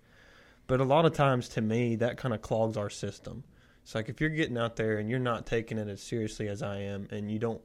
but 0.68 0.80
a 0.80 0.84
lot 0.84 1.04
of 1.04 1.14
times 1.14 1.48
to 1.50 1.60
me 1.60 1.96
that 1.96 2.16
kind 2.16 2.32
of 2.34 2.40
clogs 2.42 2.76
our 2.76 2.90
system. 2.90 3.42
It's 3.88 3.94
like 3.94 4.10
if 4.10 4.20
you're 4.20 4.28
getting 4.28 4.58
out 4.58 4.76
there 4.76 4.98
and 4.98 5.08
you're 5.08 5.18
not 5.18 5.46
taking 5.46 5.78
it 5.78 5.88
as 5.88 6.02
seriously 6.02 6.46
as 6.48 6.62
I 6.62 6.76
am, 6.76 7.08
and 7.10 7.30
you 7.30 7.38
don't, 7.38 7.62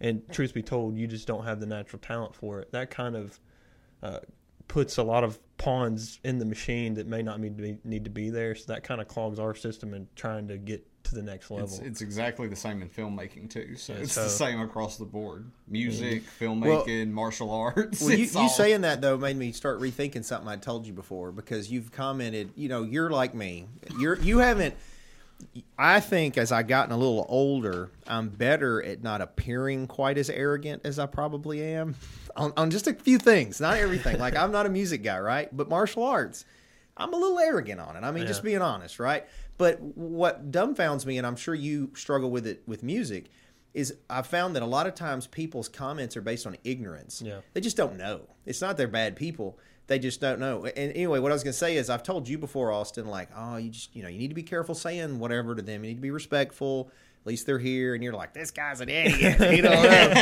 and 0.00 0.22
truth 0.30 0.54
be 0.54 0.62
told, 0.62 0.96
you 0.96 1.08
just 1.08 1.26
don't 1.26 1.42
have 1.42 1.58
the 1.58 1.66
natural 1.66 1.98
talent 1.98 2.36
for 2.36 2.60
it. 2.60 2.70
That 2.70 2.88
kind 2.88 3.16
of 3.16 3.40
uh, 4.00 4.20
puts 4.68 4.96
a 4.98 5.02
lot 5.02 5.24
of 5.24 5.40
pawns 5.58 6.20
in 6.22 6.38
the 6.38 6.44
machine 6.44 6.94
that 6.94 7.08
may 7.08 7.20
not 7.20 7.40
need 7.40 7.56
to 7.56 7.62
be, 7.64 7.78
need 7.82 8.04
to 8.04 8.10
be 8.10 8.30
there. 8.30 8.54
So 8.54 8.72
that 8.74 8.84
kind 8.84 9.00
of 9.00 9.08
clogs 9.08 9.40
our 9.40 9.56
system 9.56 9.92
in 9.92 10.06
trying 10.14 10.46
to 10.46 10.56
get 10.56 10.86
to 11.02 11.16
the 11.16 11.22
next 11.22 11.50
level. 11.50 11.66
It's, 11.66 11.80
it's 11.80 12.00
exactly 12.00 12.46
the 12.46 12.54
same 12.54 12.80
in 12.80 12.88
filmmaking 12.88 13.50
too. 13.50 13.74
So 13.74 13.94
Yeah, 13.94 13.98
it's 14.02 14.12
so- 14.12 14.22
the 14.22 14.28
same 14.28 14.60
across 14.60 14.98
the 14.98 15.04
board: 15.04 15.50
music, 15.66 16.22
filmmaking, 16.38 17.10
martial 17.10 17.50
arts. 17.50 18.02
Well, 18.02 18.12
you, 18.12 18.22
it's 18.22 18.36
you 18.36 18.48
saying 18.48 18.82
that 18.82 19.00
though 19.00 19.16
made 19.16 19.36
me 19.36 19.50
start 19.50 19.80
rethinking 19.80 20.24
something 20.24 20.48
I 20.48 20.58
told 20.58 20.86
you 20.86 20.92
before 20.92 21.32
because 21.32 21.72
you've 21.72 21.90
commented. 21.90 22.52
You 22.54 22.68
know, 22.68 22.84
you're 22.84 23.10
like 23.10 23.34
me. 23.34 23.66
You're 23.98 24.16
you 24.20 24.38
haven't. 24.38 24.76
I 25.78 26.00
think 26.00 26.38
as 26.38 26.52
I've 26.52 26.68
gotten 26.68 26.92
a 26.92 26.96
little 26.96 27.26
older, 27.28 27.90
I'm 28.06 28.28
better 28.28 28.82
at 28.82 29.02
not 29.02 29.20
appearing 29.20 29.86
quite 29.86 30.18
as 30.18 30.30
arrogant 30.30 30.82
as 30.84 30.98
I 30.98 31.06
probably 31.06 31.62
am 31.62 31.94
on, 32.36 32.52
on 32.56 32.70
just 32.70 32.86
a 32.86 32.94
few 32.94 33.18
things, 33.18 33.60
not 33.60 33.76
everything. 33.76 34.18
like 34.18 34.36
I'm 34.36 34.52
not 34.52 34.66
a 34.66 34.70
music 34.70 35.02
guy, 35.02 35.18
right? 35.18 35.54
But 35.54 35.68
martial 35.68 36.04
arts, 36.04 36.44
I'm 36.96 37.12
a 37.12 37.16
little 37.16 37.38
arrogant 37.38 37.80
on 37.80 37.96
it. 37.96 38.04
I 38.04 38.10
mean, 38.10 38.26
just 38.26 38.42
being 38.42 38.62
honest, 38.62 38.98
right? 38.98 39.26
But 39.58 39.80
what 39.80 40.50
dumbfounds 40.50 41.04
me, 41.06 41.18
and 41.18 41.26
I'm 41.26 41.36
sure 41.36 41.54
you 41.54 41.90
struggle 41.94 42.30
with 42.30 42.46
it 42.46 42.62
with 42.66 42.82
music, 42.82 43.26
is 43.74 43.94
I've 44.08 44.26
found 44.26 44.56
that 44.56 44.62
a 44.62 44.66
lot 44.66 44.86
of 44.86 44.94
times 44.94 45.26
people's 45.26 45.68
comments 45.68 46.16
are 46.16 46.22
based 46.22 46.46
on 46.46 46.56
ignorance. 46.64 47.20
Yeah. 47.22 47.40
They 47.52 47.60
just 47.60 47.76
don't 47.76 47.98
know. 47.98 48.22
It's 48.46 48.62
not 48.62 48.78
they're 48.78 48.88
bad 48.88 49.16
people. 49.16 49.58
They 49.88 49.98
just 50.00 50.20
don't 50.20 50.40
know. 50.40 50.64
And 50.64 50.92
anyway, 50.92 51.20
what 51.20 51.30
I 51.30 51.34
was 51.34 51.44
going 51.44 51.52
to 51.52 51.58
say 51.58 51.76
is 51.76 51.88
I've 51.90 52.02
told 52.02 52.28
you 52.28 52.38
before, 52.38 52.72
Austin, 52.72 53.06
like, 53.06 53.28
oh, 53.36 53.56
you 53.56 53.70
just, 53.70 53.94
you 53.94 54.02
know, 54.02 54.08
you 54.08 54.18
need 54.18 54.28
to 54.28 54.34
be 54.34 54.42
careful 54.42 54.74
saying 54.74 55.18
whatever 55.20 55.54
to 55.54 55.62
them. 55.62 55.84
You 55.84 55.90
need 55.90 55.96
to 55.96 56.00
be 56.00 56.10
respectful. 56.10 56.90
At 57.22 57.26
least 57.28 57.46
they're 57.46 57.58
here. 57.58 57.94
And 57.94 58.02
you're 58.02 58.12
like, 58.12 58.34
this 58.34 58.50
guy's 58.50 58.80
an 58.80 58.88
idiot. 58.88 59.38
You 59.56 59.62
don't 59.62 59.82
know. 59.82 60.08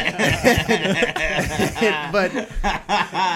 but, 2.12 2.32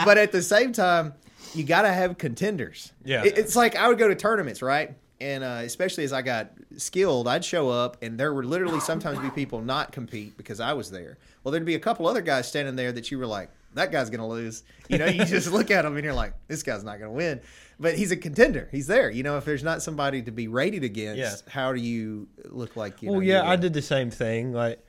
but 0.05 0.19
at 0.19 0.33
the 0.33 0.43
same 0.43 0.73
time, 0.73 1.15
you 1.55 1.65
got 1.65 1.83
to 1.83 1.93
have 1.93 2.19
contenders. 2.19 2.93
Yeah. 3.05 3.25
It- 3.25 3.39
it's 3.39 3.57
like 3.57 3.77
I 3.77 3.89
would 3.89 3.99
go 3.99 4.09
to 4.09 4.15
tournaments, 4.15 4.63
right? 4.63 4.95
And 5.21 5.43
uh, 5.43 5.63
especially 5.65 6.05
as 6.05 6.13
I 6.13 6.23
got 6.23 6.53
skilled, 6.77 7.27
I'd 7.27 7.45
show 7.45 7.71
up, 7.71 7.97
and 8.03 8.21
there 8.21 8.33
would 8.33 8.45
literally 8.45 8.79
sometimes 8.79 9.19
be 9.19 9.31
people 9.31 9.61
not 9.61 9.91
compete 9.91 10.37
because 10.37 10.61
I 10.61 10.75
was 10.75 10.93
there. 10.93 11.19
Well, 11.43 11.51
there'd 11.51 11.65
be 11.65 11.75
a 11.75 11.81
couple 11.81 12.07
other 12.07 12.21
guys 12.21 12.47
standing 12.47 12.77
there 12.77 12.93
that 12.93 13.11
you 13.11 13.19
were 13.19 13.27
like, 13.27 13.51
that 13.75 13.93
guy's 13.93 14.11
going 14.11 14.21
to 14.21 14.27
lose. 14.27 14.63
You 14.89 14.99
know, 14.99 15.07
you 15.07 15.25
just 15.25 15.53
look 15.53 15.71
at 15.71 15.85
him 15.85 15.97
and 15.97 16.05
you're 16.05 16.15
like, 16.15 16.35
this 16.49 16.63
guy's 16.63 16.85
not 16.85 16.99
going 16.99 17.11
to 17.11 17.17
win. 17.17 17.41
But 17.81 17.95
he's 17.97 18.11
a 18.11 18.17
contender. 18.17 18.69
He's 18.73 18.87
there. 18.87 19.11
You 19.11 19.23
know, 19.23 19.37
if 19.39 19.45
there's 19.45 19.63
not 19.63 19.83
somebody 19.83 20.23
to 20.23 20.31
be 20.33 20.49
rated 20.49 20.83
against, 20.85 21.19
Yeah. 21.19 21.53
how 21.53 21.73
do 21.73 21.81
you 21.81 22.29
look 22.47 22.77
like 22.77 23.03
you? 23.03 23.11
well, 23.11 23.21
know, 23.21 23.27
yeah, 23.27 23.49
I 23.49 23.57
did 23.57 23.73
the 23.73 23.83
same 23.83 24.11
thing. 24.11 24.53
Like, 24.53 24.85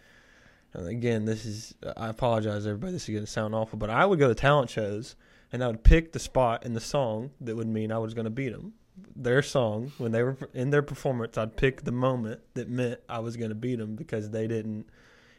again, 0.73 1.25
this 1.25 1.45
is 1.45 1.73
I 1.97 2.09
apologize, 2.09 2.65
everybody. 2.65 2.93
This 2.93 3.03
is 3.07 3.13
going 3.13 3.25
to 3.25 3.31
sound 3.31 3.53
awful, 3.55 3.77
but 3.77 3.89
I 3.89 4.05
would 4.05 4.19
go 4.19 4.27
to 4.27 4.35
talent 4.35 4.69
shows 4.69 5.15
and 5.51 5.63
I 5.63 5.67
would 5.67 5.83
pick 5.83 6.13
the 6.13 6.19
spot 6.19 6.65
in 6.65 6.73
the 6.73 6.79
song 6.81 7.31
that 7.41 7.55
would 7.55 7.67
mean 7.67 7.91
I 7.91 7.97
was 7.97 8.13
going 8.13 8.25
to 8.25 8.31
beat 8.31 8.49
them. 8.51 8.73
Their 9.15 9.41
song 9.41 9.91
when 9.97 10.11
they 10.11 10.23
were 10.23 10.37
in 10.53 10.71
their 10.71 10.81
performance, 10.81 11.37
I'd 11.37 11.55
pick 11.55 11.83
the 11.83 11.91
moment 11.91 12.41
that 12.55 12.69
meant 12.69 12.99
I 13.07 13.19
was 13.19 13.37
going 13.37 13.49
to 13.49 13.55
beat 13.55 13.77
them 13.77 13.95
because 13.95 14.29
they 14.31 14.47
didn't, 14.47 14.87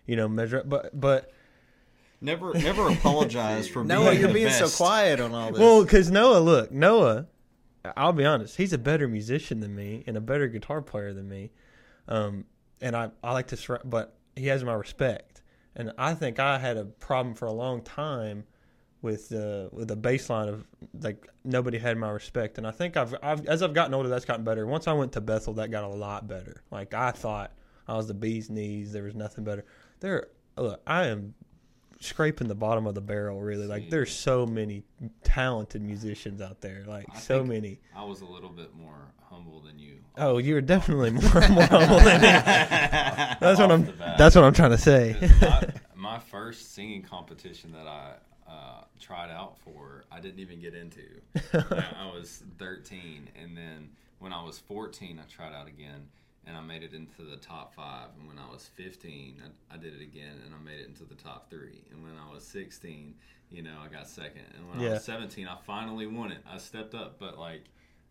you 0.07 0.17
know, 0.17 0.29
measure 0.29 0.59
up. 0.61 0.69
But 0.69 0.99
but 0.99 1.33
Never, 2.21 2.53
never 2.55 2.89
apologize 2.89 3.67
for 3.67 3.83
Noah, 3.83 4.11
being 4.11 4.21
you're 4.21 4.29
the 4.29 4.35
being 4.35 4.51
so 4.51 4.69
quiet 4.69 5.21
on 5.21 5.33
all 5.33 5.51
this. 5.51 5.59
Well, 5.59 5.83
because 5.83 6.11
Noah, 6.11 6.41
look, 6.41 6.71
Noah, 6.71 7.27
I'll 7.97 8.13
be 8.13 8.27
honest, 8.27 8.57
he's 8.57 8.73
a 8.73 8.79
better 8.79 9.09
musician 9.09 9.61
than 9.61 9.75
me 9.75 10.05
and 10.07 10.17
a 10.17 10.21
better 10.21 10.47
guitar 10.49 10.83
player 10.83 11.15
than 11.15 11.29
me. 11.29 11.51
Um, 12.09 12.45
and 12.81 12.95
I, 12.95 13.11
I 13.23 13.33
like 13.33 13.47
to, 13.49 13.81
but 13.85 14.19
he 14.37 14.49
has 14.49 14.63
my 14.65 14.75
respect. 14.75 15.43
And 15.77 15.93
I 15.97 16.15
think 16.15 16.39
I 16.39 16.59
had 16.59 16.77
a 16.77 16.85
problem 16.85 17.35
for 17.35 17.47
a 17.47 17.53
long 17.53 17.83
time 17.83 18.45
with 19.03 19.33
uh, 19.33 19.69
with 19.73 19.89
the 19.89 19.97
baseline 19.97 20.49
of 20.49 20.67
like 21.01 21.27
nobody 21.45 21.79
had 21.79 21.97
my 21.97 22.11
respect. 22.11 22.59
And 22.59 22.67
I 22.67 22.71
think 22.71 22.97
I've, 22.97 23.15
I've 23.23 23.47
as 23.47 23.63
I've 23.63 23.73
gotten 23.73 23.95
older, 23.95 24.09
that's 24.09 24.25
gotten 24.25 24.45
better. 24.45 24.67
Once 24.67 24.89
I 24.89 24.93
went 24.93 25.13
to 25.13 25.21
Bethel, 25.21 25.55
that 25.55 25.71
got 25.71 25.85
a 25.85 25.89
lot 25.89 26.29
better. 26.29 26.63
Like 26.71 26.93
I 26.93 27.13
thought 27.13 27.53
I 27.89 27.97
was 27.97 28.09
the 28.09 28.15
bee's 28.15 28.51
knees. 28.51 28.93
There 28.93 29.05
was 29.05 29.15
nothing 29.15 29.45
better. 29.45 29.65
There, 30.01 30.27
look, 30.57 30.83
I 30.87 31.07
am 31.07 31.35
scraping 32.01 32.49
the 32.49 32.55
bottom 32.55 32.87
of 32.87 32.95
the 32.95 33.01
barrel. 33.01 33.41
Really, 33.41 33.67
like 33.67 33.91
there's 33.91 34.13
so 34.13 34.47
many 34.47 34.83
talented 35.23 35.83
musicians 35.83 36.41
out 36.41 36.61
there. 36.61 36.85
Like 36.87 37.07
I 37.13 37.19
so 37.19 37.45
many. 37.45 37.79
I 37.95 38.05
was 38.05 38.23
a 38.23 38.27
little 38.27 38.49
bit 38.49 38.75
more 38.75 39.13
humble 39.23 39.61
than 39.61 39.79
you. 39.79 39.99
Oh, 40.17 40.39
you're 40.39 40.61
definitely 40.61 41.11
more 41.11 41.23
more 41.49 41.63
humble 41.65 42.01
than 42.01 42.21
me. 42.21 42.27
That's 43.41 43.61
what 43.61 43.71
I'm. 43.71 43.93
That's 44.19 44.35
what 44.35 44.45
I'm 44.45 44.55
trying 44.55 44.71
to 44.71 44.79
say 44.79 45.17
my, 45.41 45.67
my 45.95 46.19
first 46.19 46.75
singing 46.75 47.03
competition 47.03 47.73
that 47.73 47.87
I 47.87 48.15
uh, 48.49 48.85
tried 48.99 49.31
out 49.31 49.59
for, 49.61 50.05
I 50.11 50.21
didn't 50.21 50.41
even 50.41 50.61
get 50.61 50.75
into. 50.75 51.03
I 51.55 52.11
was 52.13 52.43
13, 52.59 53.29
and 53.41 53.57
then 53.57 53.91
when 54.19 54.33
I 54.33 54.43
was 54.43 54.59
14, 54.59 55.21
I 55.23 55.33
tried 55.33 55.55
out 55.55 55.69
again, 55.69 56.09
and 56.51 56.59
I 56.59 56.63
made 56.63 56.83
it 56.83 56.93
into 56.93 57.23
the 57.23 57.37
top 57.37 57.75
five. 57.75 58.09
And 58.19 58.27
when 58.27 58.37
I 58.39 58.53
was 58.53 58.69
15, 58.75 59.41
I, 59.45 59.75
I 59.75 59.79
did 59.79 59.95
it 59.95 60.03
again, 60.03 60.35
and 60.45 60.53
I 60.53 60.59
made 60.59 60.81
it 60.81 60.89
into 60.89 61.05
the 61.05 61.15
top 61.15 61.49
three. 61.49 61.85
And 61.93 62.03
when 62.03 62.13
I 62.19 62.33
was 62.33 62.45
16, 62.45 63.15
you 63.51 63.63
know, 63.63 63.75
I 63.83 63.89
got 63.89 64.09
second. 64.09 64.43
And 64.57 64.69
when 64.69 64.89
I 64.89 64.95
was 64.95 65.05
17, 65.05 65.47
I 65.47 65.57
finally 65.65 66.07
won 66.07 66.33
it. 66.33 66.39
I 66.51 66.59
stepped 66.59 66.95
up, 66.95 67.21
but 67.21 67.39
like 67.39 67.67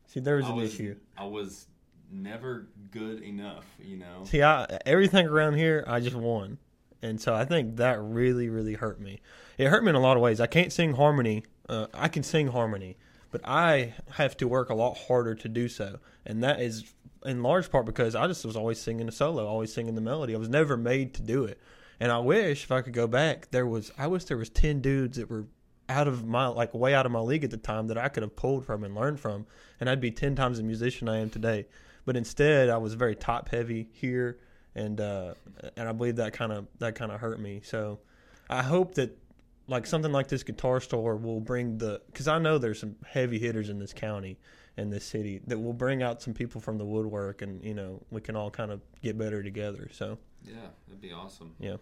See, 0.08 0.22
there 0.22 0.38
was 0.38 0.46
I 0.46 0.50
an 0.50 0.56
was, 0.56 0.74
issue. 0.74 0.96
I 1.18 1.26
was 1.26 1.68
never 2.12 2.68
good 2.92 3.22
enough, 3.22 3.66
you 3.78 3.98
know. 3.98 4.24
See, 4.24 4.42
I, 4.42 4.80
everything 4.86 5.28
around 5.28 5.56
here, 5.56 5.84
I 5.86 6.00
just 6.00 6.16
won, 6.16 6.60
and 7.02 7.20
so 7.20 7.36
I 7.36 7.44
think 7.44 7.76
that 7.76 8.02
really, 8.02 8.50
really 8.50 8.74
hurt 8.74 9.02
me. 9.02 9.20
It 9.58 9.68
hurt 9.68 9.84
me 9.84 9.90
in 9.90 9.96
a 9.96 10.00
lot 10.00 10.16
of 10.16 10.24
ways. 10.24 10.40
I 10.40 10.48
can't 10.48 10.72
sing 10.72 10.94
harmony. 10.94 11.44
Uh, 11.68 11.88
I 11.94 12.08
can 12.08 12.24
sing 12.24 12.48
harmony, 12.48 12.98
but 13.32 13.42
I 13.44 13.96
have 14.14 14.36
to 14.38 14.48
work 14.48 14.70
a 14.70 14.74
lot 14.74 14.98
harder 14.98 15.36
to 15.36 15.50
do 15.50 15.68
so, 15.68 16.00
and 16.26 16.42
that 16.42 16.62
is 16.62 16.86
in 17.26 17.44
large 17.44 17.70
part 17.72 17.86
because 17.86 18.16
I 18.16 18.28
just 18.28 18.46
was 18.46 18.56
always 18.56 18.80
singing 18.80 19.08
a 19.08 19.12
solo, 19.12 19.46
always 19.46 19.74
singing 19.74 19.96
the 19.96 20.02
melody. 20.02 20.36
I 20.36 20.38
was 20.38 20.50
never 20.50 20.78
made 20.78 21.14
to 21.16 21.22
do 21.22 21.46
it, 21.46 21.60
and 22.00 22.12
I 22.12 22.20
wish 22.20 22.64
if 22.64 22.72
I 22.72 22.82
could 22.82 22.94
go 22.94 23.08
back, 23.08 23.52
there 23.52 23.66
was. 23.66 23.92
I 23.98 24.08
wish 24.08 24.26
there 24.26 24.38
was 24.38 24.50
ten 24.50 24.82
dudes 24.82 25.18
that 25.18 25.30
were 25.30 25.46
out 25.88 26.08
of 26.08 26.26
my 26.26 26.48
like 26.48 26.74
way 26.74 26.94
out 26.94 27.06
of 27.06 27.12
my 27.12 27.20
league 27.20 27.44
at 27.44 27.52
the 27.52 27.58
time 27.58 27.88
that 27.88 27.98
I 27.98 28.10
could 28.10 28.24
have 28.24 28.36
pulled 28.36 28.66
from 28.66 28.84
and 28.84 28.96
learned 28.96 29.20
from, 29.20 29.46
and 29.80 29.90
I'd 29.90 30.02
be 30.02 30.12
ten 30.12 30.36
times 30.36 30.58
the 30.58 30.64
musician 30.64 31.10
I 31.10 31.18
am 31.18 31.30
today. 31.30 31.68
But 32.06 32.16
instead, 32.16 32.70
I 32.70 32.78
was 32.78 32.94
very 32.94 33.16
top 33.16 33.50
heavy 33.50 33.90
here, 33.92 34.40
and 34.76 35.00
uh, 35.02 35.34
and 35.76 35.90
I 35.90 35.92
believe 35.92 36.16
that 36.18 36.34
kind 36.34 36.52
of 36.52 36.68
that 36.80 36.96
kind 36.96 37.12
of 37.12 37.20
hurt 37.20 37.40
me. 37.40 37.62
So 37.64 38.00
I 38.50 38.64
hope 38.64 38.96
that 38.96 39.18
like 39.68 39.86
something 39.86 40.12
like 40.12 40.28
this 40.28 40.44
guitar 40.44 40.80
store 40.80 41.16
will 41.16 41.40
bring 41.40 41.78
the 41.78 42.02
because 42.08 42.28
I 42.28 42.40
know 42.40 42.58
there's 42.58 42.80
some 42.80 42.96
heavy 43.06 43.40
hitters 43.40 43.70
in 43.70 43.80
this 43.80 43.94
county 43.94 44.38
in 44.80 44.90
this 44.90 45.06
city 45.06 45.42
that 45.48 45.60
will 45.60 45.74
bring 45.74 46.02
out 46.02 46.22
some 46.22 46.34
people 46.34 46.62
from 46.62 46.78
the 46.78 46.86
woodwork, 46.86 47.42
and 47.42 47.64
you 47.64 47.74
know 47.74 48.02
we 48.10 48.22
can 48.22 48.36
all 48.36 48.50
kind 48.50 48.72
of 48.72 48.82
get 49.02 49.18
better 49.18 49.44
together. 49.44 49.90
So 49.92 50.18
Yeah, 50.46 50.54
that'd 50.88 51.02
be 51.02 51.12
awesome. 51.12 51.54
yeah, 51.60 51.78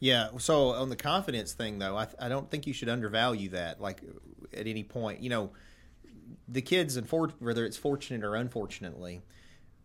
Yeah. 0.00 0.28
So 0.38 0.70
on 0.70 0.88
the 0.88 0.96
confidence 0.96 1.52
thing, 1.52 1.78
though, 1.78 1.96
I, 1.96 2.08
I 2.18 2.28
don't 2.28 2.50
think 2.50 2.66
you 2.66 2.72
should 2.72 2.88
undervalue 2.88 3.50
that. 3.50 3.80
Like 3.80 4.02
at 4.52 4.66
any 4.66 4.82
point, 4.82 5.20
you 5.20 5.30
know, 5.30 5.50
the 6.48 6.62
kids, 6.62 6.96
and 6.96 7.08
for, 7.08 7.28
whether 7.38 7.64
it's 7.64 7.76
fortunate 7.76 8.24
or 8.24 8.34
unfortunately, 8.34 9.22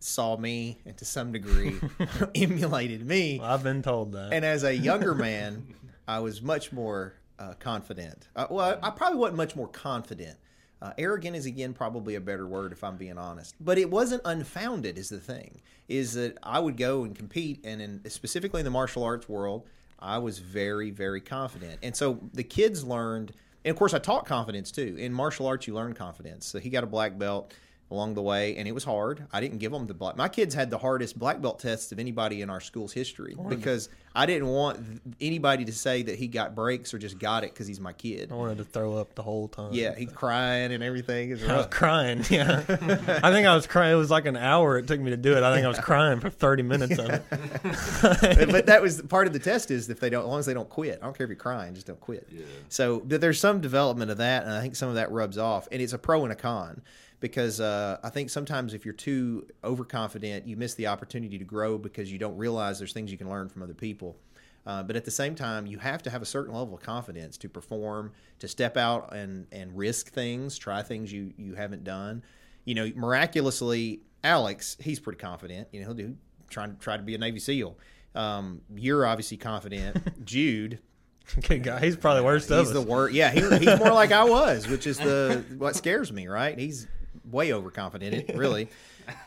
saw 0.00 0.36
me 0.36 0.78
and 0.84 0.96
to 0.98 1.04
some 1.04 1.32
degree 1.32 1.78
emulated 2.34 3.06
me. 3.06 3.40
I've 3.40 3.62
been 3.62 3.82
told 3.82 4.12
that. 4.12 4.32
And 4.32 4.44
as 4.44 4.64
a 4.64 4.74
younger 4.74 5.14
man, 5.28 5.74
I 6.06 6.20
was 6.20 6.42
much 6.42 6.72
more 6.72 7.14
uh, 7.38 7.54
confident. 7.58 8.28
Uh, 8.34 8.46
well, 8.50 8.78
I 8.82 8.90
probably 8.90 9.18
wasn't 9.18 9.36
much 9.36 9.56
more 9.56 9.68
confident. 9.68 10.38
Uh, 10.82 10.92
arrogant 10.98 11.34
is 11.34 11.46
again 11.46 11.72
probably 11.72 12.16
a 12.16 12.20
better 12.20 12.46
word 12.46 12.72
if 12.72 12.84
I'm 12.84 12.96
being 12.96 13.18
honest. 13.18 13.54
But 13.60 13.78
it 13.78 13.90
wasn't 13.90 14.22
unfounded. 14.24 14.98
Is 14.98 15.08
the 15.08 15.18
thing 15.18 15.60
is 15.88 16.14
that 16.14 16.36
I 16.42 16.60
would 16.60 16.76
go 16.76 17.04
and 17.04 17.14
compete, 17.14 17.64
and 17.64 17.80
in, 17.80 18.10
specifically 18.10 18.60
in 18.60 18.64
the 18.64 18.70
martial 18.70 19.02
arts 19.02 19.28
world, 19.28 19.66
I 19.98 20.18
was 20.18 20.38
very 20.38 20.90
very 20.90 21.20
confident. 21.20 21.78
And 21.82 21.96
so 21.96 22.20
the 22.34 22.44
kids 22.44 22.84
learned, 22.84 23.32
and 23.64 23.70
of 23.70 23.78
course 23.78 23.94
I 23.94 23.98
taught 23.98 24.26
confidence 24.26 24.70
too. 24.70 24.96
In 24.98 25.12
martial 25.12 25.46
arts, 25.46 25.66
you 25.66 25.74
learn 25.74 25.94
confidence. 25.94 26.46
So 26.46 26.58
he 26.58 26.68
got 26.68 26.84
a 26.84 26.88
black 26.88 27.18
belt 27.18 27.54
along 27.90 28.14
the 28.14 28.22
way, 28.22 28.56
and 28.56 28.66
it 28.66 28.72
was 28.72 28.84
hard. 28.84 29.26
I 29.32 29.40
didn't 29.40 29.58
give 29.58 29.70
them 29.70 29.86
the 29.86 29.94
black. 29.94 30.16
My 30.16 30.28
kids 30.28 30.54
had 30.54 30.70
the 30.70 30.78
hardest 30.78 31.18
black 31.18 31.40
belt 31.40 31.60
tests 31.60 31.92
of 31.92 31.98
anybody 31.98 32.42
in 32.42 32.50
our 32.50 32.60
school's 32.60 32.92
history 32.92 33.36
because 33.48 33.88
I 34.12 34.26
didn't 34.26 34.48
want 34.48 34.84
th- 34.84 35.16
anybody 35.20 35.64
to 35.66 35.72
say 35.72 36.02
that 36.02 36.18
he 36.18 36.26
got 36.26 36.56
breaks 36.56 36.92
or 36.92 36.98
just 36.98 37.18
got 37.18 37.44
it 37.44 37.52
because 37.52 37.68
he's 37.68 37.78
my 37.78 37.92
kid. 37.92 38.32
I 38.32 38.34
wanted 38.34 38.58
to 38.58 38.64
throw 38.64 38.96
up 38.96 39.14
the 39.14 39.22
whole 39.22 39.46
time. 39.46 39.72
Yeah, 39.72 39.94
he's 39.94 40.10
crying 40.10 40.72
and 40.72 40.82
everything. 40.82 41.30
It's 41.30 41.44
I 41.48 41.58
was 41.58 41.66
crying. 41.66 42.24
Yeah, 42.28 42.64
I 42.68 43.30
think 43.30 43.46
I 43.46 43.54
was 43.54 43.68
crying. 43.68 43.92
It 43.92 43.98
was 43.98 44.10
like 44.10 44.26
an 44.26 44.36
hour 44.36 44.78
it 44.78 44.88
took 44.88 45.00
me 45.00 45.10
to 45.10 45.16
do 45.16 45.36
it. 45.36 45.44
I 45.44 45.54
think 45.54 45.64
I 45.64 45.68
was 45.68 45.78
crying 45.78 46.18
for 46.18 46.30
thirty 46.30 46.64
minutes 46.64 46.98
of 46.98 47.08
it. 47.10 47.22
but 48.50 48.66
that 48.66 48.82
was 48.82 49.00
part 49.02 49.28
of 49.28 49.32
the 49.32 49.38
test 49.38 49.70
is 49.70 49.88
if 49.90 50.00
they 50.00 50.10
don't, 50.10 50.22
as 50.22 50.28
long 50.28 50.38
as 50.40 50.46
they 50.46 50.54
don't 50.54 50.68
quit. 50.68 50.98
I 51.00 51.04
don't 51.04 51.16
care 51.16 51.26
if 51.26 51.28
you're 51.28 51.36
crying, 51.36 51.74
just 51.74 51.86
don't 51.86 52.00
quit. 52.00 52.26
Yeah. 52.32 52.42
So 52.68 53.00
but 53.00 53.20
there's 53.20 53.38
some 53.38 53.60
development 53.60 54.10
of 54.10 54.16
that, 54.16 54.42
and 54.42 54.52
I 54.52 54.60
think 54.60 54.74
some 54.74 54.88
of 54.88 54.96
that 54.96 55.12
rubs 55.12 55.38
off, 55.38 55.68
and 55.70 55.80
it's 55.80 55.92
a 55.92 55.98
pro 55.98 56.24
and 56.24 56.32
a 56.32 56.36
con 56.36 56.82
because 57.20 57.60
uh, 57.60 57.98
I 58.02 58.10
think 58.10 58.30
sometimes 58.30 58.74
if 58.74 58.84
you're 58.84 58.94
too 58.94 59.46
overconfident, 59.64 60.46
you 60.46 60.56
miss 60.56 60.74
the 60.74 60.86
opportunity 60.86 61.38
to 61.38 61.44
grow 61.44 61.78
because 61.78 62.12
you 62.12 62.18
don't 62.18 62.36
realize 62.36 62.78
there's 62.78 62.92
things 62.92 63.10
you 63.10 63.18
can 63.18 63.28
learn 63.28 63.48
from 63.48 63.62
other 63.62 63.74
people. 63.74 64.16
Uh, 64.66 64.82
but 64.82 64.96
at 64.96 65.04
the 65.04 65.10
same 65.10 65.34
time, 65.34 65.66
you 65.66 65.78
have 65.78 66.02
to 66.02 66.10
have 66.10 66.22
a 66.22 66.26
certain 66.26 66.52
level 66.52 66.74
of 66.74 66.82
confidence 66.82 67.36
to 67.38 67.48
perform, 67.48 68.12
to 68.40 68.48
step 68.48 68.76
out 68.76 69.14
and, 69.14 69.46
and 69.52 69.76
risk 69.76 70.12
things, 70.12 70.58
try 70.58 70.82
things 70.82 71.12
you, 71.12 71.32
you 71.36 71.54
haven't 71.54 71.84
done. 71.84 72.22
You 72.64 72.74
know, 72.74 72.90
miraculously, 72.96 74.00
Alex, 74.24 74.76
he's 74.80 74.98
pretty 74.98 75.20
confident. 75.20 75.68
You 75.70 75.80
know, 75.80 75.86
he'll 75.86 75.94
do 75.94 76.16
trying 76.50 76.74
to 76.74 76.80
try 76.80 76.96
to 76.96 77.02
be 77.02 77.14
a 77.14 77.18
Navy 77.18 77.38
SEAL. 77.38 77.78
Um, 78.16 78.60
you're 78.74 79.06
obviously 79.06 79.36
confident. 79.36 79.98
Jude, 80.24 80.80
Good 81.48 81.64
guy. 81.64 81.80
He's 81.80 81.96
probably 81.96 82.22
worst 82.22 82.50
of 82.50 82.60
he's 82.60 82.68
us. 82.68 82.74
the 82.74 82.82
worst. 82.82 83.14
Yeah, 83.14 83.30
he, 83.30 83.40
he's 83.58 83.78
more 83.78 83.92
like 83.92 84.12
I 84.12 84.24
was, 84.24 84.68
which 84.68 84.86
is 84.86 84.98
the 84.98 85.44
what 85.58 85.74
scares 85.74 86.12
me. 86.12 86.28
Right? 86.28 86.56
He's 86.58 86.86
way 87.24 87.52
overconfident. 87.52 88.14
It, 88.30 88.36
really, 88.36 88.68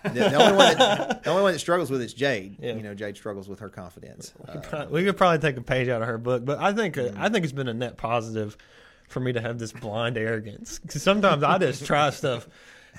the, 0.03 0.09
the 0.09 0.35
only 0.35 0.57
one 0.57 0.77
that 0.77 1.23
the 1.23 1.29
only 1.29 1.43
one 1.43 1.53
that 1.53 1.59
struggles 1.59 1.89
with 1.89 2.01
it's 2.01 2.13
Jade. 2.13 2.57
Yeah. 2.59 2.73
You 2.75 2.83
know, 2.83 2.93
Jade 2.93 3.15
struggles 3.17 3.47
with 3.49 3.59
her 3.59 3.69
confidence. 3.69 4.33
Uh, 4.47 4.87
we 4.89 5.03
could 5.03 5.17
probably 5.17 5.39
take 5.39 5.57
a 5.57 5.61
page 5.61 5.87
out 5.89 6.01
of 6.01 6.07
her 6.07 6.17
book, 6.17 6.45
but 6.45 6.59
I 6.59 6.73
think 6.73 6.97
uh, 6.97 7.09
I 7.17 7.29
think 7.29 7.43
it's 7.43 7.53
been 7.53 7.67
a 7.69 7.73
net 7.73 7.97
positive 7.97 8.57
for 9.07 9.19
me 9.19 9.33
to 9.33 9.41
have 9.41 9.57
this 9.59 9.71
blind 9.71 10.17
arrogance. 10.17 10.79
Because 10.79 11.01
sometimes 11.01 11.43
I 11.43 11.57
just 11.57 11.85
try 11.85 12.09
stuff, 12.11 12.47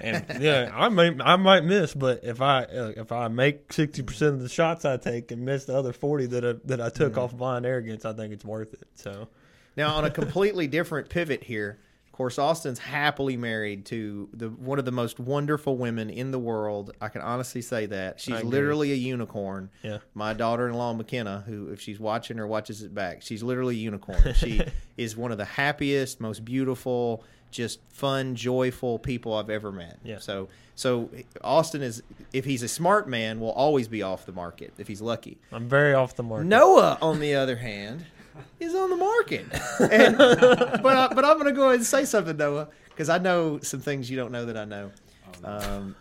and 0.01 0.24
yeah, 0.41 0.70
I 0.74 0.88
may 0.88 1.14
I 1.20 1.36
might 1.36 1.64
miss, 1.64 1.95
but 1.95 2.24
if 2.24 2.41
I 2.41 2.64
uh, 2.64 2.93
if 2.97 3.12
I 3.12 3.28
make 3.28 3.72
sixty 3.72 4.03
percent 4.03 4.34
of 4.34 4.41
the 4.43 4.49
shots 4.49 4.84
I 4.84 4.97
take 4.97 5.30
and 5.30 5.45
miss 5.45 5.66
the 5.66 5.76
other 5.76 5.93
forty 5.93 6.26
that 6.26 6.45
I, 6.45 6.55
that 6.64 6.80
I 6.80 6.88
took 6.88 7.12
Mm. 7.14 7.18
off 7.18 7.34
blind 7.36 7.66
arrogance, 7.66 8.05
I 8.05 8.12
think 8.14 8.32
it's 8.32 8.45
worth 8.45 8.72
it. 8.74 8.88
So 8.95 9.28
Now, 9.76 9.95
on 9.95 10.05
a 10.05 10.11
completely 10.11 10.66
different 10.66 11.09
pivot 11.11 11.45
here, 11.45 11.78
course, 12.20 12.38
Austin's 12.38 12.78
happily 12.78 13.38
married 13.38 13.86
to 13.86 14.28
the 14.34 14.50
one 14.50 14.78
of 14.78 14.84
the 14.84 14.92
most 14.92 15.18
wonderful 15.18 15.78
women 15.78 16.10
in 16.10 16.32
the 16.32 16.38
world. 16.38 16.94
I 17.00 17.08
can 17.08 17.22
honestly 17.22 17.62
say 17.62 17.86
that 17.86 18.20
she's 18.20 18.44
literally 18.44 18.92
a 18.92 18.94
unicorn. 18.94 19.70
Yeah. 19.82 20.00
My 20.12 20.34
daughter-in-law 20.34 20.92
McKenna, 20.92 21.42
who 21.46 21.68
if 21.68 21.80
she's 21.80 21.98
watching 21.98 22.38
or 22.38 22.46
watches 22.46 22.82
it 22.82 22.94
back, 22.94 23.22
she's 23.22 23.42
literally 23.42 23.76
a 23.76 23.78
unicorn. 23.78 24.20
She 24.34 24.62
is 24.98 25.16
one 25.16 25.32
of 25.32 25.38
the 25.38 25.44
happiest, 25.46 26.20
most 26.20 26.44
beautiful, 26.44 27.24
just 27.50 27.80
fun, 27.88 28.34
joyful 28.34 28.98
people 28.98 29.32
I've 29.34 29.50
ever 29.50 29.72
met. 29.72 29.98
Yeah. 30.04 30.18
So, 30.18 30.48
so 30.74 31.08
Austin 31.42 31.82
is, 31.82 32.02
if 32.32 32.44
he's 32.44 32.62
a 32.62 32.68
smart 32.68 33.08
man, 33.08 33.40
will 33.40 33.52
always 33.52 33.88
be 33.88 34.02
off 34.02 34.26
the 34.26 34.32
market 34.32 34.74
if 34.78 34.88
he's 34.88 35.00
lucky. 35.00 35.38
I'm 35.52 35.68
very 35.68 35.94
off 35.94 36.16
the 36.16 36.22
market. 36.22 36.46
Noah, 36.46 36.98
on 37.00 37.20
the 37.20 37.34
other 37.34 37.56
hand, 37.56 38.04
is 38.58 38.74
on 38.74 38.90
the 38.90 38.96
market. 38.96 39.46
And, 39.80 40.16
but 40.18 40.96
I, 40.96 41.08
but 41.14 41.24
I'm 41.24 41.38
going 41.38 41.46
to 41.46 41.52
go 41.52 41.68
ahead 41.68 41.76
and 41.76 41.86
say 41.86 42.04
something, 42.04 42.36
Noah, 42.36 42.68
because 42.90 43.08
I 43.08 43.18
know 43.18 43.60
some 43.60 43.80
things 43.80 44.10
you 44.10 44.16
don't 44.16 44.30
know 44.30 44.44
that 44.46 44.56
I 44.56 44.64
know. 44.64 44.92
Um, 45.44 45.94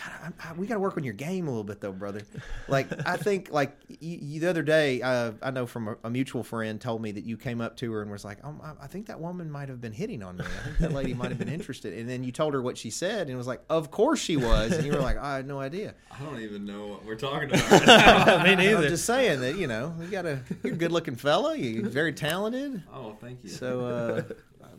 I, 0.00 0.28
I, 0.48 0.52
we 0.54 0.66
got 0.66 0.74
to 0.74 0.80
work 0.80 0.96
on 0.96 1.04
your 1.04 1.14
game 1.14 1.46
a 1.46 1.50
little 1.50 1.64
bit, 1.64 1.80
though, 1.80 1.92
brother. 1.92 2.22
Like 2.68 2.88
I 3.06 3.16
think, 3.16 3.50
like 3.50 3.76
you, 3.88 4.18
you, 4.22 4.40
the 4.40 4.48
other 4.50 4.62
day, 4.62 5.00
uh, 5.02 5.32
I 5.42 5.50
know 5.50 5.66
from 5.66 5.88
a, 5.88 5.96
a 6.04 6.10
mutual 6.10 6.42
friend 6.42 6.80
told 6.80 7.02
me 7.02 7.12
that 7.12 7.24
you 7.24 7.36
came 7.36 7.60
up 7.60 7.76
to 7.78 7.92
her 7.92 8.02
and 8.02 8.10
was 8.10 8.24
like, 8.24 8.38
oh, 8.44 8.54
I, 8.62 8.84
I 8.84 8.86
think 8.86 9.06
that 9.06 9.20
woman 9.20 9.50
might 9.50 9.68
have 9.68 9.80
been 9.80 9.92
hitting 9.92 10.22
on 10.22 10.36
me. 10.36 10.44
I 10.44 10.64
think 10.66 10.78
that 10.78 10.92
lady 10.92 11.14
might 11.14 11.28
have 11.30 11.38
been 11.38 11.48
interested. 11.48 11.92
And 11.98 12.08
then 12.08 12.22
you 12.24 12.32
told 12.32 12.54
her 12.54 12.62
what 12.62 12.76
she 12.78 12.90
said, 12.90 13.22
and 13.22 13.30
it 13.30 13.36
was 13.36 13.46
like, 13.46 13.62
of 13.70 13.90
course 13.90 14.20
she 14.20 14.36
was. 14.36 14.72
And 14.72 14.84
you 14.86 14.92
were 14.92 15.00
like, 15.00 15.18
I 15.18 15.36
had 15.36 15.46
no 15.46 15.60
idea. 15.60 15.94
I 16.10 16.22
don't 16.24 16.40
even 16.40 16.64
know 16.64 16.86
what 16.88 17.04
we're 17.04 17.16
talking 17.16 17.48
about. 17.52 18.44
me 18.44 18.52
I'm 18.52 18.58
neither. 18.58 18.88
just 18.88 19.04
saying 19.04 19.40
that 19.40 19.56
you 19.56 19.66
know 19.66 19.94
you 20.00 20.06
got 20.08 20.26
a 20.26 20.40
you're 20.62 20.74
a 20.74 20.76
good 20.76 20.92
looking 20.92 21.16
fella. 21.16 21.56
You're 21.56 21.88
very 21.88 22.12
talented. 22.12 22.82
oh, 22.92 23.16
thank 23.20 23.42
you. 23.42 23.50
So 23.50 23.84
uh, 23.86 24.22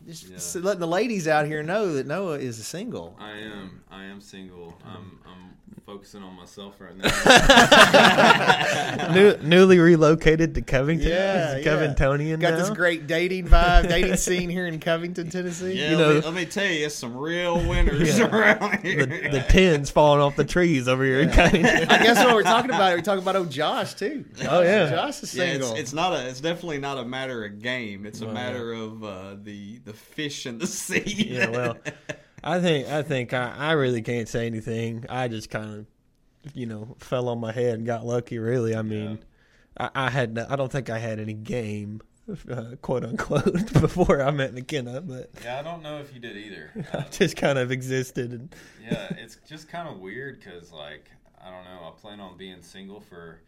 just 0.06 0.54
Yeah. 0.54 0.62
letting 0.62 0.80
the 0.80 0.86
ladies 0.86 1.26
out 1.28 1.46
here 1.46 1.62
know 1.62 1.92
that 1.94 2.06
Noah 2.06 2.38
is 2.38 2.58
a 2.58 2.64
single. 2.64 3.16
I 3.18 3.30
am. 3.38 3.82
I 3.90 4.04
am 4.04 4.20
single. 4.20 4.74
I'm. 4.84 5.18
I'm 5.26 5.56
focusing 5.86 6.22
on 6.22 6.34
myself 6.36 6.74
right 6.80 6.96
now. 6.96 7.08
New, 9.14 9.36
newly 9.42 9.78
relocated 9.78 10.54
to 10.54 10.62
Covington. 10.62 11.08
Yeah, 11.08 11.56
He's 11.56 11.64
yeah. 11.66 11.72
Covingtonian 11.72 12.40
Got 12.40 12.52
now. 12.52 12.56
this 12.58 12.70
great 12.70 13.06
dating 13.06 13.48
vibe, 13.48 13.88
dating 13.88 14.16
scene 14.16 14.50
here 14.50 14.66
in 14.66 14.78
Covington, 14.80 15.30
Tennessee. 15.30 15.74
Yeah, 15.74 15.90
You 15.90 15.96
let, 15.96 16.08
know- 16.08 16.14
me, 16.14 16.20
let 16.20 16.34
me 16.34 16.46
tell 16.46 16.64
you, 16.66 16.86
it's 16.86 16.94
some 16.94 17.16
real 17.16 17.56
winners 17.68 18.18
Yeah. 18.18 18.26
around 18.26 18.80
here. 18.80 19.06
the, 19.06 19.28
the 19.30 19.46
tins 19.48 19.90
falling 19.90 20.20
off 20.20 20.36
the 20.36 20.44
trees 20.44 20.88
over 20.88 21.04
here 21.04 21.20
in 21.20 21.30
Covington. 21.30 21.88
I 21.88 22.02
guess 22.02 22.24
what 22.24 22.34
we're 22.34 22.42
talking 22.42 22.70
about, 22.70 22.94
we're 22.94 23.02
talking 23.02 23.22
about 23.22 23.36
old 23.36 23.50
Josh 23.50 23.94
too. 23.94 24.24
Oh, 24.48 24.62
yeah. 24.62 24.90
Josh 24.90 25.22
is 25.22 25.34
Yeah, 25.34 25.52
single. 25.52 25.70
it's, 25.72 25.80
it's 25.80 25.92
not 25.92 26.12
a. 26.12 26.28
It's 26.28 26.40
definitely 26.40 26.78
not 26.78 26.98
a 26.98 27.04
matter 27.04 27.44
of 27.44 27.60
game. 27.60 28.06
It's 28.06 28.20
a 28.20 28.26
Well, 28.26 28.34
matter 28.34 28.72
of 28.72 29.04
uh, 29.04 29.36
the 29.42 29.78
the 29.84 29.92
fish 29.92 30.46
in 30.46 30.58
the 30.58 30.66
sea. 30.66 31.02
yeah, 31.30 31.50
well, 31.50 31.76
I 32.44 32.60
think 32.60 32.88
I 32.88 33.02
think 33.02 33.32
I, 33.32 33.54
I 33.56 33.72
really 33.72 34.02
can't 34.02 34.28
say 34.28 34.46
anything. 34.46 35.06
I 35.08 35.28
just 35.28 35.48
kind 35.50 35.86
of, 36.44 36.54
you 36.54 36.66
know, 36.66 36.94
fell 36.98 37.28
on 37.28 37.40
my 37.40 37.52
head 37.52 37.74
and 37.74 37.86
got 37.86 38.04
lucky. 38.04 38.38
Really, 38.38 38.76
I 38.76 38.82
mean, 38.82 39.18
I, 39.78 39.90
I 39.94 40.10
had 40.10 40.34
no- 40.34 40.46
I 40.48 40.56
don't 40.56 40.70
think 40.70 40.90
I 40.90 40.98
had 40.98 41.18
any 41.18 41.32
game. 41.34 42.02
uh, 42.50 42.76
quote 42.80 43.04
unquote, 43.04 43.72
before 43.80 44.22
I 44.22 44.30
met 44.30 44.54
McKenna, 44.54 45.00
but 45.02 45.30
Yeah, 45.42 45.58
I 45.58 45.62
don't 45.62 45.82
know 45.82 45.98
if 45.98 46.12
you 46.14 46.20
did 46.20 46.36
either. 46.36 46.70
I 46.94 47.02
just 47.10 47.36
kind 47.36 47.58
of 47.58 47.70
existed. 47.70 48.32
And 48.32 48.54
yeah, 48.82 49.08
it's 49.18 49.36
just 49.48 49.68
kind 49.68 49.88
of 49.88 49.98
weird 50.00 50.38
because, 50.40 50.72
like, 50.72 51.10
I 51.42 51.50
don't 51.50 51.64
know. 51.64 51.80
I 51.86 51.90
plan 52.00 52.20
on 52.20 52.36
being 52.38 52.62
single 52.62 53.00
for, 53.00 53.40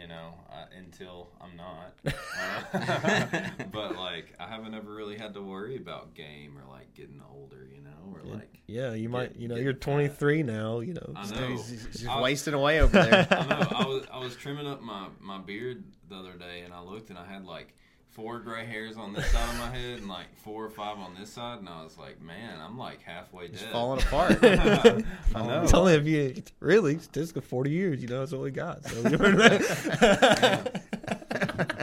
you 0.00 0.08
know, 0.08 0.34
uh, 0.50 0.64
until 0.78 1.28
I'm 1.40 1.56
not. 1.56 1.94
Uh, 2.72 3.48
but 3.72 3.96
like, 3.96 4.34
I 4.38 4.46
haven't 4.46 4.74
ever 4.74 4.92
really 4.94 5.18
had 5.18 5.34
to 5.34 5.42
worry 5.42 5.76
about 5.76 6.14
game 6.14 6.56
or 6.56 6.62
like 6.70 6.94
getting 6.94 7.20
older, 7.34 7.68
you 7.74 7.82
know, 7.82 8.14
or 8.14 8.22
like. 8.22 8.60
yeah, 8.66 8.94
you 8.94 9.08
might, 9.08 9.36
you 9.36 9.48
know, 9.48 9.56
you're 9.56 9.72
fat. 9.74 9.80
23 9.82 10.42
now. 10.44 10.80
You 10.80 10.94
know, 10.94 11.12
I 11.16 11.28
know. 11.30 11.48
He's, 11.48 11.68
he's 11.68 11.86
just 11.86 12.06
I- 12.08 12.20
wasting 12.20 12.54
away 12.54 12.80
over 12.80 12.92
there. 12.92 13.26
I 13.30 13.46
know. 13.46 13.66
I 13.70 13.84
was 13.84 14.06
I 14.12 14.18
was 14.18 14.36
trimming 14.36 14.66
up 14.66 14.80
my 14.80 15.08
my 15.20 15.38
beard 15.38 15.84
the 16.08 16.16
other 16.16 16.34
day, 16.34 16.60
and 16.64 16.72
I 16.72 16.80
looked, 16.80 17.10
and 17.10 17.18
I 17.18 17.26
had 17.26 17.44
like 17.44 17.74
four 18.10 18.40
gray 18.40 18.66
hairs 18.66 18.96
on 18.96 19.12
this 19.12 19.30
side 19.30 19.48
of 19.48 19.58
my 19.58 19.70
head, 19.70 19.98
and 19.98 20.08
like 20.08 20.26
four 20.36 20.64
or 20.64 20.70
five 20.70 20.98
on 20.98 21.14
this 21.18 21.32
side, 21.32 21.60
and 21.60 21.68
I 21.68 21.82
was 21.82 21.96
like, 21.96 22.20
man, 22.20 22.58
I'm 22.60 22.76
like 22.76 23.02
halfway 23.02 23.48
Just 23.48 23.64
dead. 23.64 23.72
falling 23.72 24.00
apart. 24.02 24.38
I 24.42 25.02
know. 25.34 25.62
It's 25.62 25.74
only 25.74 25.94
if 25.94 26.06
you 26.06 26.42
really 26.60 26.94
it's 26.94 27.06
just 27.06 27.34
got 27.34 27.44
40 27.44 27.70
years. 27.70 28.02
You 28.02 28.08
know, 28.08 28.20
that's 28.20 28.32
all 28.32 28.40
we 28.40 28.50
got. 28.50 28.84
So 28.84 29.08
you 29.08 29.16
know, 29.16 29.28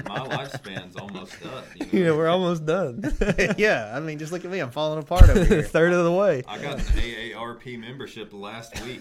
my 0.07 0.23
lifespan's 0.23 0.95
almost 0.97 1.41
done. 1.41 1.63
You 1.75 1.85
know? 1.85 1.91
you 1.91 2.03
know, 2.05 2.17
we're 2.17 2.27
almost 2.27 2.65
done. 2.65 3.03
yeah, 3.57 3.91
I 3.95 3.99
mean, 3.99 4.19
just 4.19 4.31
look 4.31 4.43
at 4.43 4.51
me. 4.51 4.59
I'm 4.59 4.71
falling 4.71 4.99
apart 4.99 5.29
over 5.29 5.43
here. 5.43 5.63
Third 5.63 5.93
of 5.93 6.03
the 6.03 6.11
way. 6.11 6.43
I 6.47 6.57
got 6.59 6.79
an 6.79 6.85
AARP 6.85 7.79
membership 7.79 8.33
last 8.33 8.79
week. 8.83 8.99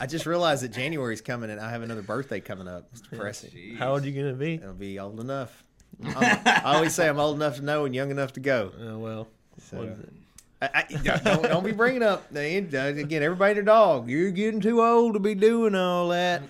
I 0.00 0.06
just 0.06 0.26
realized 0.26 0.62
that 0.62 0.68
January's 0.68 1.20
coming 1.20 1.50
and 1.50 1.60
I 1.60 1.70
have 1.70 1.82
another 1.82 2.02
birthday 2.02 2.38
coming 2.40 2.68
up. 2.68 2.88
It's 2.92 3.02
oh, 3.06 3.10
depressing. 3.10 3.50
Jeez. 3.50 3.78
How 3.78 3.92
old 3.92 4.04
are 4.04 4.08
you 4.08 4.22
gonna 4.22 4.36
be? 4.36 4.54
It'll 4.54 4.72
be 4.74 4.98
old 5.00 5.18
enough. 5.18 5.64
I'm- 6.04 6.62
always 6.64 6.94
say 6.94 7.08
I'm 7.08 7.18
old 7.18 7.36
enough 7.36 7.56
to 7.56 7.62
know 7.62 7.84
and 7.84 7.94
young 7.94 8.10
enough 8.10 8.32
to 8.34 8.40
go. 8.40 8.72
Oh 8.80 8.98
well. 8.98 9.28
So- 9.58 9.78
What 9.78 9.86
is 9.88 9.98
it? 10.00 10.12
I, 10.60 10.68
I, 10.74 11.18
don't, 11.18 11.42
don't 11.44 11.64
be 11.64 11.70
bringing 11.70 12.02
up 12.02 12.32
again. 12.34 13.22
Everybody 13.22 13.50
and 13.50 13.56
their 13.58 13.62
dog. 13.62 14.08
You're 14.10 14.32
getting 14.32 14.60
too 14.60 14.82
old 14.82 15.14
to 15.14 15.20
be 15.20 15.36
doing 15.36 15.76
all 15.76 16.08
that. 16.08 16.42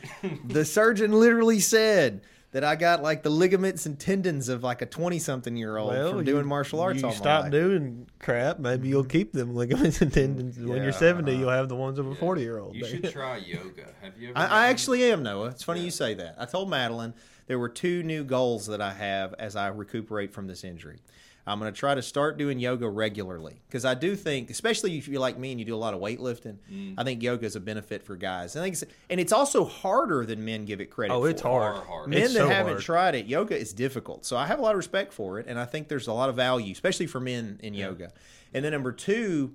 The 0.46 0.64
surgeon 0.64 1.12
literally 1.12 1.60
said 1.60 2.22
that 2.52 2.64
I 2.64 2.74
got 2.76 3.02
like 3.02 3.22
the 3.22 3.28
ligaments 3.28 3.84
and 3.84 3.98
tendons 4.00 4.48
of 4.48 4.62
like 4.62 4.80
a 4.80 4.86
twenty-something 4.86 5.54
year 5.54 5.76
old 5.76 5.90
Well, 5.92 6.08
from 6.10 6.18
you- 6.20 6.24
doing 6.24 6.46
martial 6.46 6.80
arts. 6.80 7.00
You 7.02 7.04
all 7.08 7.12
my 7.12 7.16
stop 7.18 7.42
life. 7.44 7.52
doing 7.52 8.06
crap. 8.18 8.58
Maybe 8.58 8.88
you'll 8.88 9.04
keep 9.04 9.34
them 9.34 9.54
ligaments 9.54 10.00
and 10.00 10.10
tendons. 10.10 10.58
When 10.58 10.82
you're 10.82 10.92
70, 10.92 11.30
uh, 11.30 11.38
you'll 11.38 11.50
have 11.50 11.68
the 11.68 11.76
ones 11.76 11.98
of 11.98 12.06
a 12.06 12.10
Yeah. 12.10 12.16
40 12.16 12.40
year 12.40 12.58
old. 12.60 12.76
You 12.76 12.86
should 12.86 13.10
try 13.12 13.36
yoga. 13.36 13.88
Have 14.00 14.16
you 14.18 14.30
ever? 14.30 14.38
I, 14.38 14.46
I 14.46 14.68
actually 14.68 15.04
am 15.12 15.22
Noah. 15.22 15.48
It's 15.48 15.62
funny 15.64 15.80
Yeah. 15.80 15.84
you 15.84 15.90
say 15.90 16.14
that. 16.14 16.36
I 16.38 16.46
told 16.46 16.70
Madeline 16.70 17.12
there 17.48 17.58
were 17.58 17.68
two 17.68 18.02
new 18.04 18.22
goals 18.24 18.66
that 18.68 18.80
I 18.80 18.92
have 18.92 19.34
as 19.38 19.56
I 19.56 19.68
recuperate 19.68 20.32
from 20.32 20.46
this 20.46 20.62
injury. 20.64 20.98
I'm 21.46 21.58
going 21.58 21.72
to 21.72 21.78
try 21.78 21.94
to 21.94 22.02
start 22.02 22.36
doing 22.36 22.58
yoga 22.58 22.86
regularly 22.86 23.62
because 23.66 23.86
I 23.86 23.94
do 23.94 24.14
think, 24.16 24.50
especially 24.50 24.98
if 24.98 25.08
you're 25.08 25.18
like 25.18 25.38
me 25.38 25.50
and 25.50 25.58
you 25.58 25.64
do 25.64 25.74
a 25.74 25.78
lot 25.78 25.94
of 25.94 26.00
weightlifting, 26.00 26.58
Mm. 26.70 26.94
I 26.98 27.04
think 27.04 27.22
yoga 27.22 27.46
is 27.46 27.56
a 27.56 27.60
benefit 27.60 28.02
for 28.02 28.16
guys. 28.16 28.54
I 28.54 28.60
think, 28.60 28.74
it's, 28.74 28.84
and 29.08 29.18
it's 29.18 29.32
also 29.32 29.64
harder 29.64 30.26
than 30.26 30.44
men 30.44 30.66
give 30.66 30.82
it 30.82 30.90
credit. 30.90 31.14
Oh, 31.14 31.24
it's 31.24 31.40
for. 31.40 31.48
hard. 31.48 31.76
Far 31.76 31.84
harder. 31.86 32.08
Men 32.10 32.22
It's 32.22 32.34
that 32.34 32.40
so 32.40 32.48
haven't 32.50 32.72
hard. 32.74 32.82
tried 32.84 33.14
it, 33.14 33.24
yoga 33.26 33.56
is 33.58 33.72
difficult. 33.72 34.26
So 34.26 34.36
I 34.36 34.46
have 34.46 34.58
a 34.58 34.62
lot 34.62 34.72
of 34.72 34.76
respect 34.76 35.14
for 35.14 35.38
it, 35.40 35.46
and 35.48 35.58
I 35.58 35.64
think 35.64 35.88
there's 35.88 36.06
a 36.06 36.12
lot 36.12 36.28
of 36.28 36.36
value, 36.36 36.70
especially 36.70 37.06
for 37.06 37.18
men 37.18 37.58
in 37.62 37.72
yoga. 37.72 38.12
And 38.52 38.62
then 38.62 38.72
number 38.72 38.92
two, 38.92 39.54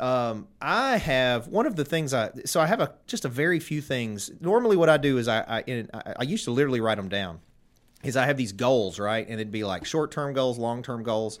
um, 0.00 0.46
I 0.60 0.96
have 0.96 1.48
one 1.48 1.66
of 1.66 1.74
the 1.74 1.84
things 1.84 2.14
I 2.14 2.30
so 2.44 2.60
I 2.60 2.66
have 2.66 2.80
a 2.80 2.94
just 3.06 3.24
a 3.24 3.28
very 3.28 3.58
few 3.58 3.80
things. 3.80 4.30
Normally, 4.40 4.76
what 4.76 4.88
I 4.88 4.96
do 4.96 5.18
is 5.18 5.26
I 5.26 5.62
I, 5.68 6.14
I 6.18 6.22
used 6.22 6.44
to 6.44 6.50
literally 6.50 6.80
write 6.80 6.96
them 6.96 7.08
down. 7.08 7.40
Is 8.04 8.16
I 8.16 8.26
have 8.26 8.36
these 8.36 8.52
goals 8.52 9.00
right, 9.00 9.26
and 9.26 9.40
it'd 9.40 9.50
be 9.50 9.64
like 9.64 9.84
short 9.84 10.12
term 10.12 10.32
goals, 10.32 10.56
long 10.56 10.84
term 10.84 11.02
goals, 11.02 11.40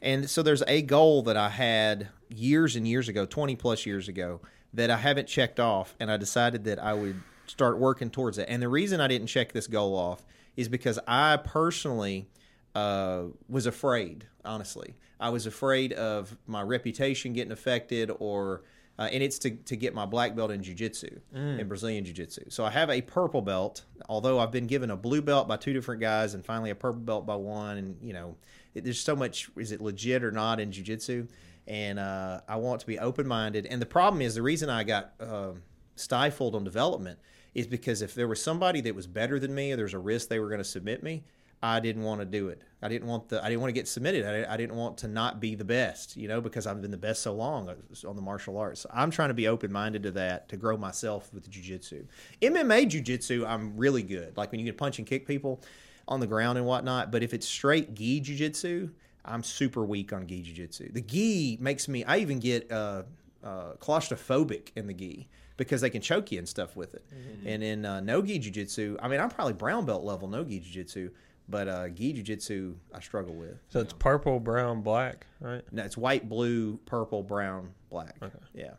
and 0.00 0.30
so 0.30 0.42
there's 0.42 0.62
a 0.68 0.82
goal 0.82 1.22
that 1.22 1.36
I 1.36 1.48
had 1.48 2.08
years 2.28 2.76
and 2.76 2.86
years 2.86 3.08
ago, 3.08 3.26
twenty 3.26 3.56
plus 3.56 3.86
years 3.86 4.08
ago, 4.08 4.40
that 4.72 4.88
I 4.88 4.98
haven't 4.98 5.26
checked 5.26 5.58
off, 5.58 5.96
and 5.98 6.08
I 6.10 6.16
decided 6.16 6.62
that 6.64 6.78
I 6.78 6.94
would 6.94 7.20
start 7.46 7.78
working 7.78 8.10
towards 8.10 8.38
it. 8.38 8.46
And 8.48 8.62
the 8.62 8.68
reason 8.68 9.00
I 9.00 9.08
didn't 9.08 9.26
check 9.26 9.52
this 9.52 9.66
goal 9.66 9.96
off 9.96 10.24
is 10.56 10.68
because 10.68 11.00
I 11.08 11.38
personally 11.38 12.28
uh, 12.76 13.22
was 13.48 13.66
afraid. 13.66 14.26
Honestly, 14.44 14.94
I 15.18 15.30
was 15.30 15.46
afraid 15.46 15.92
of 15.92 16.36
my 16.46 16.62
reputation 16.62 17.32
getting 17.32 17.52
affected, 17.52 18.10
or 18.18 18.62
uh, 18.98 19.08
and 19.12 19.22
it's 19.22 19.38
to 19.40 19.50
to 19.50 19.76
get 19.76 19.94
my 19.94 20.06
black 20.06 20.34
belt 20.36 20.50
in 20.50 20.62
jiu-jitsu 20.62 21.20
in 21.60 21.68
Brazilian 21.68 22.04
jiu-jitsu. 22.04 22.50
So 22.50 22.64
I 22.64 22.70
have 22.70 22.90
a 22.90 23.02
purple 23.02 23.42
belt, 23.42 23.84
although 24.08 24.38
I've 24.38 24.52
been 24.52 24.66
given 24.66 24.90
a 24.90 24.96
blue 24.96 25.22
belt 25.22 25.48
by 25.48 25.56
two 25.56 25.72
different 25.72 26.00
guys, 26.00 26.34
and 26.34 26.44
finally 26.44 26.70
a 26.70 26.74
purple 26.74 27.02
belt 27.02 27.26
by 27.26 27.36
one. 27.36 27.76
And 27.78 27.96
you 28.02 28.12
know, 28.12 28.36
it, 28.74 28.84
there's 28.84 29.00
so 29.00 29.16
much: 29.16 29.50
is 29.56 29.72
it 29.72 29.80
legit 29.80 30.22
or 30.24 30.30
not 30.32 30.60
in 30.60 30.72
jiu-jitsu? 30.72 31.26
And 31.66 31.98
uh, 31.98 32.42
I 32.46 32.56
want 32.56 32.80
to 32.82 32.86
be 32.86 32.98
open-minded. 32.98 33.66
And 33.66 33.82
the 33.82 33.86
problem 33.86 34.22
is 34.22 34.34
the 34.34 34.42
reason 34.42 34.70
I 34.70 34.84
got 34.84 35.14
um 35.20 35.62
stifled 35.96 36.54
on 36.54 36.62
development 36.62 37.18
is 37.54 37.66
because 37.66 38.02
if 38.02 38.14
there 38.14 38.28
was 38.28 38.42
somebody 38.42 38.82
that 38.82 38.94
was 38.94 39.06
better 39.06 39.38
than 39.38 39.54
me, 39.54 39.72
or 39.72 39.76
there's 39.76 39.94
a 39.94 39.98
risk 39.98 40.28
they 40.28 40.38
were 40.38 40.48
going 40.48 40.58
to 40.58 40.64
submit 40.64 41.02
me, 41.02 41.24
I 41.62 41.80
didn't 41.80 42.02
want 42.02 42.20
to 42.20 42.24
do 42.26 42.48
it. 42.48 42.62
I 42.82 42.88
didn't 42.88 43.08
want 43.08 43.28
the 43.28 43.42
I 43.42 43.48
didn't 43.48 43.60
want 43.60 43.70
to 43.70 43.80
get 43.80 43.88
submitted. 43.88 44.24
I, 44.24 44.52
I 44.52 44.56
didn't 44.56 44.76
want 44.76 44.98
to 44.98 45.08
not 45.08 45.40
be 45.40 45.54
the 45.54 45.64
best, 45.64 46.16
you 46.16 46.28
know, 46.28 46.40
because 46.40 46.66
I've 46.66 46.80
been 46.82 46.90
the 46.90 46.96
best 46.96 47.22
so 47.22 47.32
long 47.32 47.68
on 48.06 48.16
the 48.16 48.22
martial 48.22 48.58
arts. 48.58 48.82
So 48.82 48.90
I'm 48.92 49.10
trying 49.10 49.28
to 49.28 49.34
be 49.34 49.48
open 49.48 49.72
minded 49.72 50.02
to 50.04 50.10
that 50.12 50.48
to 50.50 50.56
grow 50.56 50.76
myself 50.76 51.32
with 51.32 51.50
jujitsu. 51.50 52.04
MMA 52.42 52.90
jujitsu, 52.90 53.46
I'm 53.46 53.76
really 53.76 54.02
good. 54.02 54.36
Like 54.36 54.52
when 54.52 54.60
you 54.60 54.66
can 54.66 54.76
punch 54.76 54.98
and 54.98 55.06
kick 55.06 55.26
people 55.26 55.62
on 56.08 56.20
the 56.20 56.26
ground 56.26 56.58
and 56.58 56.66
whatnot. 56.66 57.10
But 57.10 57.22
if 57.22 57.34
it's 57.34 57.48
straight 57.48 57.94
gi 57.94 58.20
jujitsu, 58.20 58.90
I'm 59.24 59.42
super 59.42 59.84
weak 59.84 60.12
on 60.12 60.26
gi 60.26 60.42
jujitsu. 60.42 60.92
The 60.92 61.00
gi 61.00 61.58
makes 61.60 61.88
me. 61.88 62.04
I 62.04 62.18
even 62.18 62.38
get 62.38 62.70
uh, 62.70 63.02
uh, 63.42 63.72
claustrophobic 63.80 64.68
in 64.76 64.86
the 64.86 64.94
gi 64.94 65.28
because 65.56 65.80
they 65.80 65.90
can 65.90 66.02
choke 66.02 66.30
you 66.30 66.38
and 66.38 66.48
stuff 66.48 66.76
with 66.76 66.94
it. 66.94 67.04
And 67.46 67.62
in 67.62 67.84
uh, 67.86 68.00
no 68.00 68.22
gi 68.22 68.38
jujitsu, 68.38 68.98
I 69.02 69.08
mean, 69.08 69.20
I'm 69.20 69.30
probably 69.30 69.54
brown 69.54 69.86
belt 69.86 70.04
level 70.04 70.28
no 70.28 70.44
gi 70.44 70.60
jujitsu, 70.60 71.10
but 71.48 71.68
uh, 71.68 71.88
gi 71.88 72.14
jujitsu 72.22 72.74
I 72.94 73.00
struggle 73.00 73.34
with. 73.34 73.58
So 73.68 73.80
it's 73.80 73.92
purple, 73.92 74.40
brown, 74.40 74.82
black, 74.82 75.26
right? 75.40 75.62
No, 75.72 75.84
it's 75.84 75.96
white, 75.96 76.28
blue, 76.28 76.78
purple, 76.86 77.22
brown, 77.22 77.70
black. 77.90 78.16
Okay. 78.22 78.38
Yeah. 78.54 78.74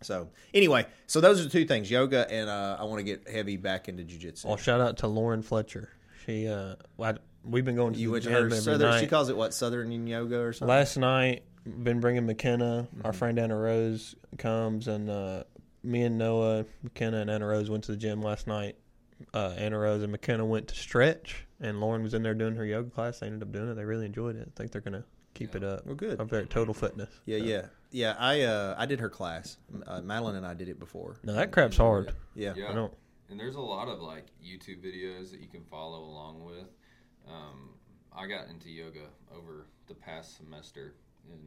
So 0.00 0.28
anyway, 0.54 0.86
so 1.06 1.20
those 1.20 1.40
are 1.40 1.44
the 1.44 1.50
two 1.50 1.64
things: 1.64 1.90
yoga 1.90 2.30
and 2.30 2.48
uh, 2.48 2.76
I 2.78 2.84
want 2.84 3.00
to 3.00 3.04
get 3.04 3.28
heavy 3.28 3.56
back 3.56 3.88
into 3.88 4.04
jujitsu. 4.04 4.44
Well, 4.44 4.56
shout 4.56 4.80
out 4.80 4.98
to 4.98 5.08
Lauren 5.08 5.42
Fletcher. 5.42 5.90
She, 6.24 6.46
uh, 6.46 6.76
I, 7.00 7.14
we've 7.44 7.64
been 7.64 7.76
going 7.76 7.94
to 7.94 7.98
you 7.98 8.12
the 8.12 8.20
gym 8.20 8.32
her 8.32 8.38
every 8.38 8.58
southern. 8.58 8.90
night. 8.90 9.00
She 9.00 9.06
calls 9.06 9.28
it 9.28 9.36
what 9.36 9.54
Southern 9.54 10.06
yoga 10.06 10.38
or 10.38 10.52
something. 10.52 10.68
Last 10.68 10.96
night, 10.96 11.42
been 11.64 12.00
bringing 12.00 12.26
McKenna. 12.26 12.86
Our 13.04 13.12
friend 13.12 13.38
Anna 13.38 13.56
Rose 13.56 14.14
comes, 14.36 14.88
and 14.88 15.10
uh, 15.10 15.44
me 15.82 16.02
and 16.02 16.18
Noah, 16.18 16.64
McKenna, 16.82 17.18
and 17.20 17.30
Anna 17.30 17.46
Rose 17.46 17.70
went 17.70 17.84
to 17.84 17.92
the 17.92 17.98
gym 17.98 18.22
last 18.22 18.46
night. 18.46 18.76
Uh, 19.34 19.54
Anna 19.56 19.78
Rose 19.78 20.02
and 20.02 20.12
McKenna 20.12 20.44
went 20.46 20.68
to 20.68 20.74
stretch, 20.76 21.46
and 21.60 21.80
Lauren 21.80 22.02
was 22.02 22.14
in 22.14 22.22
there 22.22 22.34
doing 22.34 22.54
her 22.56 22.64
yoga 22.64 22.90
class. 22.90 23.18
They 23.20 23.26
ended 23.26 23.42
up 23.42 23.52
doing 23.52 23.68
it. 23.68 23.74
They 23.74 23.84
really 23.84 24.06
enjoyed 24.06 24.36
it. 24.36 24.48
I 24.48 24.56
think 24.56 24.70
they're 24.72 24.80
gonna 24.80 25.04
keep 25.34 25.54
it 25.56 25.64
up. 25.64 25.84
Well, 25.86 25.94
good. 25.96 26.20
Up 26.20 26.28
there 26.30 26.40
at 26.42 26.50
Total 26.50 26.74
Fitness. 26.74 27.10
Yeah, 27.26 27.38
So- 27.38 27.44
yeah, 27.44 27.66
yeah. 27.90 28.14
I 28.18 28.42
uh, 28.42 28.74
I 28.78 28.86
did 28.86 29.00
her 29.00 29.10
class. 29.10 29.56
Uh, 29.86 30.00
Madeline 30.02 30.36
and 30.36 30.46
I 30.46 30.54
did 30.54 30.68
it 30.68 30.78
before. 30.78 31.16
No, 31.24 31.32
that 31.34 31.50
crap's 31.52 31.76
hard. 31.76 32.12
Yeah. 32.34 32.54
Yeah. 32.56 32.70
I 32.70 32.74
don't. 32.74 32.92
And 33.30 33.38
there's 33.38 33.56
a 33.56 33.60
lot 33.60 33.88
of 33.88 34.00
like 34.00 34.26
YouTube 34.44 34.82
videos 34.82 35.30
that 35.32 35.40
you 35.40 35.48
can 35.48 35.64
follow 35.64 36.00
along 36.04 36.44
with. 36.44 36.68
Um, 37.28 37.70
I 38.16 38.26
got 38.26 38.48
into 38.48 38.70
yoga 38.70 39.06
over 39.36 39.66
the 39.86 39.94
past 39.94 40.36
semester, 40.38 40.94
and 41.30 41.40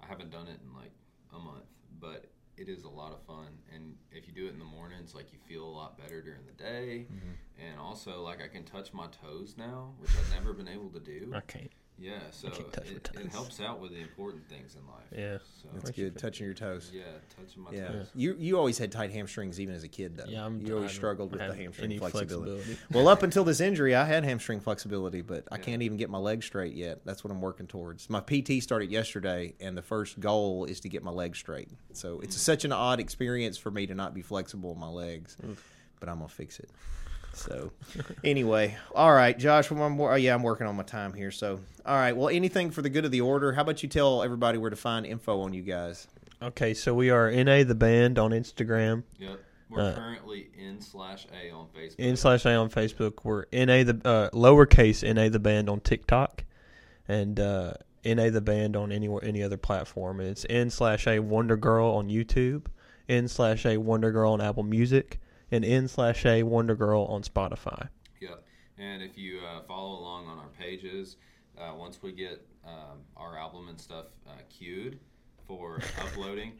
I 0.00 0.06
haven't 0.06 0.30
done 0.30 0.46
it 0.46 0.58
in 0.64 0.72
like 0.74 0.92
a 1.34 1.38
month, 1.38 1.64
but 2.00 2.26
it 2.56 2.68
is 2.68 2.84
a 2.84 2.88
lot 2.88 3.12
of 3.12 3.22
fun. 3.22 3.48
And 3.74 3.94
if 4.10 4.26
you 4.26 4.34
do 4.34 4.46
it 4.46 4.52
in 4.52 4.58
the 4.58 4.64
mornings, 4.64 5.14
like 5.14 5.32
you 5.32 5.38
feel 5.46 5.64
a 5.64 5.70
lot 5.70 5.98
better 5.98 6.22
during 6.22 6.46
the 6.46 6.62
day. 6.62 7.06
Mm-hmm. 7.12 7.68
And 7.68 7.78
also, 7.80 8.22
like 8.22 8.42
I 8.42 8.48
can 8.48 8.64
touch 8.64 8.92
my 8.92 9.06
toes 9.22 9.54
now, 9.56 9.94
which 9.98 10.10
I've 10.10 10.34
never 10.34 10.52
been 10.52 10.68
able 10.68 10.90
to 10.90 11.00
do. 11.00 11.32
I 11.34 11.40
can't. 11.40 11.70
Yeah, 11.98 12.18
so 12.30 12.50
can't 12.50 12.72
touch 12.72 12.84
my 12.90 13.20
it, 13.20 13.26
it 13.26 13.32
helps 13.32 13.60
out 13.60 13.80
with 13.80 13.92
the 13.92 14.00
important 14.00 14.46
things 14.48 14.76
in 14.76 14.86
life. 14.86 15.06
Yeah. 15.16 15.38
So 15.62 15.68
That's 15.72 15.90
good. 15.90 16.18
Touching 16.18 16.44
your 16.44 16.54
toes. 16.54 16.90
yeah, 16.92 17.04
touching 17.34 17.62
my 17.62 17.70
Yeah. 17.70 17.88
toes. 17.88 18.10
You 18.14 18.36
you 18.38 18.58
always 18.58 18.76
had 18.76 18.92
tight 18.92 19.10
hamstrings 19.10 19.58
even 19.58 19.74
as 19.74 19.82
a 19.82 19.88
kid 19.88 20.16
though. 20.16 20.26
Yeah, 20.28 20.44
I'm. 20.44 20.60
you 20.60 20.74
always 20.74 20.90
I 20.90 20.92
don't 20.92 20.96
struggled 20.96 21.32
with 21.32 21.40
the 21.40 21.54
hamstring 21.54 21.92
any 21.92 21.98
flexibility. 21.98 22.76
Well, 22.92 23.08
up 23.08 23.22
until 23.22 23.44
this 23.44 23.60
injury, 23.60 23.94
I 23.94 24.04
had 24.04 24.24
hamstring 24.24 24.60
flexibility, 24.60 25.22
but 25.22 25.44
I 25.50 25.56
Yeah. 25.56 25.62
can't 25.62 25.82
even 25.82 25.96
get 25.96 26.10
my 26.10 26.18
legs 26.18 26.44
straight 26.44 26.74
yet. 26.74 27.00
That's 27.06 27.24
what 27.24 27.30
I'm 27.30 27.40
working 27.40 27.66
towards. 27.66 28.10
My 28.10 28.20
PT 28.20 28.62
started 28.62 28.90
yesterday, 28.90 29.54
and 29.60 29.76
the 29.76 29.82
first 29.82 30.20
goal 30.20 30.66
is 30.66 30.80
to 30.80 30.88
get 30.90 31.02
my 31.02 31.10
legs 31.10 31.38
straight. 31.38 31.70
So 31.92 32.20
it's 32.20 32.36
mm. 32.36 32.40
such 32.40 32.64
an 32.66 32.72
odd 32.72 33.00
experience 33.00 33.56
for 33.56 33.70
me 33.70 33.86
to 33.86 33.94
not 33.94 34.12
be 34.12 34.22
flexible 34.22 34.72
in 34.72 34.78
my 34.78 34.88
legs, 34.88 35.36
mm. 35.42 35.56
but 35.98 36.10
I'm 36.10 36.16
gonna 36.18 36.28
fix 36.28 36.60
it. 36.60 36.70
So, 37.36 37.70
anyway, 38.24 38.76
all 38.94 39.12
right, 39.12 39.38
Josh. 39.38 39.70
Well, 39.70 39.82
I'm, 39.82 40.00
oh, 40.00 40.14
yeah, 40.14 40.34
I'm 40.34 40.42
working 40.42 40.66
on 40.66 40.74
my 40.74 40.82
time 40.82 41.12
here. 41.12 41.30
So, 41.30 41.60
all 41.86 41.96
right. 41.96 42.16
Well, 42.16 42.28
anything 42.28 42.70
for 42.70 42.82
the 42.82 42.90
good 42.90 43.04
of 43.04 43.10
the 43.10 43.20
order. 43.20 43.52
How 43.52 43.62
about 43.62 43.82
you 43.82 43.88
tell 43.88 44.22
everybody 44.22 44.58
where 44.58 44.70
to 44.70 44.76
find 44.76 45.06
info 45.06 45.40
on 45.40 45.52
you 45.52 45.62
guys? 45.62 46.08
Okay, 46.42 46.74
so 46.74 46.92
we 46.94 47.10
are 47.10 47.30
NA 47.30 47.64
the 47.64 47.74
band 47.74 48.18
on 48.18 48.32
Instagram. 48.32 49.04
Yep. 49.18 49.40
We're 49.68 49.80
Uh, 49.80 49.94
currently 49.94 50.48
N 50.58 50.80
slash 50.80 51.26
A 51.32 51.50
on 51.50 51.66
Facebook. 51.76 51.94
N 51.98 52.16
slash 52.16 52.44
A 52.44 52.54
on 52.54 52.70
Facebook. 52.70 53.24
We're 53.24 53.44
NA 53.52 53.82
the 53.84 54.00
uh, 54.04 54.30
lowercase 54.30 55.02
NA 55.02 55.28
the 55.28 55.38
band 55.40 55.68
on 55.68 55.80
TikTok, 55.80 56.44
and 57.08 57.40
uh, 57.40 57.74
NA 58.04 58.30
the 58.30 58.40
band 58.40 58.76
on 58.76 58.92
any 58.92 59.08
any 59.22 59.42
other 59.42 59.56
platform. 59.56 60.20
And 60.20 60.28
it's 60.28 60.46
N 60.48 60.70
slash 60.70 61.06
A 61.06 61.18
Wonder 61.20 61.56
Girl 61.56 61.88
on 61.88 62.08
YouTube, 62.08 62.66
N 63.08 63.26
slash 63.28 63.64
A 63.66 63.78
Wonder 63.78 64.12
Girl 64.12 64.32
on 64.32 64.40
Apple 64.40 64.62
Music, 64.62 65.18
and 65.50 65.64
N 65.64 65.88
slash 65.88 66.24
A 66.26 66.42
Wonder 66.44 66.76
Girl 66.76 67.02
on 67.04 67.22
Spotify. 67.22 67.88
Yep. 68.20 68.44
And 68.78 69.02
if 69.02 69.18
you 69.18 69.40
uh, 69.40 69.62
follow 69.66 69.98
along 69.98 70.26
on 70.28 70.38
our 70.38 70.50
pages, 70.60 71.16
uh, 71.58 71.74
once 71.76 72.02
we 72.02 72.12
get 72.12 72.46
um, 72.64 72.98
our 73.16 73.38
album 73.38 73.68
and 73.68 73.80
stuff 73.80 74.06
uh, 74.26 74.32
queued 74.48 74.98
for 75.46 75.80
uploading, 76.00 76.52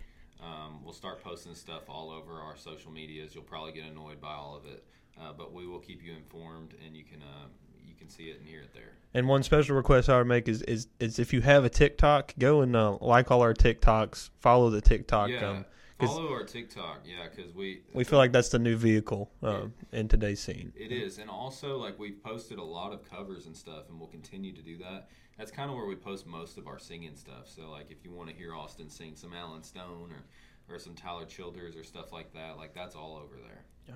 um, 0.42 0.82
we'll 0.84 0.92
start 0.92 1.22
posting 1.22 1.54
stuff 1.54 1.82
all 1.88 2.10
over 2.10 2.40
our 2.40 2.56
social 2.56 2.90
medias. 2.90 3.34
You'll 3.34 3.44
probably 3.44 3.72
get 3.72 3.84
annoyed 3.84 4.20
by 4.20 4.34
all 4.34 4.56
of 4.56 4.70
it, 4.70 4.84
uh, 5.20 5.32
but 5.36 5.52
we 5.52 5.66
will 5.66 5.78
keep 5.78 6.02
you 6.02 6.12
informed, 6.14 6.74
and 6.84 6.96
you 6.96 7.04
can 7.04 7.22
uh, 7.22 7.46
you 7.86 7.94
can 7.94 8.08
see 8.08 8.24
it 8.24 8.38
and 8.38 8.46
hear 8.46 8.60
it 8.60 8.72
there. 8.74 8.92
And 9.14 9.28
one 9.28 9.42
special 9.42 9.76
request 9.76 10.08
I 10.08 10.18
would 10.18 10.26
make 10.26 10.48
is 10.48 10.62
is, 10.62 10.88
is 11.00 11.18
if 11.18 11.32
you 11.32 11.40
have 11.40 11.64
a 11.64 11.70
TikTok, 11.70 12.34
go 12.38 12.60
and 12.60 12.74
uh, 12.76 12.98
like 13.00 13.30
all 13.30 13.42
our 13.42 13.54
TikToks, 13.54 14.30
follow 14.40 14.70
the 14.70 14.80
TikTok. 14.80 15.30
yeah. 15.30 15.50
Um, 15.50 15.64
Follow 15.98 16.30
our 16.30 16.44
TikTok, 16.44 17.04
yeah, 17.06 17.26
because 17.34 17.54
we 17.54 17.80
we 17.94 18.04
feel 18.04 18.18
like 18.18 18.32
that's 18.32 18.50
the 18.50 18.58
new 18.58 18.76
vehicle 18.76 19.30
um, 19.42 19.72
in 19.92 20.08
today's 20.08 20.40
scene. 20.40 20.72
It 20.76 20.92
is, 20.92 21.18
and 21.18 21.30
also 21.30 21.78
like 21.78 21.98
we've 21.98 22.22
posted 22.22 22.58
a 22.58 22.62
lot 22.62 22.92
of 22.92 23.02
covers 23.08 23.46
and 23.46 23.56
stuff, 23.56 23.88
and 23.88 23.98
we'll 23.98 24.08
continue 24.08 24.52
to 24.52 24.62
do 24.62 24.76
that. 24.78 25.08
That's 25.38 25.50
kind 25.50 25.70
of 25.70 25.76
where 25.76 25.86
we 25.86 25.96
post 25.96 26.26
most 26.26 26.58
of 26.58 26.66
our 26.66 26.78
singing 26.78 27.14
stuff. 27.16 27.46
So 27.48 27.70
like, 27.70 27.90
if 27.90 28.04
you 28.04 28.10
want 28.10 28.28
to 28.28 28.34
hear 28.34 28.54
Austin 28.54 28.90
sing 28.90 29.14
some 29.16 29.32
Allen 29.32 29.62
Stone 29.62 30.10
or 30.12 30.74
or 30.74 30.78
some 30.78 30.94
Tyler 30.94 31.24
Childers 31.24 31.76
or 31.76 31.84
stuff 31.84 32.12
like 32.12 32.32
that, 32.34 32.58
like 32.58 32.74
that's 32.74 32.94
all 32.94 33.16
over 33.16 33.36
there. 33.36 33.64
Yeah. 33.88 33.94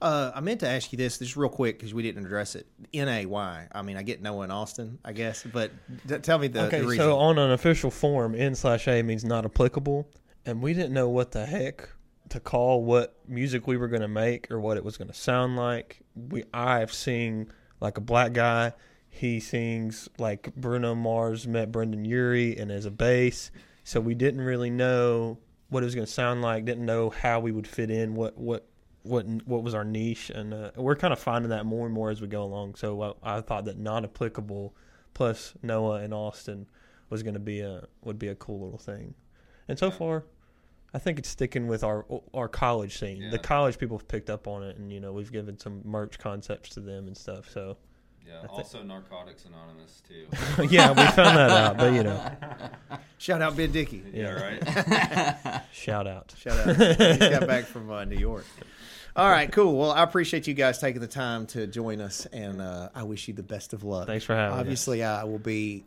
Uh, 0.00 0.32
I 0.34 0.40
meant 0.40 0.60
to 0.60 0.68
ask 0.68 0.92
you 0.92 0.96
this 0.96 1.18
just 1.18 1.36
real 1.36 1.50
quick 1.50 1.78
because 1.78 1.92
we 1.92 2.02
didn't 2.02 2.24
address 2.24 2.54
it. 2.54 2.66
N 2.94 3.08
A 3.08 3.26
Y. 3.26 3.68
I 3.70 3.82
mean, 3.82 3.98
I 3.98 4.02
get 4.02 4.22
Noah 4.22 4.44
and 4.44 4.52
Austin, 4.52 4.98
I 5.04 5.12
guess, 5.12 5.44
but 5.52 5.72
d- 6.06 6.18
tell 6.18 6.38
me 6.38 6.48
the, 6.48 6.66
okay, 6.68 6.80
the 6.80 6.86
reason. 6.86 7.04
so 7.04 7.18
on 7.18 7.38
an 7.38 7.50
official 7.50 7.90
form, 7.90 8.34
N 8.34 8.54
slash 8.54 8.88
A 8.88 9.02
means 9.02 9.24
not 9.24 9.44
applicable, 9.44 10.08
and 10.44 10.62
we 10.62 10.74
didn't 10.74 10.92
know 10.92 11.08
what 11.08 11.32
the 11.32 11.46
heck 11.46 11.90
to 12.30 12.40
call 12.40 12.84
what 12.84 13.16
music 13.26 13.66
we 13.66 13.76
were 13.76 13.88
going 13.88 14.02
to 14.02 14.08
make 14.08 14.50
or 14.50 14.60
what 14.60 14.76
it 14.76 14.84
was 14.84 14.96
going 14.96 15.08
to 15.08 15.14
sound 15.14 15.56
like. 15.56 16.00
We 16.14 16.44
I've 16.54 16.92
seen 16.92 17.52
like 17.80 17.98
a 17.98 18.00
black 18.00 18.32
guy. 18.32 18.72
He 19.08 19.40
sings 19.40 20.08
like 20.18 20.54
Bruno 20.54 20.94
Mars 20.94 21.46
met 21.46 21.72
Brendon 21.72 22.04
Urie 22.04 22.56
and 22.56 22.70
as 22.70 22.86
a 22.86 22.90
bass, 22.90 23.50
so 23.82 24.00
we 24.00 24.14
didn't 24.14 24.42
really 24.42 24.70
know 24.70 25.38
what 25.68 25.82
it 25.82 25.86
was 25.86 25.94
going 25.94 26.06
to 26.06 26.12
sound 26.12 26.42
like. 26.42 26.64
Didn't 26.64 26.86
know 26.86 27.10
how 27.10 27.40
we 27.40 27.50
would 27.50 27.66
fit 27.66 27.90
in. 27.90 28.14
What 28.14 28.38
what 28.38 28.66
what 29.02 29.26
what 29.46 29.64
was 29.64 29.74
our 29.74 29.84
niche, 29.84 30.30
and 30.30 30.54
uh, 30.54 30.70
we're 30.76 30.96
kind 30.96 31.12
of 31.12 31.18
finding 31.18 31.50
that 31.50 31.66
more 31.66 31.86
and 31.86 31.94
more 31.94 32.10
as 32.10 32.20
we 32.20 32.28
go 32.28 32.44
along. 32.44 32.76
So 32.76 33.00
uh, 33.00 33.12
I 33.22 33.40
thought 33.40 33.64
that 33.64 33.78
non 33.78 34.04
applicable 34.04 34.74
plus 35.12 35.54
Noah 35.62 36.00
and 36.00 36.14
Austin 36.14 36.68
was 37.08 37.22
going 37.24 37.34
to 37.34 37.40
be 37.40 37.60
a 37.60 37.86
would 38.02 38.18
be 38.18 38.28
a 38.28 38.34
cool 38.36 38.60
little 38.60 38.78
thing. 38.78 39.14
And 39.70 39.78
so 39.78 39.86
Yeah. 39.86 39.92
far, 39.92 40.24
I 40.92 40.98
think 40.98 41.18
it's 41.18 41.28
sticking 41.28 41.66
with 41.68 41.82
our 41.84 42.04
our 42.34 42.48
college 42.48 42.98
scene. 42.98 43.22
Yeah. 43.22 43.30
The 43.30 43.38
college 43.38 43.78
people 43.78 43.96
have 43.98 44.08
picked 44.08 44.28
up 44.28 44.46
on 44.48 44.62
it, 44.64 44.76
and 44.76 44.92
you 44.92 45.00
know 45.00 45.12
we've 45.12 45.32
given 45.32 45.58
some 45.58 45.80
merch 45.84 46.18
concepts 46.18 46.70
to 46.70 46.80
them 46.80 47.06
and 47.06 47.16
stuff. 47.16 47.48
So 47.48 47.76
Yeah. 48.26 48.42
I 48.42 48.46
Also, 48.46 48.82
Narcotics 48.82 49.44
Anonymous 49.46 50.02
too. 50.06 50.26
yeah, 50.74 50.88
we 50.90 51.02
found 51.12 51.36
that 51.38 51.50
out. 51.50 51.78
But 51.78 51.94
you 51.94 52.02
know, 52.02 52.30
Shout 53.18 53.40
out 53.42 53.56
Ben 53.56 53.70
Dickey. 53.72 54.02
yeah. 54.12 54.32
Right. 54.32 55.62
shout 55.72 56.06
out. 56.06 56.34
Shout 56.38 56.58
out. 56.58 56.76
he 56.76 57.18
got 57.18 57.46
back 57.46 57.64
from 57.66 57.90
uh, 57.90 58.04
New 58.04 58.16
York. 58.18 58.44
All 59.16 59.28
right, 59.28 59.50
cool. 59.50 59.76
Well, 59.76 59.90
I 59.90 60.02
appreciate 60.04 60.46
you 60.46 60.54
guys 60.54 60.78
taking 60.78 61.00
the 61.00 61.06
time 61.08 61.46
to 61.48 61.66
join 61.66 62.00
us, 62.00 62.26
and 62.26 62.60
uh, 62.62 62.88
I 62.94 63.02
wish 63.02 63.26
you 63.28 63.34
the 63.34 63.42
best 63.42 63.72
of 63.72 63.82
luck. 63.84 64.06
Thanks 64.06 64.24
for 64.24 64.34
having 64.36 64.54
us. 64.54 64.60
Obviously, 64.60 65.02
I 65.02 65.24
will 65.24 65.38
be, 65.40 65.84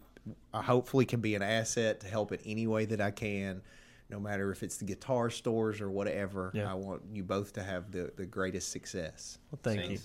I 0.54 0.62
hopefully 0.62 1.06
can 1.06 1.20
be 1.20 1.36
an 1.36 1.42
asset 1.42 2.00
to 2.02 2.08
help 2.08 2.32
in 2.32 2.40
any 2.46 2.68
way 2.68 2.86
that 2.86 3.02
I 3.02 3.12
can, 3.12 3.62
no 4.10 4.20
matter 4.20 4.52
if 4.52 4.64
it's 4.64 4.78
the 4.78 4.86
guitar 4.86 5.30
stores 5.30 5.82
or 5.82 5.90
whatever. 5.90 6.52
Yeah. 6.54 6.72
I 6.72 6.76
want 6.76 7.02
you 7.12 7.24
both 7.24 7.54
to 7.54 7.64
have 7.64 7.92
the, 7.92 8.12
the 8.16 8.26
greatest 8.26 8.72
success. 8.72 9.38
Well, 9.52 9.60
thank 9.64 9.82
Thanks. 9.82 10.04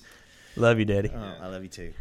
you. 0.56 0.62
Love 0.62 0.78
you, 0.78 0.84
Daddy. 0.84 1.10
Uh, 1.10 1.34
I 1.40 1.46
love 1.48 1.62
you 1.62 1.68
too. 1.68 1.92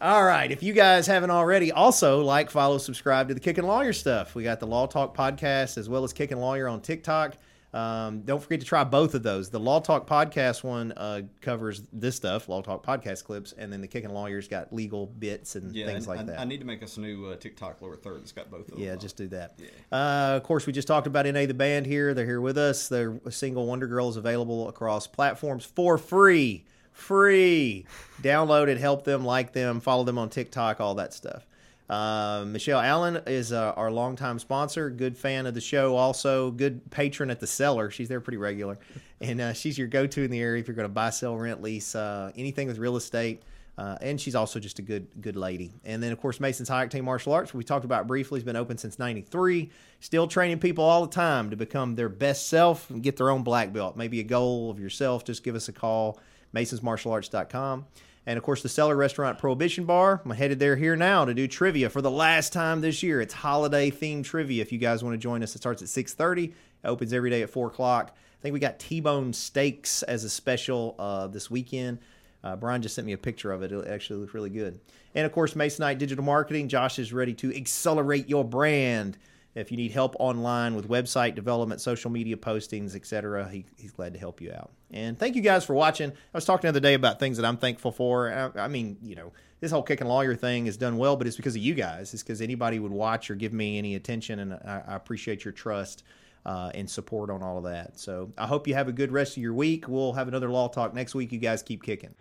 All 0.00 0.24
right. 0.24 0.50
If 0.50 0.62
you 0.62 0.72
guys 0.72 1.06
haven't 1.06 1.30
already, 1.30 1.72
also 1.72 2.22
like, 2.22 2.50
follow, 2.50 2.78
subscribe 2.78 3.28
to 3.28 3.34
the 3.34 3.40
Kickin' 3.40 3.66
Lawyer 3.66 3.92
stuff. 3.92 4.34
We 4.34 4.44
got 4.44 4.60
the 4.60 4.66
Law 4.66 4.86
Talk 4.86 5.16
podcast 5.16 5.76
as 5.76 5.88
well 5.88 6.04
as 6.04 6.12
Kickin' 6.12 6.38
Lawyer 6.38 6.68
on 6.68 6.80
TikTok. 6.80 7.36
Um, 7.74 8.22
don't 8.22 8.42
forget 8.42 8.60
to 8.60 8.66
try 8.66 8.82
both 8.84 9.14
of 9.14 9.22
those. 9.22 9.50
The 9.50 9.60
Law 9.60 9.80
Talk 9.80 10.06
podcast 10.06 10.64
one 10.64 10.92
uh, 10.92 11.22
covers 11.42 11.82
this 11.92 12.16
stuff, 12.16 12.48
Law 12.48 12.62
Talk 12.62 12.84
podcast 12.84 13.24
clips, 13.24 13.52
and 13.52 13.70
then 13.70 13.82
the 13.82 13.88
Kickin' 13.88 14.10
Lawyer's 14.10 14.48
got 14.48 14.72
legal 14.72 15.06
bits 15.06 15.54
and 15.54 15.74
Yeah, 15.74 15.86
things 15.86 16.08
like 16.08 16.20
I, 16.20 16.22
that. 16.24 16.40
I 16.40 16.44
need 16.44 16.60
to 16.60 16.66
make 16.66 16.82
us 16.82 16.96
a 16.96 17.00
new 17.00 17.26
uh, 17.26 17.36
TikTok 17.36 17.82
lower 17.82 17.96
third 17.96 18.20
that's 18.20 18.32
got 18.32 18.50
both 18.50 18.68
of 18.68 18.74
them. 18.74 18.82
Yeah, 18.82 18.96
just 18.96 19.16
do 19.16 19.28
that. 19.28 19.58
Yeah. 19.58 19.68
Uh, 19.92 20.36
of 20.36 20.44
course, 20.44 20.66
we 20.66 20.72
just 20.72 20.88
talked 20.88 21.06
about 21.06 21.26
NA 21.26 21.44
the 21.44 21.54
band 21.54 21.84
here. 21.84 22.14
They're 22.14 22.24
here 22.24 22.40
with 22.40 22.56
us. 22.56 22.88
Their 22.88 23.20
single 23.30 23.66
Wonder 23.66 23.86
Girl 23.86 24.08
is 24.08 24.16
available 24.16 24.68
across 24.68 25.06
platforms 25.06 25.64
for 25.64 25.98
free. 25.98 26.64
Free. 26.92 27.86
Download 28.22 28.68
it, 28.68 28.78
help 28.78 29.04
them, 29.04 29.24
like 29.24 29.52
them, 29.52 29.80
follow 29.80 30.04
them 30.04 30.18
on 30.18 30.30
TikTok, 30.30 30.80
all 30.80 30.96
that 30.96 31.12
stuff. 31.14 31.46
Uh, 31.88 32.44
Michelle 32.46 32.80
Allen 32.80 33.22
is 33.26 33.52
uh, 33.52 33.72
our 33.76 33.90
longtime 33.90 34.38
sponsor, 34.38 34.90
good 34.90 35.16
fan 35.16 35.46
of 35.46 35.54
the 35.54 35.60
show, 35.60 35.96
also 35.96 36.50
good 36.50 36.90
patron 36.90 37.30
at 37.30 37.40
the 37.40 37.46
cellar. 37.46 37.90
She's 37.90 38.08
there 38.08 38.20
pretty 38.20 38.36
regular, 38.36 38.78
and 39.20 39.40
uh, 39.40 39.52
she's 39.54 39.78
your 39.78 39.88
go-to 39.88 40.22
in 40.22 40.30
the 40.30 40.40
area 40.40 40.60
if 40.60 40.68
you're 40.68 40.74
going 40.74 40.88
to 40.88 40.92
buy, 40.92 41.10
sell, 41.10 41.36
rent, 41.36 41.62
lease, 41.62 41.94
uh, 41.94 42.30
anything 42.36 42.68
with 42.68 42.78
real 42.78 42.96
estate. 42.96 43.42
Uh, 43.78 43.96
and 44.00 44.20
she's 44.20 44.34
also 44.34 44.58
just 44.58 44.80
a 44.80 44.82
good 44.82 45.06
good 45.20 45.36
lady. 45.36 45.72
And 45.84 46.02
then 46.02 46.10
of 46.10 46.20
course 46.20 46.40
Mason's 46.40 46.68
High 46.68 46.84
Octane 46.84 47.04
Martial 47.04 47.32
Arts, 47.32 47.54
we 47.54 47.62
talked 47.62 47.84
about 47.84 48.08
briefly, 48.08 48.40
has 48.40 48.44
been 48.44 48.56
open 48.56 48.76
since 48.76 48.98
'93. 48.98 49.70
Still 50.00 50.26
training 50.26 50.58
people 50.58 50.82
all 50.82 51.06
the 51.06 51.12
time 51.14 51.48
to 51.50 51.56
become 51.56 51.94
their 51.94 52.08
best 52.08 52.48
self 52.48 52.90
and 52.90 53.04
get 53.04 53.16
their 53.16 53.30
own 53.30 53.44
black 53.44 53.72
belt. 53.72 53.96
Maybe 53.96 54.18
a 54.18 54.24
goal 54.24 54.68
of 54.68 54.80
yourself. 54.80 55.24
Just 55.24 55.44
give 55.44 55.54
us 55.54 55.68
a 55.68 55.72
call, 55.72 56.18
MasonsMartialArts.com. 56.56 57.86
And 58.28 58.36
of 58.36 58.44
course, 58.44 58.62
the 58.62 58.68
Cellar 58.68 58.94
Restaurant 58.94 59.38
Prohibition 59.38 59.86
Bar. 59.86 60.20
I'm 60.22 60.30
headed 60.32 60.58
there 60.58 60.76
here 60.76 60.96
now 60.96 61.24
to 61.24 61.32
do 61.32 61.48
trivia 61.48 61.88
for 61.88 62.02
the 62.02 62.10
last 62.10 62.52
time 62.52 62.82
this 62.82 63.02
year. 63.02 63.22
It's 63.22 63.32
holiday 63.32 63.90
themed 63.90 64.24
trivia. 64.24 64.60
If 64.60 64.70
you 64.70 64.76
guys 64.76 65.02
want 65.02 65.14
to 65.14 65.18
join 65.18 65.42
us, 65.42 65.54
it 65.54 65.60
starts 65.60 65.80
at 65.80 65.88
6:30. 65.88 66.48
It 66.48 66.54
Opens 66.84 67.14
every 67.14 67.30
day 67.30 67.40
at 67.40 67.48
four 67.48 67.68
o'clock. 67.68 68.14
I 68.14 68.42
think 68.42 68.52
we 68.52 68.60
got 68.60 68.78
T-bone 68.78 69.32
steaks 69.32 70.02
as 70.02 70.24
a 70.24 70.28
special 70.28 70.94
uh, 70.98 71.28
this 71.28 71.50
weekend. 71.50 72.00
Uh, 72.44 72.54
Brian 72.54 72.82
just 72.82 72.94
sent 72.94 73.06
me 73.06 73.14
a 73.14 73.18
picture 73.18 73.50
of 73.50 73.62
it. 73.62 73.72
It 73.72 73.88
actually 73.88 74.20
looks 74.20 74.34
really 74.34 74.50
good. 74.50 74.78
And 75.14 75.24
of 75.24 75.32
course, 75.32 75.54
Masonite 75.54 75.96
Digital 75.96 76.22
Marketing. 76.22 76.68
Josh 76.68 76.98
is 76.98 77.14
ready 77.14 77.32
to 77.32 77.56
accelerate 77.56 78.28
your 78.28 78.44
brand. 78.44 79.16
If 79.58 79.70
you 79.70 79.76
need 79.76 79.92
help 79.92 80.14
online 80.18 80.74
with 80.74 80.88
website 80.88 81.34
development, 81.34 81.80
social 81.80 82.10
media 82.10 82.36
postings, 82.36 82.94
etc., 82.94 83.48
he, 83.48 83.64
he's 83.76 83.92
glad 83.92 84.12
to 84.14 84.18
help 84.18 84.40
you 84.40 84.52
out. 84.52 84.70
And 84.90 85.18
thank 85.18 85.36
you 85.36 85.42
guys 85.42 85.64
for 85.64 85.74
watching. 85.74 86.10
I 86.10 86.14
was 86.32 86.44
talking 86.44 86.62
the 86.62 86.68
other 86.68 86.80
day 86.80 86.94
about 86.94 87.18
things 87.18 87.36
that 87.36 87.46
I'm 87.46 87.56
thankful 87.56 87.92
for. 87.92 88.52
I, 88.56 88.64
I 88.64 88.68
mean, 88.68 88.96
you 89.02 89.16
know, 89.16 89.32
this 89.60 89.70
whole 89.70 89.82
kicking 89.82 90.06
lawyer 90.06 90.34
thing 90.34 90.66
has 90.66 90.76
done 90.76 90.96
well, 90.96 91.16
but 91.16 91.26
it's 91.26 91.36
because 91.36 91.56
of 91.56 91.62
you 91.62 91.74
guys. 91.74 92.14
It's 92.14 92.22
because 92.22 92.40
anybody 92.40 92.78
would 92.78 92.92
watch 92.92 93.30
or 93.30 93.34
give 93.34 93.52
me 93.52 93.78
any 93.78 93.94
attention, 93.96 94.38
and 94.38 94.54
I, 94.54 94.82
I 94.86 94.94
appreciate 94.94 95.44
your 95.44 95.52
trust 95.52 96.04
uh, 96.46 96.70
and 96.74 96.88
support 96.88 97.30
on 97.30 97.42
all 97.42 97.58
of 97.58 97.64
that. 97.64 97.98
So 97.98 98.32
I 98.38 98.46
hope 98.46 98.66
you 98.68 98.74
have 98.74 98.88
a 98.88 98.92
good 98.92 99.12
rest 99.12 99.36
of 99.36 99.42
your 99.42 99.54
week. 99.54 99.88
We'll 99.88 100.12
have 100.12 100.28
another 100.28 100.48
law 100.48 100.68
talk 100.68 100.94
next 100.94 101.14
week. 101.14 101.32
You 101.32 101.38
guys 101.38 101.62
keep 101.62 101.82
kicking. 101.82 102.14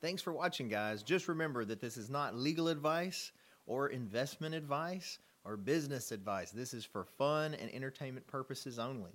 Thanks 0.00 0.22
for 0.22 0.32
watching, 0.32 0.68
guys. 0.68 1.02
Just 1.02 1.28
remember 1.28 1.64
that 1.64 1.80
this 1.80 1.96
is 1.96 2.08
not 2.08 2.34
legal 2.34 2.68
advice 2.68 3.32
or 3.66 3.88
investment 3.88 4.54
advice 4.54 5.18
or 5.44 5.56
business 5.56 6.10
advice. 6.10 6.50
This 6.50 6.72
is 6.72 6.84
for 6.84 7.04
fun 7.04 7.54
and 7.54 7.72
entertainment 7.74 8.26
purposes 8.26 8.78
only. 8.78 9.12